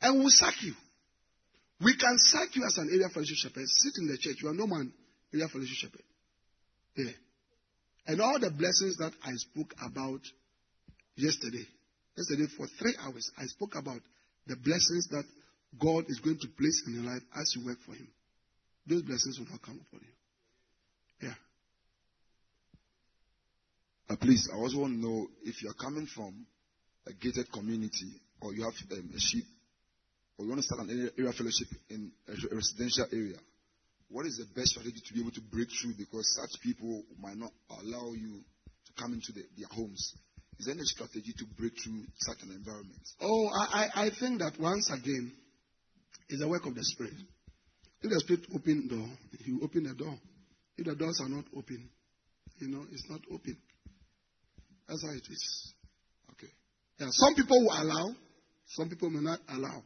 And 0.01 0.19
we'll 0.19 0.29
sack 0.29 0.55
you. 0.61 0.73
We 1.81 1.95
can 1.97 2.17
sack 2.17 2.55
you 2.55 2.63
as 2.65 2.77
an 2.77 2.89
area 2.91 3.09
fellowship 3.09 3.35
shepherd. 3.37 3.65
Sit 3.65 3.93
in 3.99 4.07
the 4.07 4.17
church. 4.17 4.37
You 4.41 4.49
are 4.49 4.53
no 4.53 4.67
man 4.67 4.93
area 5.33 5.47
fellowship 5.47 5.75
shepherd. 5.75 6.03
Yeah. 6.95 7.11
And 8.07 8.21
all 8.21 8.39
the 8.39 8.51
blessings 8.51 8.97
that 8.97 9.11
I 9.23 9.31
spoke 9.33 9.73
about 9.83 10.21
yesterday, 11.15 11.65
yesterday 12.15 12.45
for 12.55 12.67
three 12.79 12.95
hours, 13.01 13.29
I 13.37 13.45
spoke 13.45 13.75
about 13.75 13.99
the 14.47 14.55
blessings 14.55 15.07
that 15.09 15.25
God 15.79 16.05
is 16.07 16.19
going 16.19 16.39
to 16.39 16.47
place 16.47 16.83
in 16.87 16.93
your 16.93 17.03
life 17.03 17.23
as 17.35 17.53
you 17.55 17.65
work 17.65 17.79
for 17.85 17.93
Him. 17.93 18.07
Those 18.87 19.01
blessings 19.01 19.39
will 19.39 19.47
not 19.49 19.61
come 19.61 19.81
upon 19.87 20.01
you. 20.01 21.27
Yeah. 21.27 21.35
Please, 24.25 24.49
I 24.51 24.57
also 24.57 24.79
want 24.79 24.93
to 24.93 24.99
know 24.99 25.27
if 25.43 25.61
you 25.61 25.69
are 25.69 25.77
coming 25.77 26.07
from 26.07 26.47
a 27.05 27.13
gated 27.13 27.45
community 27.51 28.09
or 28.41 28.55
you 28.55 28.63
have 28.63 28.73
um, 28.97 29.11
a 29.13 29.19
sheep 29.19 29.45
or 30.35 30.45
you 30.45 30.49
want 30.49 30.63
to 30.63 30.65
start 30.65 30.81
an 30.81 31.11
area 31.15 31.31
fellowship 31.31 31.67
in 31.91 32.11
a 32.27 32.33
residential 32.55 33.05
area, 33.13 33.37
what 34.09 34.25
is 34.25 34.41
the 34.41 34.49
best 34.59 34.73
strategy 34.73 34.97
to 34.97 35.13
be 35.13 35.21
able 35.21 35.29
to 35.29 35.41
break 35.53 35.69
through 35.69 35.93
because 35.93 36.25
such 36.41 36.59
people 36.63 37.03
might 37.21 37.37
not 37.37 37.51
allow 37.69 38.13
you 38.17 38.41
to 38.41 38.91
come 38.97 39.13
into 39.13 39.29
the, 39.31 39.45
their 39.61 39.69
homes? 39.69 40.17
Is 40.57 40.65
there 40.65 40.73
any 40.73 40.85
strategy 40.85 41.33
to 41.37 41.45
break 41.61 41.73
through 41.77 42.09
such 42.17 42.41
an 42.41 42.49
environment? 42.49 43.05
Oh, 43.21 43.45
I, 43.53 44.09
I 44.09 44.09
think 44.09 44.39
that 44.41 44.57
once 44.57 44.89
again, 44.89 45.33
it's 46.29 46.41
a 46.41 46.47
work 46.47 46.65
of 46.65 46.73
the 46.73 46.83
Spirit. 46.83 47.13
If 48.01 48.09
the 48.09 48.19
Spirit 48.25 48.49
open 48.55 48.89
the 48.89 48.95
door, 48.95 49.09
you 49.45 49.61
open 49.61 49.83
the 49.83 49.93
door. 49.93 50.17
If 50.79 50.87
the 50.87 50.95
doors 50.95 51.21
are 51.21 51.29
not 51.29 51.45
open, 51.55 51.91
you 52.57 52.69
know, 52.69 52.87
it's 52.91 53.05
not 53.07 53.21
open. 53.31 53.55
That's 54.87 55.03
how 55.03 55.11
it 55.11 55.23
is. 55.29 55.73
Okay. 56.31 56.51
Yeah, 56.99 57.07
some 57.11 57.35
people 57.35 57.59
will 57.61 57.73
allow, 57.73 58.15
some 58.67 58.89
people 58.89 59.09
may 59.09 59.21
not 59.21 59.39
allow. 59.49 59.83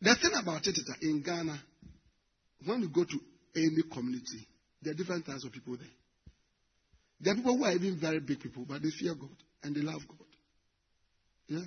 The 0.00 0.14
thing 0.20 0.32
about 0.40 0.66
it 0.66 0.76
is 0.76 0.84
that 0.86 0.98
in 1.02 1.22
Ghana, 1.22 1.58
when 2.64 2.82
you 2.82 2.88
go 2.88 3.04
to 3.04 3.18
any 3.56 3.82
community, 3.92 4.46
there 4.82 4.92
are 4.92 4.96
different 4.96 5.26
types 5.26 5.44
of 5.44 5.52
people 5.52 5.76
there. 5.76 5.86
There 7.20 7.32
are 7.32 7.36
people 7.36 7.56
who 7.56 7.64
are 7.64 7.72
even 7.72 7.98
very 7.98 8.20
big 8.20 8.40
people, 8.40 8.64
but 8.68 8.82
they 8.82 8.90
fear 8.90 9.14
God 9.14 9.36
and 9.62 9.74
they 9.74 9.80
love 9.80 10.02
God. 10.06 10.18
Yeah. 11.48 11.64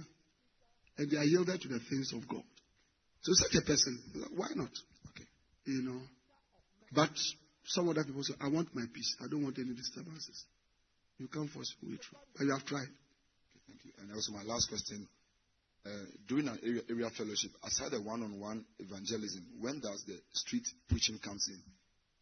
And 0.97 1.09
they 1.09 1.17
are 1.17 1.23
yielded 1.23 1.61
to 1.61 1.67
the 1.67 1.79
things 1.89 2.13
of 2.13 2.27
God. 2.27 2.43
So 3.21 3.33
such 3.33 3.55
a 3.61 3.65
person, 3.65 3.99
why 4.35 4.47
not? 4.55 4.71
Okay. 5.09 5.27
You 5.65 5.81
know. 5.83 6.01
But 6.93 7.11
some 7.65 7.89
other 7.89 8.03
people 8.03 8.23
say, 8.23 8.33
I 8.41 8.49
want 8.49 8.69
my 8.73 8.83
peace. 8.93 9.15
I 9.23 9.27
don't 9.29 9.43
want 9.43 9.57
any 9.57 9.73
disturbances. 9.75 10.45
You 11.19 11.27
can't 11.27 11.49
force 11.49 11.75
me 11.83 11.97
through. 11.97 12.19
But 12.37 12.45
you 12.45 12.51
have 12.51 12.65
tried. 12.65 12.87
Okay, 12.87 13.61
thank 13.67 13.79
you. 13.83 13.91
And 13.99 14.11
also 14.13 14.31
my 14.31 14.43
last 14.43 14.69
question. 14.69 15.07
Uh, 15.85 15.89
during 16.27 16.47
an 16.47 16.59
area, 16.63 16.81
area 16.89 17.09
fellowship, 17.09 17.51
aside 17.63 17.91
the 17.91 18.01
one-on-one 18.01 18.65
evangelism, 18.79 19.45
when 19.61 19.79
does 19.79 20.03
the 20.07 20.17
street 20.33 20.63
preaching 20.89 21.17
comes 21.19 21.47
in? 21.47 21.59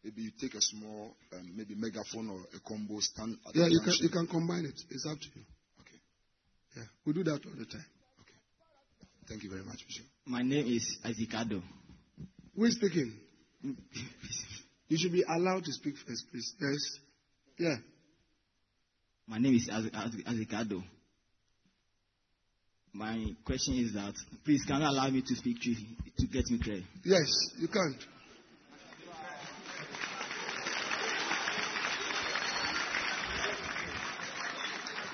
Maybe 0.04 0.22
you 0.22 0.30
take 0.40 0.54
a 0.54 0.60
small, 0.60 1.16
um, 1.32 1.52
maybe 1.56 1.74
megaphone 1.74 2.30
or 2.30 2.40
a 2.54 2.60
combo 2.66 3.00
stand. 3.00 3.36
yeah, 3.54 3.66
you 3.68 3.80
can 3.80 3.94
you 3.98 4.08
can 4.10 4.26
combine 4.28 4.64
it. 4.64 4.80
It's 4.90 5.04
up 5.06 5.18
to 5.18 5.26
you. 5.34 5.42
Okay. 5.80 5.98
Yeah, 6.76 6.84
we 7.04 7.12
do 7.14 7.24
that 7.24 7.44
all 7.44 7.58
the 7.58 7.66
time. 7.66 7.84
Okay. 8.20 8.38
Thank 9.28 9.42
you 9.42 9.50
very 9.50 9.64
much, 9.64 9.84
Bishop. 9.86 10.06
My 10.24 10.42
name 10.42 10.66
is 10.66 10.98
Azikado. 11.04 11.60
Who 12.54 12.64
is 12.64 12.76
speaking? 12.76 13.12
you 14.88 14.98
should 14.98 15.12
be 15.12 15.24
allowed 15.28 15.64
to 15.64 15.72
speak 15.72 15.94
first, 16.06 16.26
please. 16.30 16.54
Yes. 16.60 16.98
Yeah. 17.58 17.76
My 19.28 19.38
name 19.38 19.54
is 19.54 19.68
Az- 19.70 19.90
Az- 19.92 20.22
Azikado. 20.26 20.82
My 22.94 23.36
question 23.44 23.74
is 23.74 23.92
that, 23.92 24.14
please, 24.44 24.64
can 24.66 24.80
you 24.80 24.88
allow 24.88 25.08
me 25.10 25.20
to 25.22 25.34
speak 25.36 25.58
to, 25.60 25.74
to 26.18 26.26
get 26.26 26.44
me 26.50 26.58
clear? 26.58 26.82
Yes, 27.04 27.28
you 27.58 27.68
can. 27.68 27.94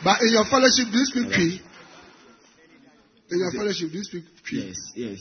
But 0.03 0.21
in 0.23 0.33
your 0.33 0.45
fellowship, 0.47 0.87
do 0.93 0.99
you 0.99 1.05
speak 1.07 1.27
Twi? 1.29 1.61
In 3.31 3.39
your 3.39 3.53
fellowship, 3.53 3.91
do 3.91 3.97
you 3.99 4.05
speak 4.05 4.25
Twi? 4.49 4.59
Yes, 4.67 4.77
yes, 4.95 5.19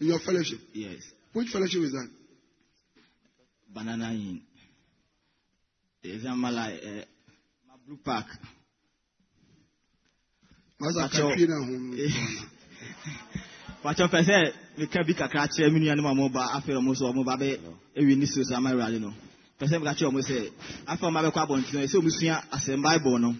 In 0.00 0.06
your 0.06 0.18
fellowship? 0.20 0.58
yes. 0.72 1.00
Which 1.32 1.48
fellowship 1.50 1.82
is 1.82 1.92
that? 1.92 2.08
Banana 3.74 4.10
in. 4.12 4.40
Example 6.02 6.52
like 6.52 6.74
uh, 6.82 7.02
Blue 7.86 7.98
Park. 8.02 8.26
Masa 10.80 11.08
kapi 11.08 11.46
na 11.46 11.56
hun. 11.62 11.94
Pàtó 13.82 14.06
pẹ̀sẹ̀ 14.12 14.52
mìkan 14.78 15.04
bí 15.06 15.12
kakra 15.20 15.42
kyerẹ́ 15.52 15.70
mi 15.72 15.78
nuanom 15.80 16.06
a 16.10 16.14
mo 16.18 16.26
ba 16.36 16.42
afei 16.56 16.74
ọmọ 16.80 16.90
sọ 16.98 17.04
ọmọ 17.12 17.22
ba 17.28 17.34
bẹ 17.40 17.50
ewi 17.98 18.12
ni 18.20 18.26
so 18.32 18.40
sama 18.50 18.68
ewurade 18.72 18.98
no. 19.04 19.10
Pẹ̀sẹ̀ 19.58 19.78
mìkan 19.80 19.94
kyerẹ́ 19.98 20.10
ọmọ 20.10 20.20
sẹ 20.28 20.38
afei 20.92 21.06
ọmọ 21.08 21.18
abẹ́kọ 21.20 21.38
abọ̀ntìnà 21.44 21.80
ẹ̀sẹ̀ 21.86 21.98
ọmọ 22.00 22.10
sua 22.18 22.36
asẹ̀m 22.56 22.80
báibọ̀ 22.84 23.16
no. 23.24 23.30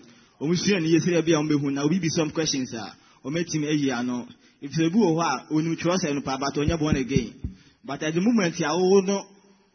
Ọmọ 0.42 0.52
sua 0.62 0.78
ni 0.82 0.88
yẹsẹ̀ 0.94 1.18
ẹbi 1.20 1.30
a 1.34 1.38
ọmọ 1.40 1.48
bẹ 1.50 1.56
hun 1.62 1.74
na 1.74 1.80
obi 1.86 1.96
bi 2.02 2.08
some 2.16 2.30
questions 2.36 2.70
a 2.82 2.94
ọmọ 3.26 3.36
etim 3.42 3.62
eyi 3.72 3.88
ano. 4.00 4.16
Efisɛ 4.64 4.82
ebi 4.88 4.98
wɔ 5.04 5.10
hɔ 5.18 5.22
a 5.32 5.32
onim 5.54 5.74
twerɛsɛ 5.80 6.08
no 6.14 6.20
paa 6.26 6.38
bàtà 6.42 6.58
ɔnyɛ 6.62 6.76
born 6.80 6.96
again. 6.96 7.28
Bàtà 7.88 8.14
the 8.14 8.20
moment 8.20 8.54
a 8.60 8.70
ɔwɔ 8.78 8.98
no 9.08 9.16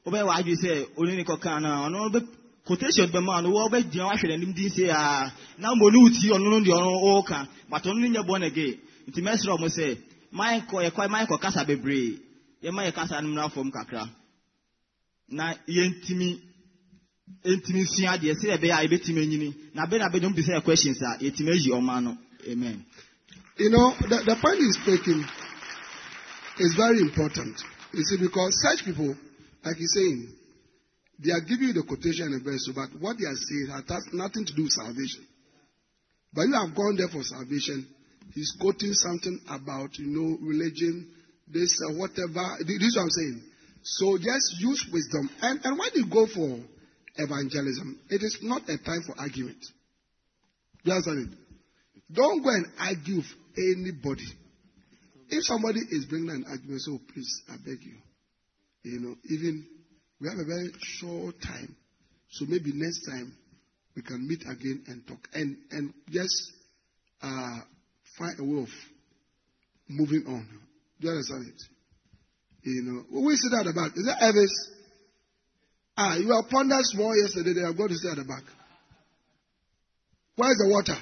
ɔbɛyɛ 0.07 0.23
wàá 0.27 0.37
adwi 0.39 0.55
sɛ 0.63 0.71
onínikɔ 0.99 1.35
kan 1.43 1.61
na 1.63 1.69
quotation 2.65 3.07
mgbe 3.07 3.19
mmanụ 3.19 3.47
wee 3.53 3.63
ogbe 3.65 3.83
ji 3.83 3.97
nwa 3.99 4.17
fere 4.17 4.37
ndị 4.37 4.63
isi 4.65 4.81
ya 4.83 5.31
na 5.57 5.75
mgbe 5.75 5.87
n'uti 5.91 6.25
ọnụnụ 6.35 6.57
ndị 6.59 6.69
ọrụ 6.77 6.91
ụka 7.19 7.47
mata 7.69 7.89
ọnụnụ 7.89 8.07
nye 8.13 8.21
bụ 8.27 8.31
ọnege 8.37 8.67
nti 9.07 9.19
mesịrị 9.25 9.51
ọmụ 9.57 9.67
sị 9.75 9.87
maịkọ 10.37 10.75
ekwe 10.87 11.03
maịkọ 11.13 11.35
kasa 11.43 11.61
bebiri 11.69 12.19
ya 12.61 12.71
maịkọ 12.75 12.95
kasa 12.97 13.21
nnụnụ 13.21 13.41
afọ 13.45 13.59
m 13.65 13.71
kakra 13.75 14.03
na 15.37 15.45
ihe 15.71 15.83
ntimi 15.89 16.29
ntimi 17.45 17.81
si 17.91 18.01
adịghị 18.11 18.33
sị 18.39 18.45
ebe 18.55 18.67
ya 18.67 18.77
ebe 18.85 18.97
tim 19.03 19.17
enyini 19.17 19.49
na 19.75 19.85
be 19.89 19.97
na 19.97 20.09
be 20.09 20.19
dum 20.19 20.33
bisa 20.33 20.61
questions 20.61 20.99
a 21.01 21.17
etim 21.25 21.47
eji 21.53 21.69
ọma 21.77 21.95
nọ 22.05 22.11
amen. 22.51 22.77
you 23.57 23.69
know 23.69 23.87
the 24.09 24.17
the 24.29 24.35
point 24.41 24.59
he's 24.63 24.79
making 24.87 25.21
is 26.59 26.73
very 26.75 26.99
important 27.07 27.55
you 27.93 28.03
see 28.03 28.17
because 28.17 28.51
such 28.65 28.85
people 28.85 29.15
like 29.65 29.77
he's 29.77 29.93
saying. 29.93 30.21
They 31.23 31.31
are 31.31 31.41
giving 31.41 31.69
you 31.69 31.73
the 31.73 31.83
quotation 31.83 32.33
and 32.33 32.43
verse, 32.43 32.67
but 32.73 32.89
what 32.99 33.17
they 33.17 33.25
are 33.25 33.37
saying 33.37 33.69
has 33.69 34.09
nothing 34.13 34.45
to 34.45 34.53
do 34.53 34.63
with 34.63 34.73
salvation. 34.73 35.25
But 36.33 36.49
you 36.49 36.53
have 36.53 36.73
gone 36.73 36.97
there 36.97 37.09
for 37.09 37.21
salvation. 37.21 37.85
He's 38.33 38.55
quoting 38.59 38.93
something 38.93 39.39
about, 39.49 39.97
you 39.99 40.07
know, 40.07 40.37
religion, 40.41 41.11
this, 41.47 41.77
uh, 41.85 41.93
whatever. 41.93 42.57
This 42.65 42.81
is 42.81 42.95
what 42.95 43.03
I'm 43.03 43.09
saying. 43.09 43.43
So 43.83 44.17
just 44.17 44.55
use 44.59 44.87
wisdom. 44.91 45.29
And, 45.41 45.59
and 45.63 45.77
when 45.77 45.89
you 45.93 46.09
go 46.09 46.25
for 46.25 46.57
evangelism, 47.17 47.99
it 48.09 48.23
is 48.23 48.39
not 48.41 48.63
a 48.69 48.77
time 48.77 49.03
for 49.05 49.19
argument. 49.19 49.61
You 50.83 50.93
understand 50.93 51.29
it? 51.29 51.37
Don't 52.11 52.41
go 52.41 52.49
and 52.49 52.65
argue 52.79 53.17
with 53.17 53.33
anybody. 53.57 54.25
If 55.29 55.43
somebody 55.45 55.79
is 55.91 56.05
bringing 56.05 56.29
an 56.29 56.45
argument, 56.47 56.81
so 56.81 56.99
please, 57.13 57.43
I 57.49 57.57
beg 57.57 57.83
you. 57.83 57.97
You 58.83 58.99
know, 58.99 59.15
even 59.29 59.65
we 60.21 60.29
have 60.29 60.37
a 60.37 60.45
very 60.45 60.69
short 60.99 61.35
time. 61.41 61.75
So 62.29 62.45
maybe 62.47 62.71
next 62.73 63.05
time 63.09 63.35
we 63.95 64.03
can 64.03 64.27
meet 64.27 64.41
again 64.43 64.83
and 64.87 65.05
talk. 65.07 65.27
And 65.33 65.57
and 65.71 65.93
just 66.09 66.53
uh, 67.21 67.57
find 68.17 68.39
a 68.39 68.43
way 68.43 68.61
of 68.61 68.69
moving 69.89 70.23
on. 70.27 70.47
Do 70.99 71.07
you 71.07 71.13
understand 71.13 71.47
it? 71.47 71.61
You 72.63 72.83
know, 72.83 73.21
we 73.25 73.35
sit 73.35 73.57
at 73.57 73.65
the 73.65 73.73
back. 73.73 73.97
Is 73.97 74.05
that 74.05 74.21
Elvis? 74.21 74.53
Ah, 75.97 76.15
you 76.15 76.27
were 76.27 76.43
that 76.69 76.83
small 76.83 77.11
yesterday. 77.19 77.53
They 77.53 77.65
are 77.65 77.73
going 77.73 77.89
to 77.89 77.95
sit 77.95 78.11
at 78.11 78.17
the 78.17 78.23
back. 78.23 78.43
Is 80.51 80.57
the 80.57 80.69
water? 80.69 80.97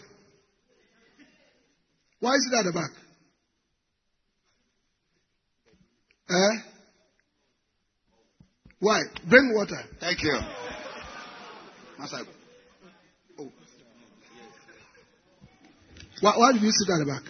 Why 2.21 2.31
is 2.31 2.49
it 2.51 2.57
at 2.57 2.63
the 2.63 2.73
back? 2.73 2.91
Eh? 6.29 6.68
Why? 8.79 9.01
Bring 9.27 9.53
water. 9.53 9.81
Thank 9.99 10.23
you. 10.23 10.39
Master. 11.97 12.19
Oh. 13.37 13.51
Why, 16.21 16.33
why 16.37 16.53
did 16.53 16.61
you 16.61 16.71
sit 16.71 16.89
at 16.89 16.99
the 16.99 17.05
back? 17.05 17.23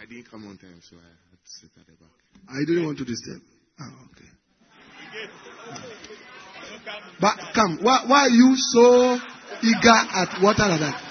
I 0.00 0.06
didn't 0.06 0.30
come 0.30 0.46
on 0.48 0.56
time, 0.56 0.80
so 0.82 0.96
I 0.96 1.00
had 1.30 1.38
to 1.44 1.50
sit 1.60 1.70
at 1.78 1.86
the 1.86 1.92
back. 1.92 2.08
I 2.48 2.64
didn't 2.66 2.86
want 2.86 2.98
to 2.98 3.04
disturb. 3.04 3.42
Oh, 3.80 3.92
okay. 4.12 4.30
But 7.20 7.38
come, 7.54 7.78
why, 7.82 8.04
why 8.06 8.20
are 8.22 8.28
you 8.30 8.56
so 8.56 9.18
eager 9.62 9.90
at 9.90 10.40
water 10.42 10.68
like 10.68 10.80
that? 10.80 11.02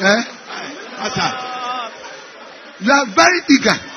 Eh? 0.00 0.24
Master. 0.98 1.30
You 2.84 2.92
are 2.92 3.06
very 3.14 3.40
eager. 3.48 3.89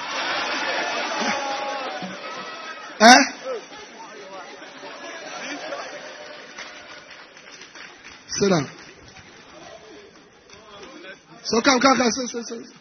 Eh? 3.03 3.15
Sit 8.27 8.49
down. 8.49 8.69
So 11.43 11.61
come, 11.61 11.79
come, 11.81 11.97
come. 11.97 12.11
Sit, 12.11 12.29
sit, 12.29 12.45
sit. 12.45 12.77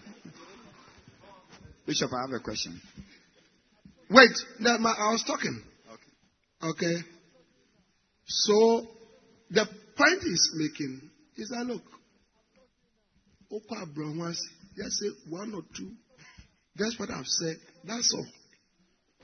Bishop, 1.86 2.10
I 2.12 2.20
have 2.22 2.40
a 2.40 2.42
question. 2.42 2.80
Wait, 4.10 4.30
that 4.60 4.80
my, 4.80 4.90
I 4.90 5.10
was 5.10 5.24
talking. 5.26 5.60
Okay. 5.90 6.70
Okay. 6.70 7.02
So 8.26 8.86
the 9.50 9.66
point 9.96 10.22
he's 10.22 10.50
making 10.54 11.10
is 11.36 11.48
that 11.48 11.64
look, 11.66 11.82
Okwa 13.50 13.92
Brown 13.92 14.18
was 14.18 14.40
just 14.76 15.00
say 15.00 15.08
one 15.28 15.52
or 15.54 15.62
two. 15.76 15.90
That's 16.76 16.98
what 16.98 17.10
I've 17.10 17.26
said. 17.26 17.56
That's 17.84 18.14
all. 18.14 18.26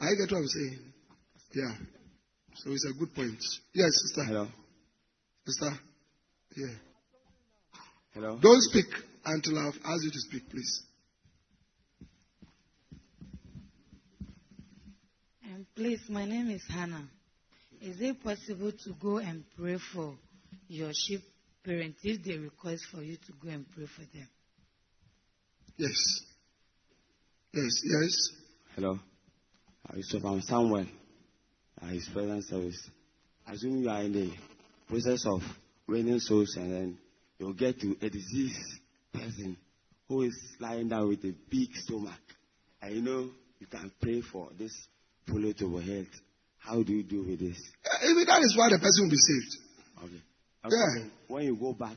I 0.01 0.14
get 0.14 0.30
what 0.32 0.38
I'm 0.38 0.46
saying. 0.46 0.78
Yeah. 1.55 1.74
So 2.55 2.70
it's 2.70 2.86
a 2.88 2.99
good 2.99 3.14
point. 3.14 3.38
Yes, 3.74 3.90
sister. 4.07 4.24
Hello. 4.24 4.49
Sister. 5.46 5.78
Yeah. 6.57 6.74
Hello. 8.14 8.38
Don't 8.40 8.62
speak 8.62 8.86
until 9.24 9.59
I've 9.59 9.74
asked 9.84 10.05
you 10.05 10.11
to 10.11 10.20
speak, 10.20 10.51
please. 10.51 10.82
Um, 15.44 15.66
please, 15.74 16.01
my 16.09 16.24
name 16.24 16.51
is 16.51 16.62
Hannah. 16.68 17.09
Is 17.80 18.01
it 18.01 18.22
possible 18.22 18.72
to 18.72 18.92
go 19.01 19.18
and 19.18 19.44
pray 19.57 19.78
for 19.92 20.14
your 20.68 20.90
sheep 20.92 21.22
parents 21.64 21.99
if 22.03 22.22
they 22.24 22.38
request 22.38 22.82
for 22.92 23.03
you 23.03 23.16
to 23.16 23.32
go 23.42 23.49
and 23.51 23.66
pray 23.72 23.86
for 23.86 24.03
them? 24.16 24.28
Yes. 25.76 26.20
Yes, 27.53 27.80
yes. 27.84 28.12
Hello. 28.74 28.99
Uh, 29.91 29.97
Yusuf, 29.97 30.24
I'm 30.24 30.41
Samuel. 30.43 30.86
Uh, 31.80 31.86
his 31.86 32.09
present 32.12 32.45
service. 32.45 32.91
Assume 33.47 33.82
you 33.82 33.89
are 33.89 34.03
in 34.03 34.12
the 34.12 34.30
process 34.89 35.24
of 35.26 35.41
winning 35.86 36.18
souls 36.20 36.55
and 36.57 36.72
then 36.72 36.99
you'll 37.39 37.55
get 37.55 37.80
to 37.80 37.97
a 38.03 38.11
diseased 38.11 38.59
person 39.12 39.57
who 40.09 40.22
is 40.22 40.36
lying 40.61 40.89
down 40.89 41.09
with 41.09 41.24
a 41.24 41.32
big 41.51 41.74
stomach. 41.74 42.20
And 42.82 42.97
you 42.97 43.03
know, 43.03 43.30
you 43.61 43.66
can 43.66 43.91
pray 44.01 44.20
for 44.20 44.49
this 44.59 44.72
follow 45.26 45.53
to 45.53 45.76
health. 45.78 46.20
How 46.59 46.82
do 46.82 46.93
you 46.93 47.03
deal 47.03 47.24
with 47.24 47.41
this? 47.41 47.59
Even 48.05 48.24
that 48.26 48.43
is 48.43 48.55
why 48.57 48.68
the 48.68 48.78
person 48.78 49.05
will 49.05 49.11
be 49.11 49.16
saved. 49.16 49.57
Okay. 50.05 50.22
Yeah. 50.70 51.05
When 51.28 51.45
you 51.45 51.57
go 51.57 51.72
back 51.72 51.97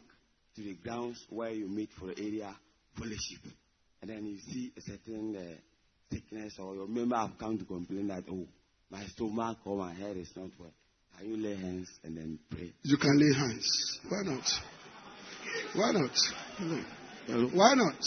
to 0.56 0.62
the 0.62 0.76
grounds 0.76 1.26
where 1.30 1.50
you 1.50 1.68
meet 1.68 1.90
for 2.00 2.08
the 2.08 2.18
area 2.22 2.56
fellowship, 2.98 3.52
and 4.02 4.10
then 4.10 4.26
you 4.26 4.38
see 4.40 4.72
a 4.78 4.82
certain 4.82 5.36
uh, 5.36 5.56
sickness 6.12 6.54
or 6.60 6.76
your 6.76 6.88
member 6.88 7.16
have 7.16 7.38
come 7.40 7.58
to 7.58 7.66
complain 7.66 8.08
that, 8.08 8.24
oh, 8.30 8.46
my 8.90 9.04
stomach 9.06 9.58
or 9.66 9.78
my 9.78 9.94
head 9.94 10.18
is 10.18 10.32
not 10.36 10.50
well. 10.60 10.74
Can 11.18 11.30
you 11.30 11.38
lay 11.38 11.56
hands 11.56 11.90
and 12.04 12.18
then 12.18 12.40
pray? 12.50 12.72
You 12.84 12.98
can 12.98 13.18
lay 13.18 13.34
hands. 13.38 14.00
Why 14.10 14.22
not? 14.24 14.48
Why 15.76 15.92
not? 15.92 17.54
Why 17.54 17.74
not? 17.76 18.02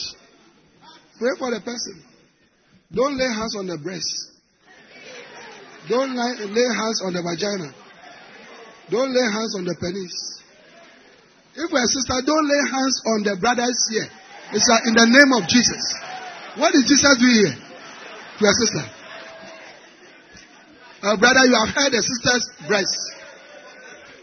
Pray 1.19 1.31
for 1.39 1.51
the 1.51 1.61
person. 1.65 2.03
Don't 2.93 3.17
lay 3.17 3.33
hands 3.33 3.57
on 3.57 3.67
the 3.67 3.79
breast. 3.79 4.33
Don't 5.89 6.17
lay, 6.17 6.45
lay 6.47 6.69
hands 6.75 7.01
on 7.05 7.13
the 7.13 7.23
vagina. 7.23 7.73
Don't 8.91 9.13
lay 9.13 9.33
hands 9.33 9.55
on 9.57 9.65
the 9.65 9.77
penis. 9.81 10.43
If 11.57 11.71
we're 11.71 11.85
a 11.85 11.87
sister, 11.87 12.19
don't 12.27 12.47
lay 12.49 12.63
hands 12.71 12.97
on 13.07 13.19
the 13.25 13.37
brothers 13.41 13.79
here. 13.89 14.09
It's 14.53 14.69
like 14.69 14.85
in 14.87 14.95
the 14.95 15.07
name 15.07 15.33
of 15.33 15.49
Jesus. 15.49 15.85
What 16.57 16.73
did 16.73 16.85
Jesus 16.87 17.17
do 17.19 17.27
here 17.27 17.64
to 18.39 18.45
a 18.45 18.53
sister? 18.53 18.85
Uh, 21.03 21.17
brother, 21.19 21.45
you 21.45 21.55
have 21.55 21.75
heard 21.75 21.93
the 21.93 22.01
sister's 22.01 22.49
breast. 22.67 22.97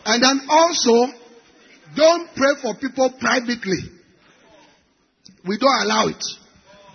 And 0.06 0.24
then 0.24 0.42
also, 0.50 1.14
don't 1.96 2.34
pray 2.36 2.56
for 2.62 2.74
people 2.76 3.14
privately. 3.20 3.78
We 5.48 5.58
don't 5.58 5.82
allow 5.84 6.08
it. 6.08 6.24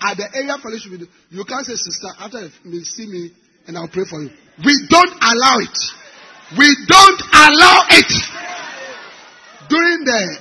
At 0.00 0.16
the 0.16 0.28
area 0.34 0.56
fellowship, 0.62 1.08
you 1.30 1.44
can't 1.44 1.64
say, 1.64 1.74
sister, 1.76 2.08
after 2.18 2.48
you 2.64 2.80
see 2.80 3.06
me, 3.06 3.30
and 3.66 3.78
I'll 3.78 3.88
pray 3.88 4.04
for 4.08 4.20
you. 4.22 4.30
We 4.64 4.74
don't 4.88 5.14
allow 5.22 5.58
it. 5.58 5.78
We 6.58 6.68
don't 6.86 7.22
allow 7.32 7.86
it. 7.90 8.12
During 9.68 10.04
the 10.04 10.38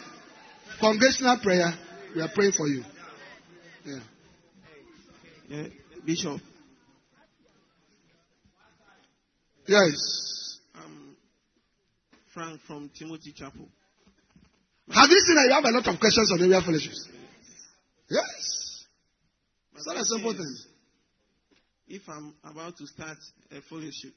congregational 0.80 1.40
prayer, 1.42 1.74
we 2.16 2.22
are 2.22 2.30
praying 2.34 2.52
for 2.54 2.68
you. 2.68 2.84
Yeah. 3.86 4.00
Yeah, 5.50 5.68
Bishop. 6.06 6.42
Yes. 9.68 10.60
Um, 10.76 11.16
Frank 12.34 12.62
from 12.68 12.92
Timothy 12.98 13.34
Chapel. 13.34 13.68
Have 14.92 15.10
you 15.10 15.20
seen 15.20 15.36
that 15.36 15.46
you 15.48 15.54
have 15.54 15.66
a 15.66 15.72
lot 15.72 15.88
of 15.88 16.00
questions 16.00 16.32
on 16.32 16.42
area 16.44 16.62
fellowships? 16.62 17.10
Yes. 18.10 18.86
It's 19.76 19.88
not 19.88 19.98
a 19.98 20.06
simple 20.06 20.34
thing. 20.34 20.56
If 21.88 22.04
I'm 22.08 22.34
about 22.44 22.78
to 22.78 22.86
start 22.88 23.18
a 23.52 23.62
fellowship 23.62 24.14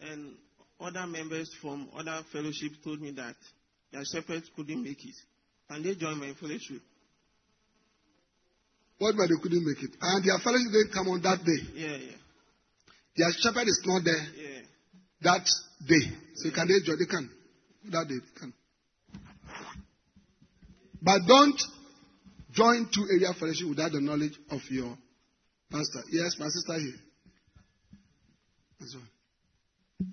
and 0.00 0.34
other 0.80 1.06
members 1.06 1.50
from 1.60 1.88
other 1.96 2.22
fellowships 2.32 2.76
told 2.84 3.00
me 3.00 3.10
that 3.12 3.36
their 3.92 4.02
shepherds 4.04 4.48
couldn't 4.54 4.82
make 4.82 5.04
it, 5.04 5.14
can 5.68 5.82
they 5.82 5.94
join 5.94 6.18
my 6.18 6.32
fellowship? 6.40 6.80
What 8.98 9.16
but 9.16 9.28
they 9.28 9.42
couldn't 9.42 9.64
make 9.66 9.82
it? 9.82 9.96
And 10.00 10.24
their 10.24 10.38
fellowship 10.38 10.72
didn't 10.72 10.92
come 10.94 11.08
on 11.08 11.22
that 11.22 11.38
day. 11.44 11.60
Yeah, 11.74 11.96
yeah, 11.96 12.19
Their 13.16 13.30
shepherd 13.40 13.66
is 13.66 13.82
not 13.84 14.04
there 14.04 14.14
yeah. 14.14 14.60
that 15.22 15.48
day. 15.86 16.16
So 16.34 16.48
you 16.48 16.54
can 16.54 16.68
they 16.68 16.80
join? 16.84 16.98
They 16.98 17.06
can. 17.06 17.30
That 17.90 18.08
day 18.08 18.14
they 18.14 18.40
can. 18.40 18.52
But 21.02 21.20
don't 21.26 21.60
join 22.52 22.88
two 22.92 23.06
area 23.10 23.32
fellowship 23.38 23.68
without 23.68 23.92
the 23.92 24.00
knowledge 24.00 24.38
of 24.50 24.60
your 24.70 24.96
pastor. 25.70 26.02
Yes, 26.10 26.36
my 26.38 26.48
sister 26.48 26.78
here. 26.78 27.00
That's 28.78 28.94
all. 28.94 30.06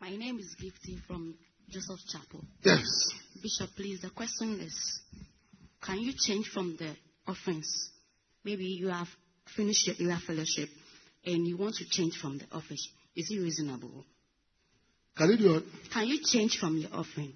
My 0.00 0.10
name 0.10 0.38
is 0.38 0.54
Gifty 0.62 1.00
from 1.06 1.34
Joseph 1.68 1.98
Chapel. 2.08 2.40
Yes. 2.62 2.84
Bishop, 3.42 3.74
please, 3.74 4.00
the 4.00 4.10
question 4.10 4.60
is 4.60 5.00
can 5.82 5.98
you 5.98 6.12
change 6.16 6.48
from 6.52 6.76
the 6.78 6.94
offerings? 7.26 7.66
Maybe 8.46 8.66
you 8.66 8.90
have 8.90 9.08
finished 9.56 9.90
your 9.98 10.16
fellowship 10.24 10.68
and 11.24 11.44
you 11.48 11.56
want 11.56 11.74
to 11.74 11.84
change 11.90 12.16
from 12.22 12.38
the 12.38 12.44
office. 12.52 12.88
Is 13.16 13.26
it 13.28 13.40
reasonable? 13.40 14.04
Can 15.18 15.30
you 15.30 15.36
do 15.36 15.54
it? 15.56 15.64
Can 15.92 16.06
you 16.06 16.20
change 16.24 16.56
from 16.60 16.76
your 16.76 16.90
offering? 16.92 17.32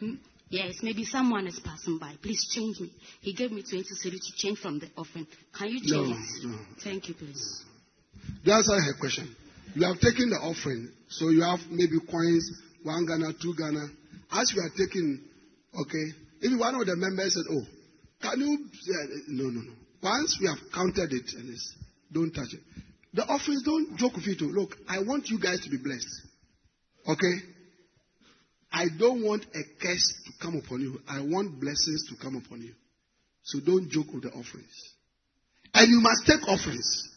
Hmm? 0.00 0.14
Yes, 0.48 0.76
maybe 0.82 1.04
someone 1.04 1.46
is 1.46 1.60
passing 1.62 1.98
by. 1.98 2.14
Please 2.22 2.42
change 2.54 2.80
me. 2.80 2.90
He 3.20 3.34
gave 3.34 3.52
me 3.52 3.62
20 3.68 3.84
cedi 4.02 4.16
to 4.16 4.32
change 4.36 4.60
from 4.60 4.78
the 4.78 4.88
offering. 4.96 5.26
Can 5.58 5.68
you 5.68 5.80
change 5.80 6.16
it? 6.16 6.46
no. 6.46 6.58
Thank 6.82 7.08
you, 7.08 7.14
please. 7.14 7.62
Answer 8.46 8.80
her 8.80 8.94
question. 8.98 9.36
You 9.74 9.86
have 9.88 10.00
taken 10.00 10.30
the 10.30 10.36
offering, 10.36 10.88
so 11.10 11.28
you 11.28 11.42
have 11.42 11.60
maybe 11.70 12.00
coins, 12.10 12.50
one 12.82 13.04
Ghana, 13.04 13.34
two 13.42 13.54
Ghana. 13.58 13.88
As 14.32 14.52
you 14.54 14.62
are 14.62 14.70
taking, 14.70 15.20
okay, 15.82 16.06
if 16.40 16.58
one 16.58 16.76
of 16.76 16.86
the 16.86 16.96
members 16.96 17.34
said, 17.34 17.44
"Oh, 17.50 17.66
can 18.22 18.40
you?" 18.40 18.58
No, 19.28 19.44
no, 19.48 19.60
no. 19.60 19.72
Once 20.02 20.38
we 20.40 20.48
have 20.48 20.58
counted 20.74 21.12
it, 21.12 21.32
and 21.38 21.48
it's, 21.50 21.76
don't 22.12 22.32
touch 22.32 22.52
it. 22.52 22.60
The 23.14 23.24
offerings, 23.24 23.62
don't 23.62 23.96
joke 23.96 24.16
with 24.16 24.26
it. 24.26 24.38
oh. 24.42 24.46
Look, 24.46 24.76
I 24.88 25.00
want 25.00 25.28
you 25.28 25.38
guys 25.38 25.60
to 25.60 25.70
be 25.70 25.76
blessed. 25.76 26.26
Okay? 27.06 27.34
I 28.72 28.86
don't 28.98 29.22
want 29.22 29.44
a 29.54 29.62
curse 29.80 30.14
to 30.26 30.32
come 30.40 30.56
upon 30.56 30.80
you. 30.80 30.98
I 31.08 31.20
want 31.20 31.60
blessings 31.60 32.08
to 32.08 32.16
come 32.16 32.36
upon 32.36 32.62
you. 32.62 32.72
So 33.44 33.60
don't 33.60 33.90
joke 33.90 34.06
with 34.12 34.22
the 34.22 34.30
offerings. 34.30 34.74
And 35.74 35.88
you 35.88 36.00
must 36.00 36.26
take 36.26 36.48
offerings. 36.48 37.08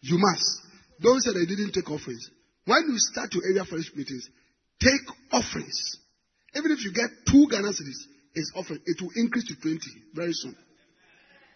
You 0.00 0.18
must. 0.18 0.62
Don't 1.00 1.20
say 1.20 1.32
they 1.32 1.46
didn't 1.46 1.72
take 1.72 1.90
offerings. 1.90 2.30
When 2.64 2.82
you 2.88 2.98
start 2.98 3.34
your 3.34 3.42
area 3.44 3.64
fellowship 3.64 3.96
meetings, 3.96 4.28
take 4.78 5.02
offerings. 5.32 5.96
Even 6.54 6.70
if 6.72 6.84
you 6.84 6.92
get 6.92 7.10
two 7.26 7.46
Ghana 7.50 7.68
cedis, 7.68 8.06
it's 8.34 8.52
offering. 8.54 8.80
It 8.86 9.00
will 9.00 9.10
increase 9.16 9.46
to 9.48 9.56
20 9.60 9.78
very 10.14 10.32
soon. 10.32 10.54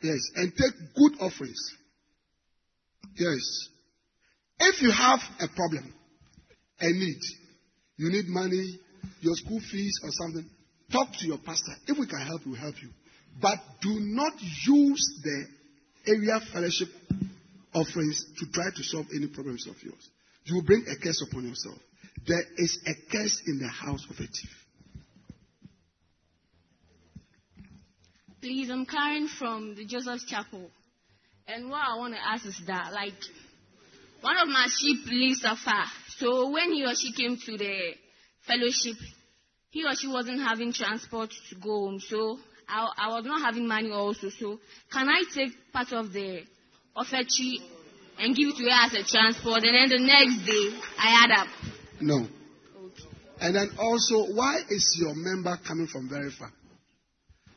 Yes. 0.02 0.18
And 0.36 0.52
take 0.56 0.94
good 0.94 1.20
offerings. 1.20 1.72
Yes. 3.16 3.68
If 4.60 4.82
you 4.82 4.90
have 4.90 5.20
a 5.40 5.48
problem, 5.48 5.92
a 6.80 6.86
need, 6.86 7.20
you 7.96 8.10
need 8.10 8.26
money, 8.28 8.78
your 9.20 9.34
school 9.34 9.60
fees 9.60 9.98
or 10.02 10.10
something, 10.12 10.48
talk 10.92 11.08
to 11.18 11.26
your 11.26 11.38
pastor. 11.38 11.72
If 11.86 11.98
we 11.98 12.06
can 12.06 12.20
help, 12.20 12.42
we'll 12.46 12.56
help 12.56 12.74
you. 12.82 12.88
But 13.40 13.58
do 13.82 13.98
not 14.00 14.32
use 14.66 15.20
the 15.22 15.46
area 16.06 16.40
fellowship 16.52 16.88
offerings 17.74 18.24
to 18.38 18.46
try 18.52 18.70
to 18.74 18.82
solve 18.84 19.06
any 19.14 19.26
problems 19.26 19.66
of 19.66 19.74
yours. 19.82 20.08
You 20.44 20.56
will 20.56 20.64
bring 20.64 20.84
a 20.88 20.96
curse 21.02 21.24
upon 21.28 21.48
yourself. 21.48 21.78
There 22.26 22.44
is 22.58 22.78
a 22.86 22.94
curse 23.10 23.42
in 23.46 23.58
the 23.58 23.68
house 23.68 24.04
of 24.08 24.16
a 24.16 24.26
thief. 24.26 24.63
Please, 28.44 28.68
I'm 28.68 28.84
Karen 28.84 29.26
from 29.26 29.74
the 29.74 29.86
Joseph 29.86 30.26
Chapel. 30.26 30.70
And 31.48 31.70
what 31.70 31.80
I 31.82 31.96
want 31.96 32.12
to 32.12 32.20
ask 32.20 32.44
is 32.44 32.60
that, 32.66 32.92
like, 32.92 33.14
one 34.20 34.36
of 34.36 34.48
my 34.48 34.66
sheep 34.68 34.98
lives 35.06 35.42
afar. 35.46 35.86
So 36.18 36.50
when 36.50 36.70
he 36.74 36.84
or 36.84 36.94
she 36.94 37.14
came 37.14 37.38
to 37.38 37.56
the 37.56 37.94
fellowship, 38.46 38.96
he 39.70 39.86
or 39.86 39.94
she 39.98 40.08
wasn't 40.08 40.42
having 40.42 40.74
transport 40.74 41.30
to 41.48 41.54
go 41.54 41.86
home. 41.86 42.00
So 42.00 42.38
I, 42.68 42.86
I 42.98 43.08
was 43.14 43.24
not 43.24 43.40
having 43.40 43.66
money 43.66 43.90
also. 43.90 44.28
So 44.28 44.60
can 44.92 45.08
I 45.08 45.22
take 45.34 45.52
part 45.72 45.94
of 45.94 46.12
the 46.12 46.42
offertory 46.94 47.60
and 48.18 48.36
give 48.36 48.50
it 48.50 48.56
to 48.56 48.64
her 48.64 48.84
as 48.84 48.92
a 48.92 49.04
transport? 49.04 49.64
And 49.64 49.74
then 49.74 49.88
the 49.88 50.04
next 50.04 50.44
day, 50.44 50.78
I 50.98 51.24
add 51.24 51.30
up. 51.30 51.48
No. 52.02 52.26
And 53.40 53.56
then 53.56 53.70
also, 53.78 54.34
why 54.34 54.58
is 54.68 54.98
your 55.00 55.14
member 55.14 55.58
coming 55.66 55.86
from 55.86 56.10
very 56.10 56.30
far? 56.30 56.52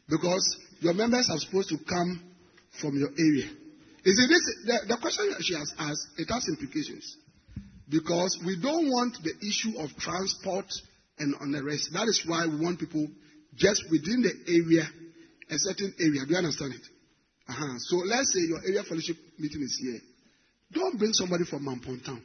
Because 0.08 0.58
your 0.80 0.94
members 0.94 1.30
are 1.30 1.38
supposed 1.38 1.70
to 1.70 1.78
come 1.78 2.22
from 2.82 2.98
your 2.98 3.10
area. 3.10 3.50
You 4.04 4.14
see, 4.14 4.28
this, 4.28 4.44
the, 4.66 4.96
the 4.96 4.98
question 5.02 5.34
she 5.42 5.54
has 5.56 5.74
asked, 5.78 6.08
it 6.18 6.30
has 6.32 6.48
implications. 6.48 7.18
Because 7.90 8.38
we 8.46 8.60
don't 8.62 8.88
want 8.90 9.18
the 9.24 9.34
issue 9.46 9.80
of 9.80 9.90
transport 9.98 10.66
and 11.20 11.36
on 11.42 11.52
the 11.52 11.64
rest. 11.64 11.90
That 11.94 12.08
is 12.08 12.24
why 12.26 12.46
we 12.46 12.60
want 12.60 12.80
people 12.80 13.08
just 13.56 13.84
within 13.90 14.22
the 14.22 14.34
area, 14.48 14.84
a 15.50 15.58
certain 15.58 15.94
area. 16.00 16.26
Do 16.26 16.32
you 16.32 16.38
understand 16.38 16.74
it? 16.74 16.86
Uh-huh. 17.48 17.80
So 17.80 17.98
let's 17.98 18.34
say 18.34 18.42
your 18.48 18.60
area 18.60 18.84
fellowship 18.84 19.18
meeting 19.40 19.62
is 19.62 19.80
here. 19.82 20.00
Don't 20.72 21.00
bring 21.00 21.14
somebody 21.14 21.46
from 21.46 21.66
Mampon 21.66 22.04
Town. 22.04 22.22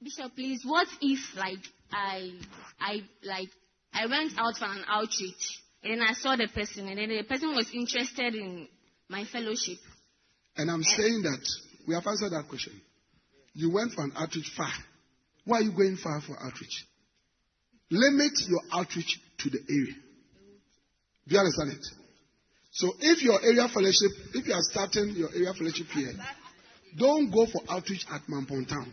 Bishop, 0.00 0.34
please, 0.36 0.62
what 0.64 0.86
if 1.00 1.18
like 1.36 1.58
I 1.90 2.30
I 2.80 3.02
like 3.24 3.48
I 3.92 4.06
went 4.06 4.38
out 4.38 4.56
for 4.56 4.66
an 4.66 4.84
outreach 4.86 5.62
and 5.82 6.02
I 6.02 6.12
saw 6.12 6.36
the 6.36 6.48
person 6.48 6.88
and 6.88 6.98
then 6.98 7.08
the 7.08 7.22
person 7.22 7.54
was 7.54 7.70
interested 7.72 8.34
in 8.34 8.68
my 9.08 9.24
fellowship. 9.24 9.78
And 10.56 10.70
I'm 10.70 10.82
saying 10.82 11.22
that 11.22 11.46
we 11.86 11.94
have 11.94 12.06
answered 12.06 12.30
that 12.32 12.48
question. 12.48 12.80
You 13.54 13.70
went 13.70 13.92
for 13.92 14.04
an 14.04 14.12
outreach 14.16 14.50
far. 14.56 14.72
Why 15.44 15.58
are 15.58 15.62
you 15.62 15.72
going 15.72 15.96
far 15.96 16.20
for 16.20 16.36
outreach? 16.40 16.84
Limit 17.90 18.32
your 18.48 18.60
outreach 18.72 19.18
to 19.38 19.50
the 19.50 19.60
area. 19.68 19.94
Do 21.26 21.34
you 21.34 21.38
understand 21.38 21.72
it? 21.72 21.86
So 22.72 22.92
if 23.00 23.22
your 23.22 23.42
area 23.42 23.68
fellowship, 23.68 24.10
if 24.34 24.46
you 24.46 24.52
are 24.52 24.62
starting 24.62 25.14
your 25.16 25.30
area 25.30 25.52
fellowship 25.54 25.86
here, 25.88 26.12
don't 26.96 27.30
go 27.30 27.46
for 27.46 27.62
outreach 27.68 28.04
at 28.12 28.22
Mampon 28.28 28.68
Town. 28.68 28.92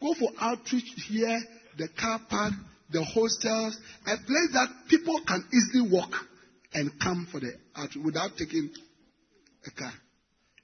Go 0.00 0.14
for 0.14 0.30
outreach 0.40 0.88
here, 1.08 1.38
the 1.76 1.88
car 1.88 2.20
park, 2.28 2.52
the 2.90 3.02
hostels, 3.04 3.78
a 4.06 4.16
place 4.16 4.50
that 4.52 4.68
people 4.88 5.20
can 5.26 5.44
easily 5.52 5.90
walk 5.90 6.12
and 6.74 6.90
come 7.00 7.26
for 7.30 7.40
the 7.40 7.52
outreach 7.76 8.04
without 8.04 8.36
taking 8.36 8.70
a 9.66 9.70
car. 9.70 9.92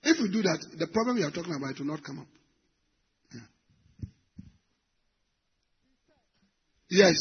If 0.03 0.21
you 0.21 0.29
do 0.29 0.43
that, 0.43 0.65
the 0.79 0.87
problem 0.87 1.19
you 1.19 1.27
are 1.27 1.31
talking 1.31 1.55
about 1.55 1.79
will 1.79 1.87
not 1.87 2.03
come 2.03 2.21
up. 2.21 2.27
Yes. 6.91 7.17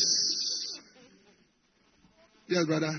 Yes, 2.47 2.66
brother. 2.66 2.91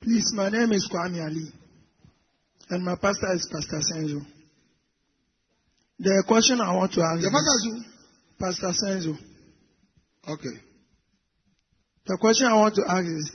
Please, 0.00 0.32
my 0.34 0.48
name 0.48 0.72
is 0.72 0.88
Kwame 0.90 1.22
Ali, 1.22 1.52
and 2.70 2.84
my 2.84 2.94
pastor 2.94 3.34
is 3.34 3.46
Pastor 3.52 3.80
Senzo. 3.92 4.37
The 6.00 6.24
question 6.28 6.60
I 6.60 6.74
want 6.76 6.92
to 6.92 7.02
ask 7.02 7.22
Your 7.22 7.32
pastor 7.32 7.84
Pastor 8.38 8.86
Senzo. 8.86 9.18
Okay. 10.28 10.60
The 12.06 12.18
question 12.20 12.46
I 12.46 12.54
want 12.54 12.74
to 12.76 12.84
ask 12.88 13.04
is, 13.04 13.32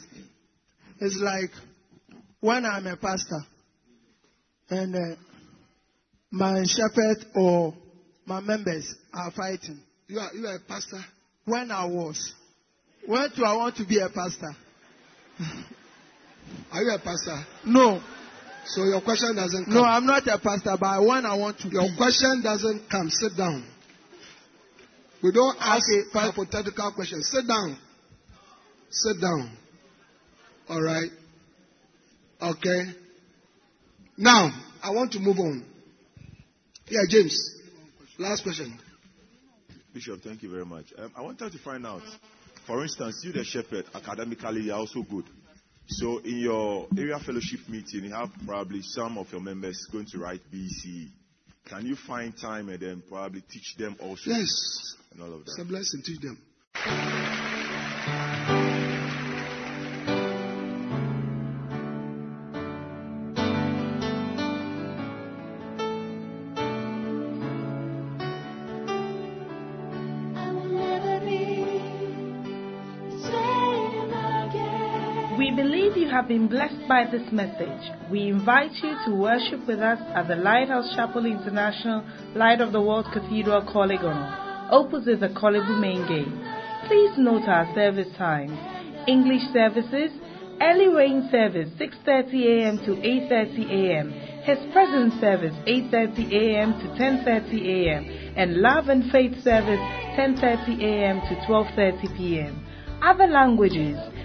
is 0.99 1.21
like 1.21 1.51
when 2.39 2.65
I'm 2.65 2.87
a 2.87 2.95
pastor 2.95 3.41
and 4.69 4.95
uh, 4.95 5.15
my 6.31 6.63
shepherd 6.63 7.25
or 7.35 7.73
my 8.25 8.39
members 8.39 8.95
are 9.13 9.31
fighting. 9.31 9.81
You 10.07 10.19
are 10.19 10.33
you 10.33 10.47
are 10.47 10.55
a 10.55 10.59
pastor. 10.59 11.03
When 11.45 11.69
I 11.69 11.85
was, 11.85 12.33
when 13.05 13.29
do 13.35 13.43
I 13.43 13.55
want 13.57 13.75
to 13.75 13.85
be 13.85 13.99
a 13.99 14.07
pastor? 14.07 14.55
Are 16.71 16.81
you 16.81 16.91
a 16.91 16.99
pastor? 16.99 17.45
No. 17.65 18.01
So 18.65 18.83
your 18.85 19.01
question 19.01 19.35
doesn't 19.35 19.65
come. 19.65 19.73
No, 19.73 19.83
I'm 19.83 20.05
not 20.05 20.25
a 20.27 20.39
pastor, 20.39 20.77
but 20.79 21.01
when 21.05 21.25
I 21.25 21.35
want 21.35 21.59
to 21.59 21.69
Your 21.69 21.89
be. 21.89 21.97
question 21.97 22.41
doesn't 22.41 22.89
come. 22.89 23.09
Sit 23.09 23.35
down. 23.37 23.65
We 25.21 25.31
don't 25.31 25.57
ask 25.59 25.83
a 25.91 26.17
hypothetical 26.19 26.91
questions. 26.93 27.29
Sit 27.31 27.47
down. 27.47 27.77
Sit 28.89 29.21
down. 29.21 29.51
All 30.69 30.81
right. 30.81 31.09
Okay. 32.41 32.83
Now, 34.17 34.49
I 34.83 34.91
want 34.91 35.11
to 35.13 35.19
move 35.19 35.39
on. 35.39 35.65
Yeah, 36.87 37.01
James. 37.09 37.35
Last 38.17 38.43
question. 38.43 38.77
Bishop, 39.93 40.21
thank 40.23 40.43
you 40.43 40.51
very 40.51 40.65
much. 40.65 40.85
Um, 40.97 41.11
I 41.15 41.21
wanted 41.21 41.51
to 41.51 41.57
find 41.59 41.85
out, 41.85 42.01
for 42.67 42.81
instance, 42.83 43.21
you, 43.23 43.31
the 43.31 43.43
shepherd, 43.43 43.85
academically, 43.93 44.61
you're 44.63 44.75
also 44.75 45.03
good. 45.03 45.25
So, 45.87 46.19
in 46.19 46.37
your 46.39 46.87
area 46.97 47.19
fellowship 47.19 47.59
meeting, 47.67 48.05
you 48.05 48.13
have 48.13 48.29
probably 48.45 48.81
some 48.81 49.17
of 49.17 49.31
your 49.31 49.41
members 49.41 49.77
going 49.91 50.05
to 50.11 50.17
write 50.19 50.41
BC. 50.51 51.09
Can 51.65 51.85
you 51.85 51.95
find 51.95 52.33
time 52.37 52.69
and 52.69 52.79
then 52.79 53.03
probably 53.07 53.41
teach 53.41 53.75
them 53.77 53.95
also? 53.99 54.29
Yes. 54.31 54.49
And 55.11 55.21
all 55.21 55.33
of 55.33 55.41
It's 55.41 55.55
that. 55.55 55.61
a 55.61 55.65
blessing. 55.65 56.01
Teach 56.05 56.19
them. 56.21 56.37
Have 76.23 76.29
been 76.29 76.47
blessed 76.47 76.87
by 76.87 77.03
this 77.11 77.29
message. 77.33 77.91
We 78.09 78.29
invite 78.29 78.71
you 78.81 78.95
to 79.07 79.13
worship 79.13 79.67
with 79.67 79.79
us 79.79 79.99
at 80.15 80.29
the 80.29 80.37
Lighthouse 80.37 80.95
Chapel 80.95 81.25
International 81.25 82.01
Light 82.33 82.61
of 82.61 82.71
the 82.71 82.79
World 82.79 83.07
Cathedral, 83.11 83.63
Korle 83.63 83.99
Gonno, 83.99 84.71
opposite 84.71 85.19
the 85.19 85.27
Korle 85.27 85.59
Bu 85.67 85.75
main 85.81 86.07
gate. 86.07 86.31
Please 86.87 87.11
note 87.17 87.45
our 87.49 87.67
service 87.75 88.07
times. 88.17 88.57
English 89.05 89.41
services, 89.51 90.11
early 90.61 90.87
rain 90.87 91.27
service 91.29 91.67
6.30 91.75 92.07
a.m. 92.07 92.77
to 92.85 92.91
8.30 93.03 93.69
a.m. 93.69 94.11
His 94.47 94.59
presence 94.71 95.15
service 95.19 95.55
8:30 95.67 96.31
a.m. 96.31 96.71
to 96.79 97.03
10:30 97.03 97.67
a.m. 97.67 98.33
and 98.37 98.61
Love 98.61 98.87
and 98.87 99.11
Faith 99.11 99.43
service 99.43 99.83
10:30 100.15 100.83
a.m. 100.83 101.19
to 101.27 101.35
12:30 101.45 102.15
p.m. 102.15 102.65
Other 103.01 103.27
languages: 103.27 103.97